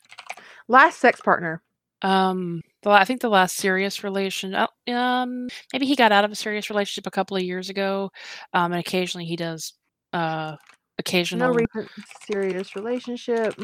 [0.67, 1.61] Last sex partner.
[2.01, 6.31] Um, the, I think the last serious relation, uh, um, maybe he got out of
[6.31, 8.09] a serious relationship a couple of years ago,
[8.53, 9.73] um, and occasionally he does,
[10.13, 10.55] uh,
[10.99, 11.53] No occasional.
[11.53, 11.89] recent
[12.29, 13.55] serious relationship.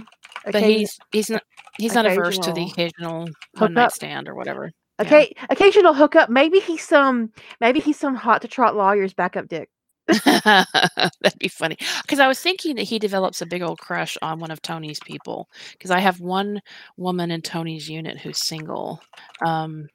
[0.51, 1.43] but he's he's not
[1.77, 4.71] he's not averse to the occasional one night stand or whatever.
[5.01, 6.29] Okay, occasional hookup.
[6.29, 7.31] Maybe he's some.
[7.59, 9.69] Maybe he's some hot to trot lawyer's backup dick.
[10.23, 14.39] That'd be funny because I was thinking that he develops a big old crush on
[14.39, 16.61] one of Tony's people because I have one
[16.95, 19.01] woman in Tony's unit who's single.
[19.45, 19.87] Um,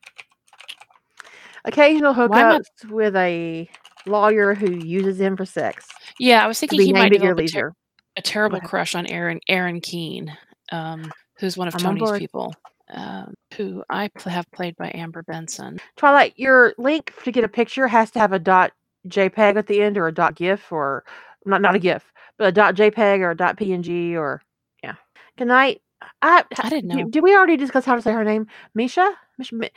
[1.65, 3.69] Occasional am I- hookups with a
[4.07, 5.87] lawyer who uses him for sex.
[6.21, 7.75] Yeah, I was thinking he might named at your develop a, ter-
[8.17, 10.37] a terrible crush on Aaron Aaron Keene,
[10.73, 12.19] um, who's one of I'm Tony's board.
[12.19, 12.55] people,
[12.93, 15.79] um, who I pl- have played by Amber Benson.
[15.97, 18.73] Twilight, your link to get a picture has to have a dot
[19.09, 21.05] JPEG at the end or a dot GIF or
[21.47, 24.43] not not a GIF, but a dot JPEG or a dot PNG or
[24.83, 24.95] yeah.
[25.39, 25.81] Good night.
[26.23, 26.97] I I didn't know.
[26.97, 28.47] Did, did we already discuss how to say her name?
[28.75, 29.11] Misha.
[29.39, 29.71] Misha Mi-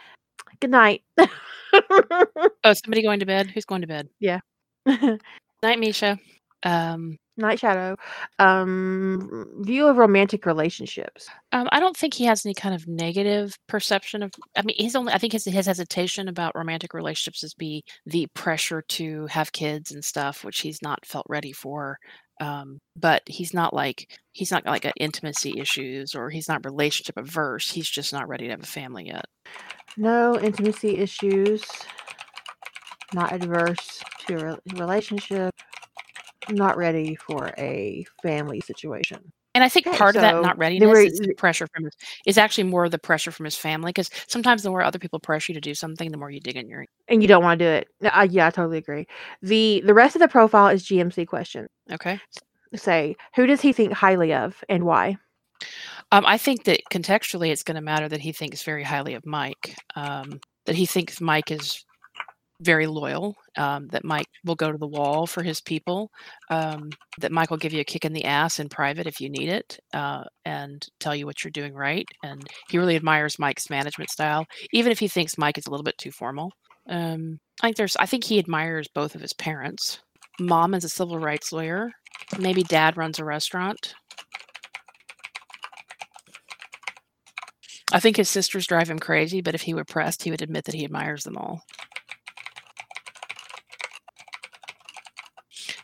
[0.59, 1.03] Good night.
[2.65, 3.49] Oh, somebody going to bed?
[3.51, 4.07] Who's going to bed?
[4.19, 4.39] Yeah.
[4.85, 6.19] Night, Misha.
[6.63, 7.17] Um,
[7.55, 7.95] Shadow.
[8.37, 11.27] Um, view of romantic relationships.
[11.51, 14.31] Um, I don't think he has any kind of negative perception of.
[14.55, 15.13] I mean, his only.
[15.13, 19.91] I think his his hesitation about romantic relationships is be the pressure to have kids
[19.91, 21.97] and stuff, which he's not felt ready for.
[22.41, 27.17] Um, but he's not like he's not like got intimacy issues or he's not relationship
[27.17, 27.71] averse.
[27.71, 29.25] He's just not ready to have a family yet.
[29.97, 31.63] No intimacy issues.
[33.13, 35.53] Not adverse to a relationship.
[36.49, 39.31] Not ready for a family situation.
[39.55, 41.93] And I think Okay, part of that not readiness were- is the pressure from his,
[42.25, 45.19] is actually more of the pressure from his family because sometimes the more other people
[45.19, 47.59] pressure you to do something, the more you dig in your and you don't want
[47.59, 48.11] to do it.
[48.11, 49.05] I, yeah, I totally agree.
[49.43, 51.67] the The rest of the profile is GMC question.
[51.91, 52.19] okay.
[52.75, 55.17] Say, who does he think highly of, and why?
[56.11, 59.23] Um, I think that contextually, it's going to matter that he thinks very highly of
[59.25, 59.75] Mike.
[59.95, 61.85] Um, that he thinks Mike is
[62.63, 63.35] very loyal.
[63.57, 66.09] Um, that Mike will go to the wall for his people.
[66.49, 69.29] Um, that Mike will give you a kick in the ass in private if you
[69.29, 72.07] need it, uh, and tell you what you're doing right.
[72.23, 75.83] And he really admires Mike's management style, even if he thinks Mike is a little
[75.83, 76.51] bit too formal.
[76.89, 77.95] Um, I think there's.
[77.97, 79.99] I think he admires both of his parents.
[80.39, 81.91] Mom is a civil rights lawyer.
[82.39, 83.93] Maybe dad runs a restaurant.
[87.91, 90.65] I think his sisters drive him crazy, but if he were pressed, he would admit
[90.65, 91.61] that he admires them all.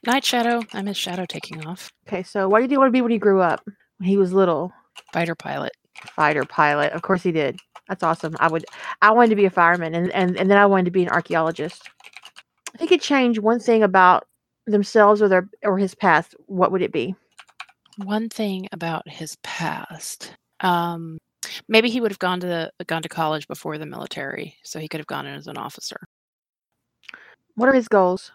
[0.05, 0.61] Night Shadow.
[0.73, 1.91] I miss Shadow taking off.
[2.07, 3.63] Okay, so what did he want to be when he grew up?
[3.97, 4.71] When he was little,
[5.13, 5.73] Fighter pilot.
[6.15, 6.93] fighter pilot.
[6.93, 7.59] Of course he did.
[7.87, 8.35] That's awesome.
[8.39, 8.65] I would.
[9.01, 11.09] I wanted to be a fireman, and and and then I wanted to be an
[11.09, 11.89] archaeologist.
[12.73, 14.25] If he could change one thing about
[14.67, 17.15] themselves or their or his past, what would it be?
[17.97, 20.35] One thing about his past.
[20.61, 21.17] Um,
[21.67, 24.87] Maybe he would have gone to the, gone to college before the military, so he
[24.87, 25.97] could have gone in as an officer.
[27.55, 28.31] What are his goals?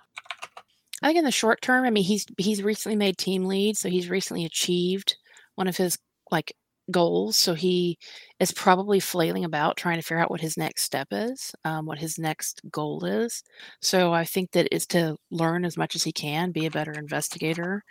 [1.04, 3.90] I think in the short term, I mean, he's he's recently made team lead, so
[3.90, 5.16] he's recently achieved
[5.54, 5.98] one of his
[6.30, 6.54] like
[6.90, 7.36] goals.
[7.36, 7.98] So he
[8.40, 11.98] is probably flailing about trying to figure out what his next step is, um, what
[11.98, 13.42] his next goal is.
[13.82, 16.92] So I think that is to learn as much as he can, be a better
[16.92, 17.82] investigator.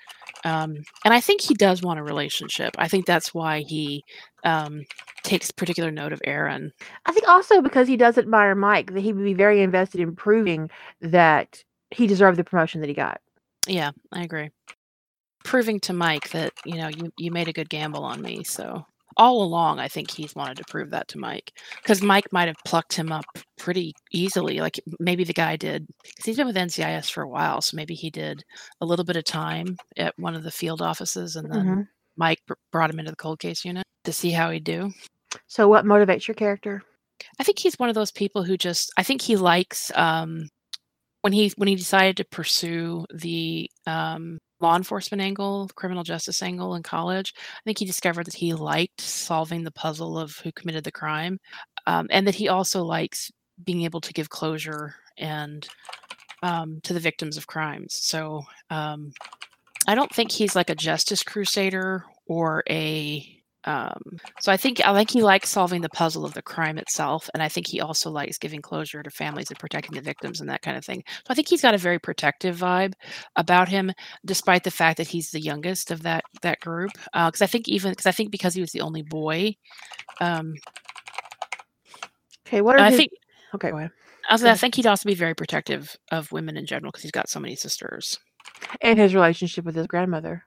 [0.43, 0.75] Um,
[1.05, 2.71] and I think he does want a relationship.
[2.79, 4.03] I think that's why he
[4.43, 4.81] um,
[5.23, 6.71] takes particular note of Aaron.
[7.05, 10.15] I think also because he does admire Mike, that he would be very invested in
[10.15, 13.21] proving that he deserved the promotion that he got.
[13.67, 14.49] Yeah, I agree
[15.43, 18.43] proving to Mike that you know you you made a good gamble on me.
[18.43, 22.47] So all along, I think he's wanted to prove that to Mike because Mike might
[22.47, 23.25] have plucked him up
[23.59, 24.59] pretty easily.
[24.59, 27.93] Like maybe the guy did because he's been with NCIS for a while, so maybe
[27.93, 28.43] he did
[28.81, 31.81] a little bit of time at one of the field offices, and then mm-hmm.
[32.17, 32.41] Mike
[32.71, 34.91] brought him into the cold case unit to see how he'd do.
[35.47, 36.81] So, what motivates your character?
[37.39, 40.49] I think he's one of those people who just I think he likes um,
[41.23, 46.75] when he when he decided to pursue the um, law enforcement angle, criminal justice angle
[46.75, 50.83] in college, I think he discovered that he liked solving the puzzle of who committed
[50.83, 51.39] the crime,
[51.87, 53.31] um, and that he also likes
[53.63, 55.65] being able to give closure and
[56.43, 57.95] um, to the victims of crimes.
[57.95, 59.13] So um,
[59.87, 63.32] I don't think he's like a justice crusader or a
[63.65, 64.01] um,
[64.39, 67.41] so I think I think he likes solving the puzzle of the crime itself, and
[67.41, 70.61] I think he also likes giving closure to families and protecting the victims and that
[70.61, 71.03] kind of thing.
[71.07, 72.93] So I think he's got a very protective vibe
[73.35, 73.91] about him,
[74.25, 76.91] despite the fact that he's the youngest of that that group.
[77.13, 79.55] Because uh, I think even because I think because he was the only boy.
[80.19, 80.55] Um,
[82.47, 82.97] okay, what are I his...
[82.97, 83.11] think?
[83.55, 83.91] Okay, go ahead.
[84.29, 87.29] Was, I think he'd also be very protective of women in general because he's got
[87.29, 88.19] so many sisters.
[88.81, 90.45] And his relationship with his grandmother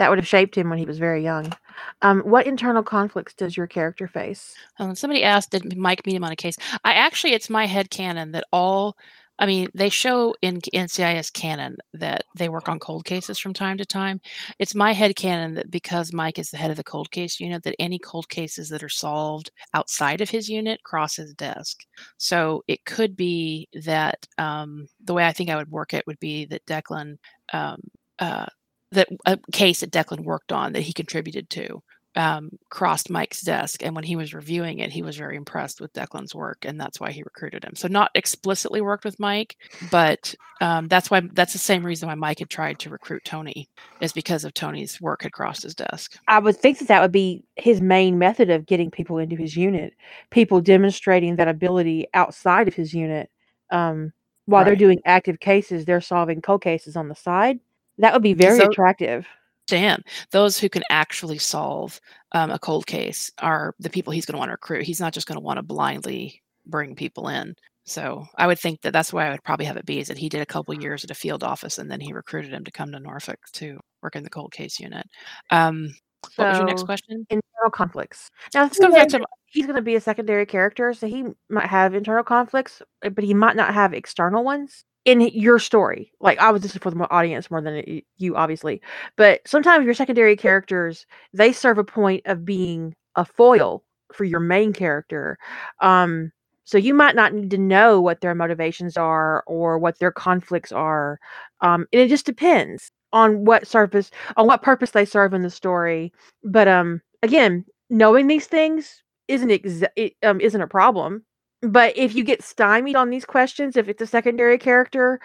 [0.00, 1.52] that would have shaped him when he was very young.
[2.00, 4.54] Um, what internal conflicts does your character face?
[4.78, 6.56] Um, somebody asked, did Mike meet him on a case?
[6.84, 8.96] I actually, it's my head canon that all,
[9.38, 13.76] I mean, they show in NCIS canon that they work on cold cases from time
[13.76, 14.22] to time.
[14.58, 17.62] It's my head canon that because Mike is the head of the cold case unit,
[17.64, 21.84] that any cold cases that are solved outside of his unit cross his desk.
[22.16, 26.20] So it could be that um, the way I think I would work it would
[26.20, 27.18] be that Declan
[27.52, 27.82] um,
[28.18, 28.46] uh,
[28.92, 31.82] that a case that Declan worked on that he contributed to
[32.16, 35.92] um, crossed Mike's desk, and when he was reviewing it, he was very impressed with
[35.92, 37.76] Declan's work, and that's why he recruited him.
[37.76, 39.56] So not explicitly worked with Mike,
[39.90, 43.68] but um, that's why that's the same reason why Mike had tried to recruit Tony
[44.00, 46.18] is because of Tony's work had crossed his desk.
[46.26, 49.56] I would think that that would be his main method of getting people into his
[49.56, 49.94] unit,
[50.30, 53.30] people demonstrating that ability outside of his unit.
[53.70, 54.12] Um,
[54.46, 54.70] while right.
[54.70, 57.60] they're doing active cases, they're solving cold cases on the side
[58.00, 59.26] that would be very so, attractive.
[59.66, 62.00] Damn, those who can actually solve
[62.32, 64.84] um, a cold case are the people he's going to want to recruit.
[64.84, 67.54] He's not just going to want to blindly bring people in.
[67.84, 70.18] So I would think that that's why I would probably have it be is that
[70.18, 72.70] he did a couple years at a field office and then he recruited him to
[72.70, 75.06] come to Norfolk to work in the cold case unit.
[75.50, 75.94] Um,
[76.36, 77.26] what was your next question?
[77.30, 78.30] Internal conflicts.
[78.54, 82.82] Now, to, he's going to be a secondary character, so he might have internal conflicts,
[83.00, 86.12] but he might not have external ones in your story.
[86.20, 88.80] Like I was just for the audience more than you, obviously.
[89.16, 94.40] But sometimes your secondary characters they serve a point of being a foil for your
[94.40, 95.38] main character.
[95.80, 96.32] Um,
[96.64, 100.72] so you might not need to know what their motivations are or what their conflicts
[100.72, 101.18] are.
[101.62, 105.50] Um, and it just depends on what surface on what purpose they serve in the
[105.50, 106.12] story.
[106.44, 111.24] But um, again, knowing these things isn't exa- it, um, isn't a problem
[111.62, 115.20] but if you get stymied on these questions, if it's a secondary character,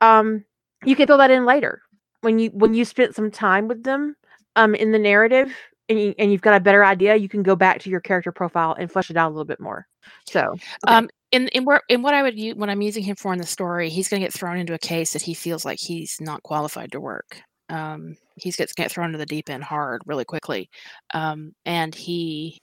[0.00, 0.44] um,
[0.84, 1.82] you can fill that in later
[2.20, 4.16] when you when you spent some time with them
[4.56, 5.52] um, in the narrative
[5.88, 7.16] and, you, and you've got a better idea.
[7.16, 9.60] You can go back to your character profile and flesh it out a little bit
[9.60, 9.86] more.
[10.26, 10.60] So, okay.
[10.86, 13.38] um, in in where in what I would use when I'm using him for in
[13.38, 16.20] the story, he's going to get thrown into a case that he feels like he's
[16.20, 17.40] not qualified to work.
[17.68, 20.70] Um, he's gets get thrown into the deep end hard really quickly,
[21.14, 22.60] um, and he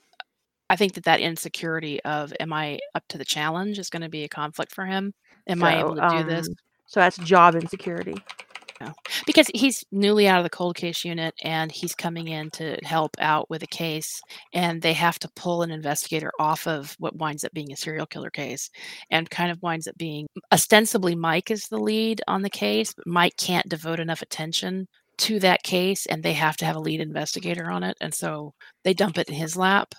[0.73, 4.09] I think that that insecurity of am I up to the challenge is going to
[4.09, 5.13] be a conflict for him.
[5.47, 6.47] Am so, I able to do this?
[6.47, 6.55] Um,
[6.87, 8.15] so that's job insecurity.
[8.81, 8.91] No.
[9.27, 13.11] Because he's newly out of the cold case unit and he's coming in to help
[13.19, 14.19] out with a case
[14.51, 18.07] and they have to pull an investigator off of what winds up being a serial
[18.07, 18.71] killer case
[19.11, 23.05] and kind of winds up being ostensibly Mike is the lead on the case, but
[23.05, 24.87] Mike can't devote enough attention
[25.19, 28.55] to that case and they have to have a lead investigator on it and so
[28.83, 29.93] they dump it in his lap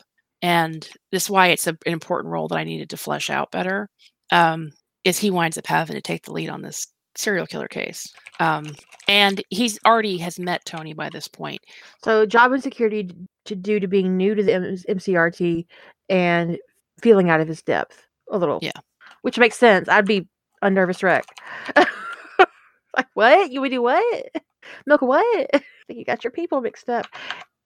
[0.44, 3.50] and this is why it's a, an important role that I needed to flesh out
[3.50, 3.88] better.
[4.30, 8.12] Um, is he winds up having to take the lead on this serial killer case,
[8.40, 8.76] um,
[9.08, 11.62] and he's already has met Tony by this point.
[12.04, 13.10] So job insecurity
[13.46, 15.64] to due to being new to the M- MCRT
[16.10, 16.58] and
[17.00, 18.58] feeling out of his depth a little.
[18.60, 18.72] Yeah.
[19.22, 19.88] Which makes sense.
[19.88, 20.28] I'd be
[20.60, 21.24] a nervous wreck.
[21.76, 23.50] like, what?
[23.50, 24.26] You would do what?
[24.86, 25.50] Milk what?
[25.88, 27.06] you got your people mixed up.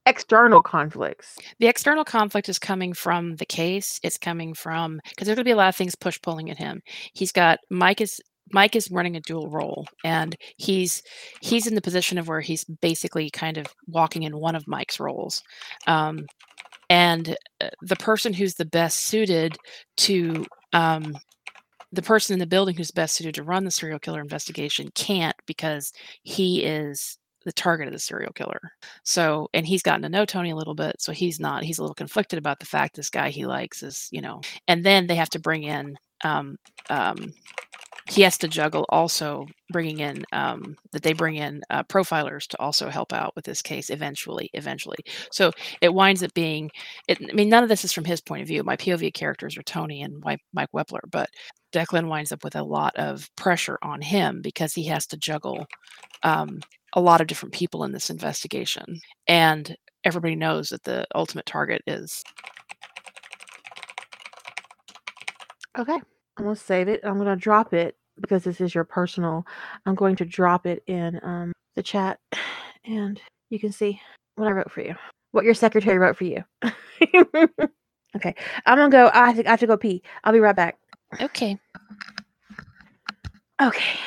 [0.09, 1.37] External conflicts.
[1.59, 4.01] The external conflict is coming from the case.
[4.03, 6.57] It's coming from because there's going to be a lot of things push pulling at
[6.57, 6.81] him.
[7.13, 8.19] He's got Mike is
[8.51, 11.03] Mike is running a dual role, and he's
[11.43, 14.99] he's in the position of where he's basically kind of walking in one of Mike's
[14.99, 15.43] roles.
[15.87, 16.25] Um,
[16.89, 19.59] and uh, the person who's the best suited
[19.99, 21.15] to um,
[21.93, 25.37] the person in the building who's best suited to run the serial killer investigation can't
[25.47, 28.61] because he is the target of the serial killer.
[29.05, 31.65] So, and he's gotten to know Tony a little bit, so he's not.
[31.65, 34.41] He's a little conflicted about the fact this guy he likes is, you know.
[34.67, 36.57] And then they have to bring in um,
[36.91, 37.33] um,
[38.09, 42.59] he has to juggle also bringing in um, that they bring in uh, profilers to
[42.59, 44.97] also help out with this case eventually eventually
[45.31, 46.71] so it winds up being
[47.07, 49.57] it, i mean none of this is from his point of view my pov characters
[49.57, 51.29] are tony and mike wepler but
[51.73, 55.67] declan winds up with a lot of pressure on him because he has to juggle
[56.23, 56.61] um,
[56.95, 61.83] a lot of different people in this investigation and everybody knows that the ultimate target
[61.87, 62.23] is
[65.79, 65.95] Okay.
[66.39, 67.01] I'm gonna save it.
[67.05, 69.47] I'm gonna drop it because this is your personal.
[69.87, 72.19] I'm going to drop it in um, the chat,
[72.85, 74.01] and you can see
[74.35, 74.95] what I wrote for you.
[75.33, 76.45] What your secretary wrote for you.
[78.17, 78.35] okay,
[78.67, 79.11] I'm gonna go.
[79.13, 80.03] I think I have to go pee.
[80.25, 80.79] I'll be right back.
[81.21, 81.59] Okay.
[83.61, 83.99] Okay.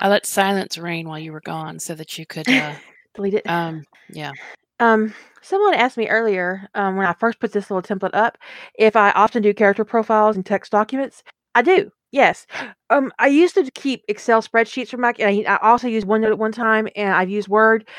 [0.00, 2.74] I let silence reign while you were gone so that you could uh,
[3.14, 3.48] delete it.
[3.48, 4.32] Um, yeah.
[4.80, 8.38] Um, someone asked me earlier um, when I first put this little template up
[8.78, 11.22] if I often do character profiles and text documents.
[11.54, 11.90] I do.
[12.12, 12.46] Yes.
[12.88, 15.14] Um, I used to keep Excel spreadsheets for my.
[15.20, 17.86] I, I also used OneNote at one time, and I've used Word.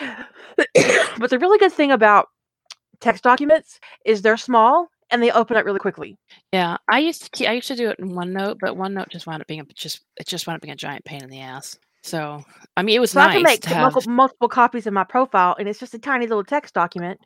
[1.20, 2.28] but the really good thing about
[3.00, 6.18] text documents is they're small and they open up really quickly.
[6.52, 9.28] Yeah, I used to keep, I used to do it in OneNote, but OneNote just
[9.28, 11.40] wound up being a, just it just wound up being a giant pain in the
[11.40, 11.78] ass.
[12.04, 12.44] So
[12.78, 13.82] I mean, it was so nice I can make to have.
[13.94, 17.20] multiple, multiple copies of my profile, and it's just a tiny little text document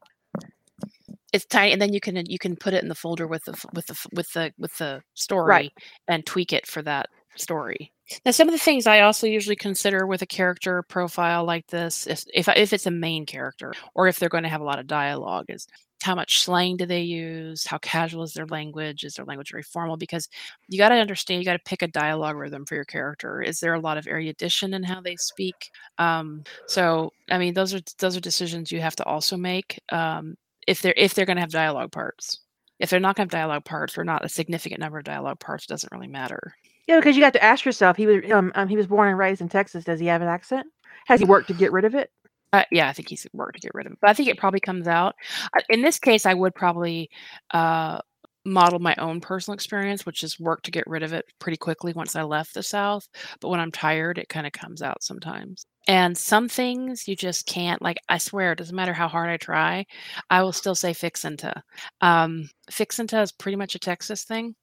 [1.34, 3.52] it's tiny and then you can you can put it in the folder with the
[3.74, 5.74] with the with the with the story Right.
[6.08, 7.92] and tweak it for that story
[8.26, 12.08] now some of the things i also usually consider with a character profile like this
[12.08, 14.80] is if if it's a main character or if they're going to have a lot
[14.80, 15.68] of dialogue is
[16.06, 17.66] how much slang do they use?
[17.66, 19.04] How casual is their language?
[19.04, 19.98] Is their language very formal?
[19.98, 20.30] Because
[20.68, 23.42] you got to understand you got to pick a dialogue rhythm for your character.
[23.42, 25.56] Is there a lot of erudition in how they speak?
[25.98, 30.36] Um, so i mean those are those are decisions you have to also make um,
[30.68, 32.42] if they're if they're going to have dialogue parts.
[32.78, 35.40] If they're not going to have dialogue parts or not a significant number of dialogue
[35.40, 36.54] parts, doesn't really matter.
[36.88, 37.98] Yeah, because you got to ask yourself.
[37.98, 39.84] He was um, um he was born and raised in Texas.
[39.84, 40.68] Does he have an accent?
[41.08, 42.12] Has he worked to get rid of it?
[42.54, 44.38] Uh, yeah, I think he's worked to get rid of it, but I think it
[44.38, 45.16] probably comes out.
[45.58, 47.10] Uh, in this case, I would probably
[47.52, 48.00] uh,
[48.46, 51.92] model my own personal experience, which is work to get rid of it pretty quickly
[51.94, 53.08] once I left the South.
[53.42, 55.66] But when I'm tired, it kind of comes out sometimes.
[55.88, 59.38] And some things you just can't, like, I swear, it doesn't matter how hard I
[59.38, 59.86] try,
[60.30, 61.62] I will still say fixinta.
[62.02, 64.56] Um, fixinta is pretty much a Texas thing.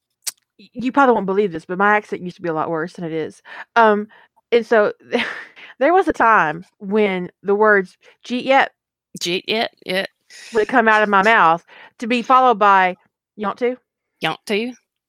[0.58, 3.04] You probably won't believe this, but my accent used to be a lot worse than
[3.04, 3.42] it is.
[3.76, 4.08] Um,
[4.50, 4.92] and so
[5.78, 8.72] there was a time when the words "jeet yet"
[9.20, 10.08] Jeet, it, it,
[10.54, 11.64] would come out of my mouth
[11.98, 12.96] to be followed by
[13.36, 13.76] "you want to."
[14.20, 14.68] you want to?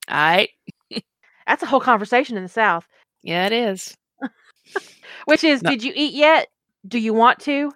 [0.09, 0.49] All right.
[1.47, 2.87] That's a whole conversation in the South,
[3.21, 3.95] Yeah, it is.
[5.25, 5.69] which is, No.
[5.69, 6.47] "Did you eat yet?
[6.87, 7.71] Do you want to?"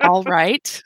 [0.00, 0.82] All right.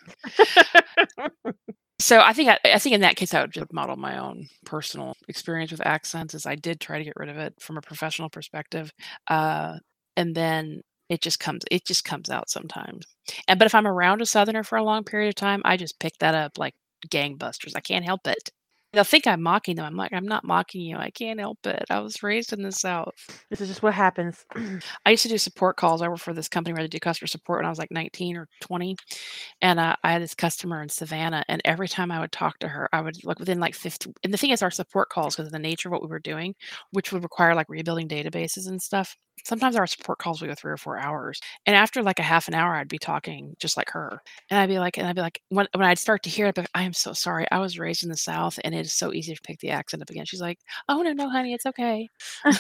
[2.01, 5.15] So I think I, I think in that case I would model my own personal
[5.29, 8.31] experience with accents as I did try to get rid of it from a professional
[8.31, 8.93] perspective.
[9.29, 9.79] Uh,
[10.17, 13.07] and then it just comes it just comes out sometimes.
[13.49, 15.99] And but if I'm around a southerner for a long period of time, I just
[15.99, 16.75] pick that up like
[17.09, 17.73] gangbusters.
[17.77, 18.51] I can't help it.
[18.93, 19.85] They'll think I'm mocking them.
[19.85, 20.97] I'm like, I'm not mocking you.
[20.97, 21.85] I can't help it.
[21.91, 23.13] I was raised in the South.
[23.51, 24.45] This is just what happens.
[25.07, 26.01] I used to do support calls.
[26.01, 28.37] I worked for this company where I did customer support when I was like 19
[28.39, 28.97] or 20.
[29.61, 31.45] And uh, I had this customer in Savannah.
[31.49, 34.15] And every time I would talk to her, I would like within like 15.
[34.25, 36.19] And the thing is, our support calls, because of the nature of what we were
[36.19, 36.55] doing,
[36.93, 40.73] which would require like rebuilding databases and stuff, sometimes our support calls would go three
[40.73, 41.41] or four hours.
[41.67, 44.21] And after like a half an hour, I'd be talking just like her.
[44.51, 46.57] And I'd be like, and I'd be like, when, when I'd start to hear it,
[46.57, 47.47] like, I am so sorry.
[47.51, 50.03] I was raised in the South and it is so easy to pick the accent
[50.03, 50.25] up again.
[50.27, 50.59] She's like,
[50.89, 52.09] oh, no, no, honey, it's okay.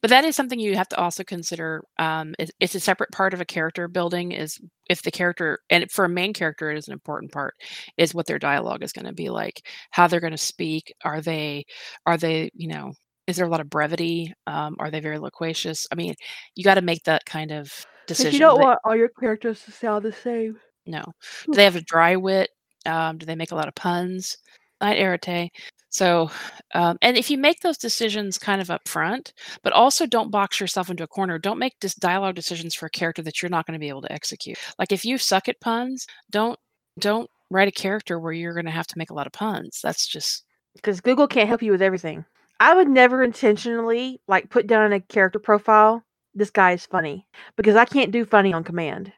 [0.00, 3.32] but that is something you have to also consider um, it- it's a separate part
[3.34, 6.88] of a character building is if the character and for a main character it is
[6.88, 7.54] an important part
[7.96, 11.20] is what their dialogue is going to be like how they're going to speak are
[11.20, 11.64] they
[12.06, 12.92] are they you know
[13.26, 16.14] is there a lot of brevity um, are they very loquacious i mean
[16.54, 19.64] you got to make that kind of decision you don't but- want all your characters
[19.64, 20.58] to sound the same.
[20.86, 21.04] No.
[21.46, 22.50] Do they have a dry wit?
[22.86, 24.36] Um, do they make a lot of puns?
[24.80, 25.50] Night Arete.
[25.90, 26.30] So,
[26.74, 29.32] um, and if you make those decisions kind of up front,
[29.62, 33.22] but also don't box yourself into a corner, don't make dialogue decisions for a character
[33.22, 34.56] that you're not going to be able to execute.
[34.78, 36.58] Like if you suck at puns, don't
[36.98, 39.80] don't write a character where you're going to have to make a lot of puns.
[39.82, 40.44] That's just
[40.76, 42.24] because Google can't help you with everything.
[42.60, 46.04] I would never intentionally like put down a character profile.
[46.34, 49.12] This guy is funny because I can't do funny on command.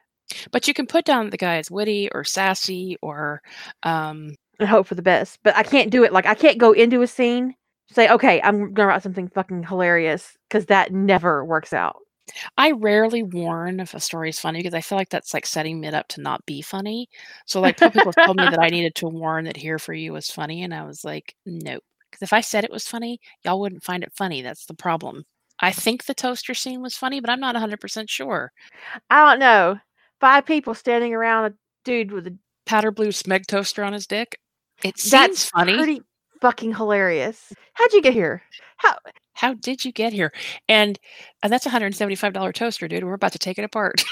[0.51, 3.41] But you can put down the guy as witty or sassy or
[3.83, 5.39] um, and hope for the best.
[5.43, 6.13] But I can't do it.
[6.13, 7.55] Like I can't go into a scene
[7.91, 11.97] say, okay, I'm gonna write something fucking hilarious because that never works out.
[12.57, 15.83] I rarely warn if a story is funny because I feel like that's like setting
[15.83, 17.09] it up to not be funny.
[17.45, 20.13] So like people have told me that I needed to warn that Here for You
[20.13, 21.83] was funny, and I was like, nope.
[22.23, 24.41] If I said it was funny, y'all wouldn't find it funny.
[24.41, 25.25] That's the problem.
[25.59, 28.51] I think the toaster scene was funny, but I'm not 100% sure.
[29.09, 29.77] I don't know.
[30.19, 31.53] Five people standing around a
[31.85, 34.39] dude with a powder blue smeg toaster on his dick.
[34.83, 35.75] It seems That's funny.
[35.75, 36.01] pretty
[36.41, 37.53] fucking hilarious.
[37.73, 38.41] How'd you get here?
[38.77, 38.97] How
[39.33, 40.33] How did you get here?
[40.67, 40.99] And
[41.41, 43.03] and that's a hundred seventy five dollar toaster, dude.
[43.03, 44.03] We're about to take it apart.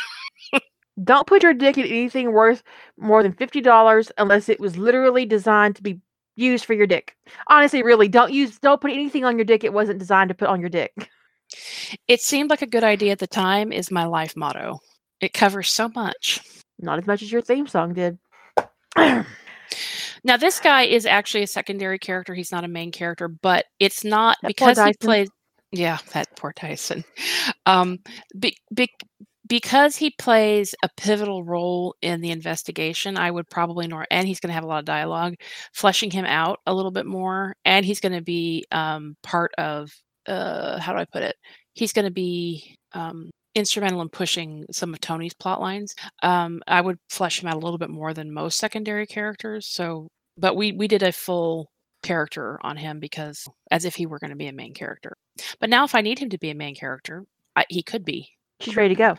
[1.04, 2.64] don't put your dick in anything worth
[2.98, 6.00] more than fifty dollars unless it was literally designed to be
[6.42, 7.16] used for your dick.
[7.48, 10.50] Honestly, really, don't use don't put anything on your dick it wasn't designed to put
[10.50, 10.94] on your dick.
[12.08, 14.80] it seemed like a good idea at the time is my life motto.
[15.20, 16.42] It covers so much.
[16.80, 18.18] Not as much as your theme song did.
[20.24, 22.34] Now, this guy is actually a secondary character.
[22.34, 25.30] He's not a main character, but it's not that because he plays.
[25.72, 27.04] Yeah, that poor Tyson.
[27.66, 28.00] Um,
[28.38, 28.90] be, be,
[29.52, 34.40] because he plays a pivotal role in the investigation, I would probably nor and he's
[34.40, 35.36] going to have a lot of dialogue,
[35.74, 39.92] fleshing him out a little bit more, and he's going to be um, part of.
[40.26, 41.36] Uh, how do I put it?
[41.74, 45.96] He's going to be um, instrumental in pushing some of Tony's plot lines.
[46.24, 49.68] Um, I would flesh him out a little bit more than most secondary characters.
[49.68, 50.08] So,
[50.38, 51.68] but we we did a full
[52.04, 55.18] character on him because as if he were going to be a main character.
[55.60, 57.26] But now, if I need him to be a main character,
[57.58, 58.30] I, he could be.
[58.62, 59.18] She's ready to go.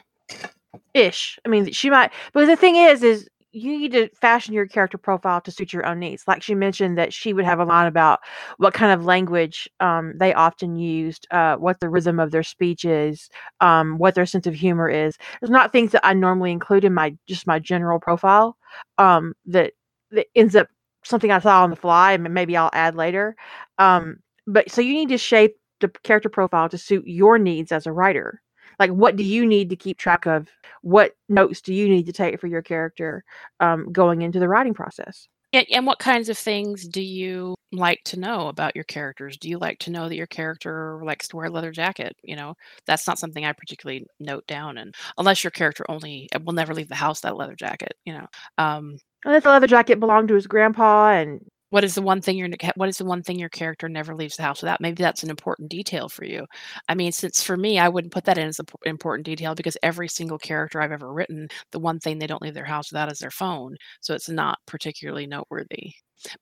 [0.94, 1.39] Ish.
[1.44, 2.12] I mean, she might.
[2.33, 5.84] But the thing is, is you need to fashion your character profile to suit your
[5.84, 6.25] own needs.
[6.26, 8.20] Like she mentioned that she would have a line about
[8.57, 12.86] what kind of language um, they often used, uh, what the rhythm of their speech
[12.86, 13.28] is,
[13.60, 15.18] um, what their sense of humor is.
[15.41, 18.57] There's not things that I normally include in my just my general profile
[18.97, 19.75] um, that
[20.12, 20.68] that ends up
[21.05, 23.36] something I saw on the fly, and maybe I'll add later.
[23.78, 27.86] Um, but so you need to shape the character profile to suit your needs as
[27.86, 28.41] a writer
[28.78, 30.49] like what do you need to keep track of?
[30.83, 33.25] What notes do you need to take for your character
[33.60, 35.28] um, going into the writing process?
[35.52, 39.36] And, what kinds of things do you like to know about your characters?
[39.36, 42.17] Do you like to know that your character likes to wear a leather jacket?
[42.23, 42.55] You know
[42.86, 46.75] that's not something i particularly note down and unless your character only uh, will never
[46.75, 48.26] leave the house that leather jacket you know
[48.59, 52.36] um unless the leather jacket belonged to his grandpa and what is the one thing
[52.36, 54.81] your what is the one thing your character never leaves the house without?
[54.81, 56.47] Maybe that's an important detail for you.
[56.89, 59.76] I mean since for me i wouldn't put that in as an important detail because
[59.83, 63.10] every single character i've ever written the one thing they don't leave their house without
[63.10, 65.92] is their phone so it's not particularly noteworthy.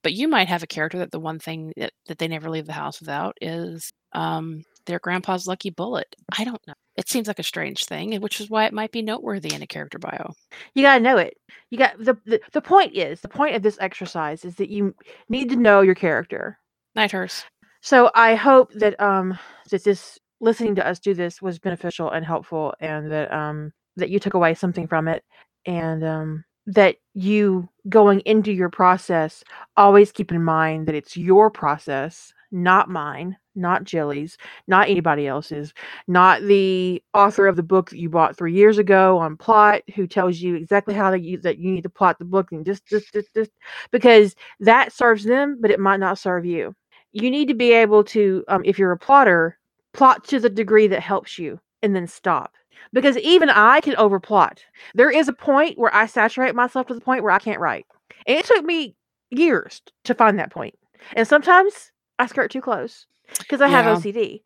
[0.03, 2.67] But you might have a character that the one thing that, that they never leave
[2.67, 6.15] the house without is um, their grandpa's lucky bullet.
[6.37, 6.73] I don't know.
[6.95, 9.67] It seems like a strange thing, which is why it might be noteworthy in a
[9.67, 10.33] character bio.
[10.75, 11.37] You got to know it.
[11.69, 14.93] You got the, the the point is the point of this exercise is that you
[15.29, 16.57] need to know your character.
[16.95, 17.45] Nighthurst.
[17.81, 19.37] So I hope that um
[19.69, 24.09] that this listening to us do this was beneficial and helpful, and that um that
[24.09, 25.23] you took away something from it,
[25.65, 29.43] and um that you going into your process
[29.77, 35.73] always keep in mind that it's your process, not mine not Jilly's, not anybody else's,
[36.07, 40.07] not the author of the book that you bought three years ago on plot who
[40.07, 42.85] tells you exactly how to use that you need to plot the book and just,
[42.85, 43.51] just, just, just
[43.91, 46.75] because that serves them, but it might not serve you.
[47.11, 49.57] You need to be able to, um, if you're a plotter,
[49.93, 52.53] plot to the degree that helps you and then stop.
[52.93, 54.59] Because even I can overplot.
[54.95, 57.85] There is a point where I saturate myself to the point where I can't write.
[58.25, 58.95] And it took me
[59.29, 60.75] years to find that point.
[61.13, 63.07] And sometimes I skirt too close
[63.39, 64.41] because I have OCD.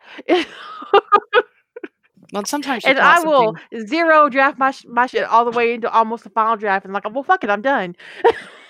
[2.32, 3.54] well, sometimes and I will
[3.86, 7.04] zero draft my my shit all the way into almost the final draft, and like,
[7.14, 7.98] well, fuck it, I'm done.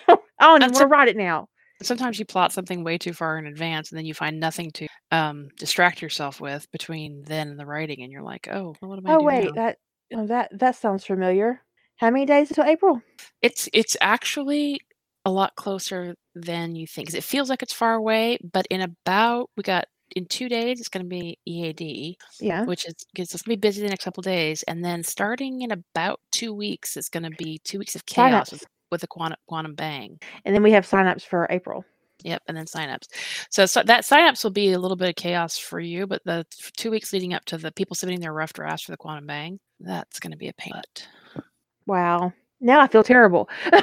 [0.08, 1.50] I don't even want to write it now.
[1.84, 4.88] Sometimes you plot something way too far in advance, and then you find nothing to
[5.12, 8.98] um, distract yourself with between then and the writing, and you're like, oh, well, what
[8.98, 9.14] am I?
[9.14, 9.52] Oh wait, now?
[9.52, 9.78] that
[10.16, 11.62] oh, that that sounds familiar.
[11.98, 13.04] How many days until April?
[13.44, 14.80] It's it's actually
[15.26, 17.14] a lot closer than you think.
[17.14, 20.90] It feels like it's far away, but in about we got in two days it's
[20.90, 22.64] going to be EAD, Yeah.
[22.66, 25.62] which is because it's going to be busy the next couple days, and then starting
[25.64, 29.08] in about two weeks, it's going to be two weeks of chaos with, with the
[29.08, 30.20] quantum quantum bang.
[30.46, 31.84] And then we have signups for April.
[32.24, 33.08] Yep, and then signups.
[33.50, 36.46] So, so that signups will be a little bit of chaos for you, but the
[36.78, 39.60] two weeks leading up to the people submitting their rough drafts for the quantum bang,
[39.80, 40.72] that's going to be a pain.
[40.74, 41.08] But
[41.88, 42.34] Wow.
[42.66, 43.48] Now I feel terrible.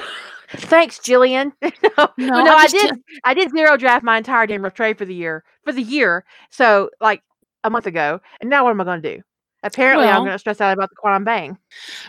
[0.51, 1.53] Thanks, Jillian.
[1.63, 2.95] no, No, no, I did.
[3.25, 5.45] I did zero draft my entire damn trade for the year.
[5.65, 7.23] For the year, so like
[7.65, 8.21] a month ago.
[8.41, 9.23] And now what am I going to do?
[9.63, 11.57] Apparently, I'm going to stress out about the quantum bang.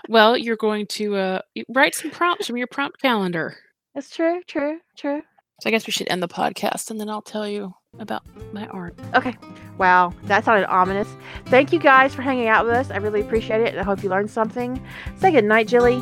[0.09, 3.55] well, you're going to uh, write some prompts from your prompt calendar.
[3.93, 4.41] That's true.
[4.47, 4.79] True.
[4.97, 5.21] True.
[5.61, 8.65] So I guess we should end the podcast, and then I'll tell you about my
[8.67, 8.95] art.
[9.13, 9.35] Okay.
[9.77, 11.07] Wow, that sounded ominous.
[11.45, 12.89] Thank you guys for hanging out with us.
[12.89, 14.83] I really appreciate it, and I hope you learned something.
[15.17, 16.01] Say good night, Jilly.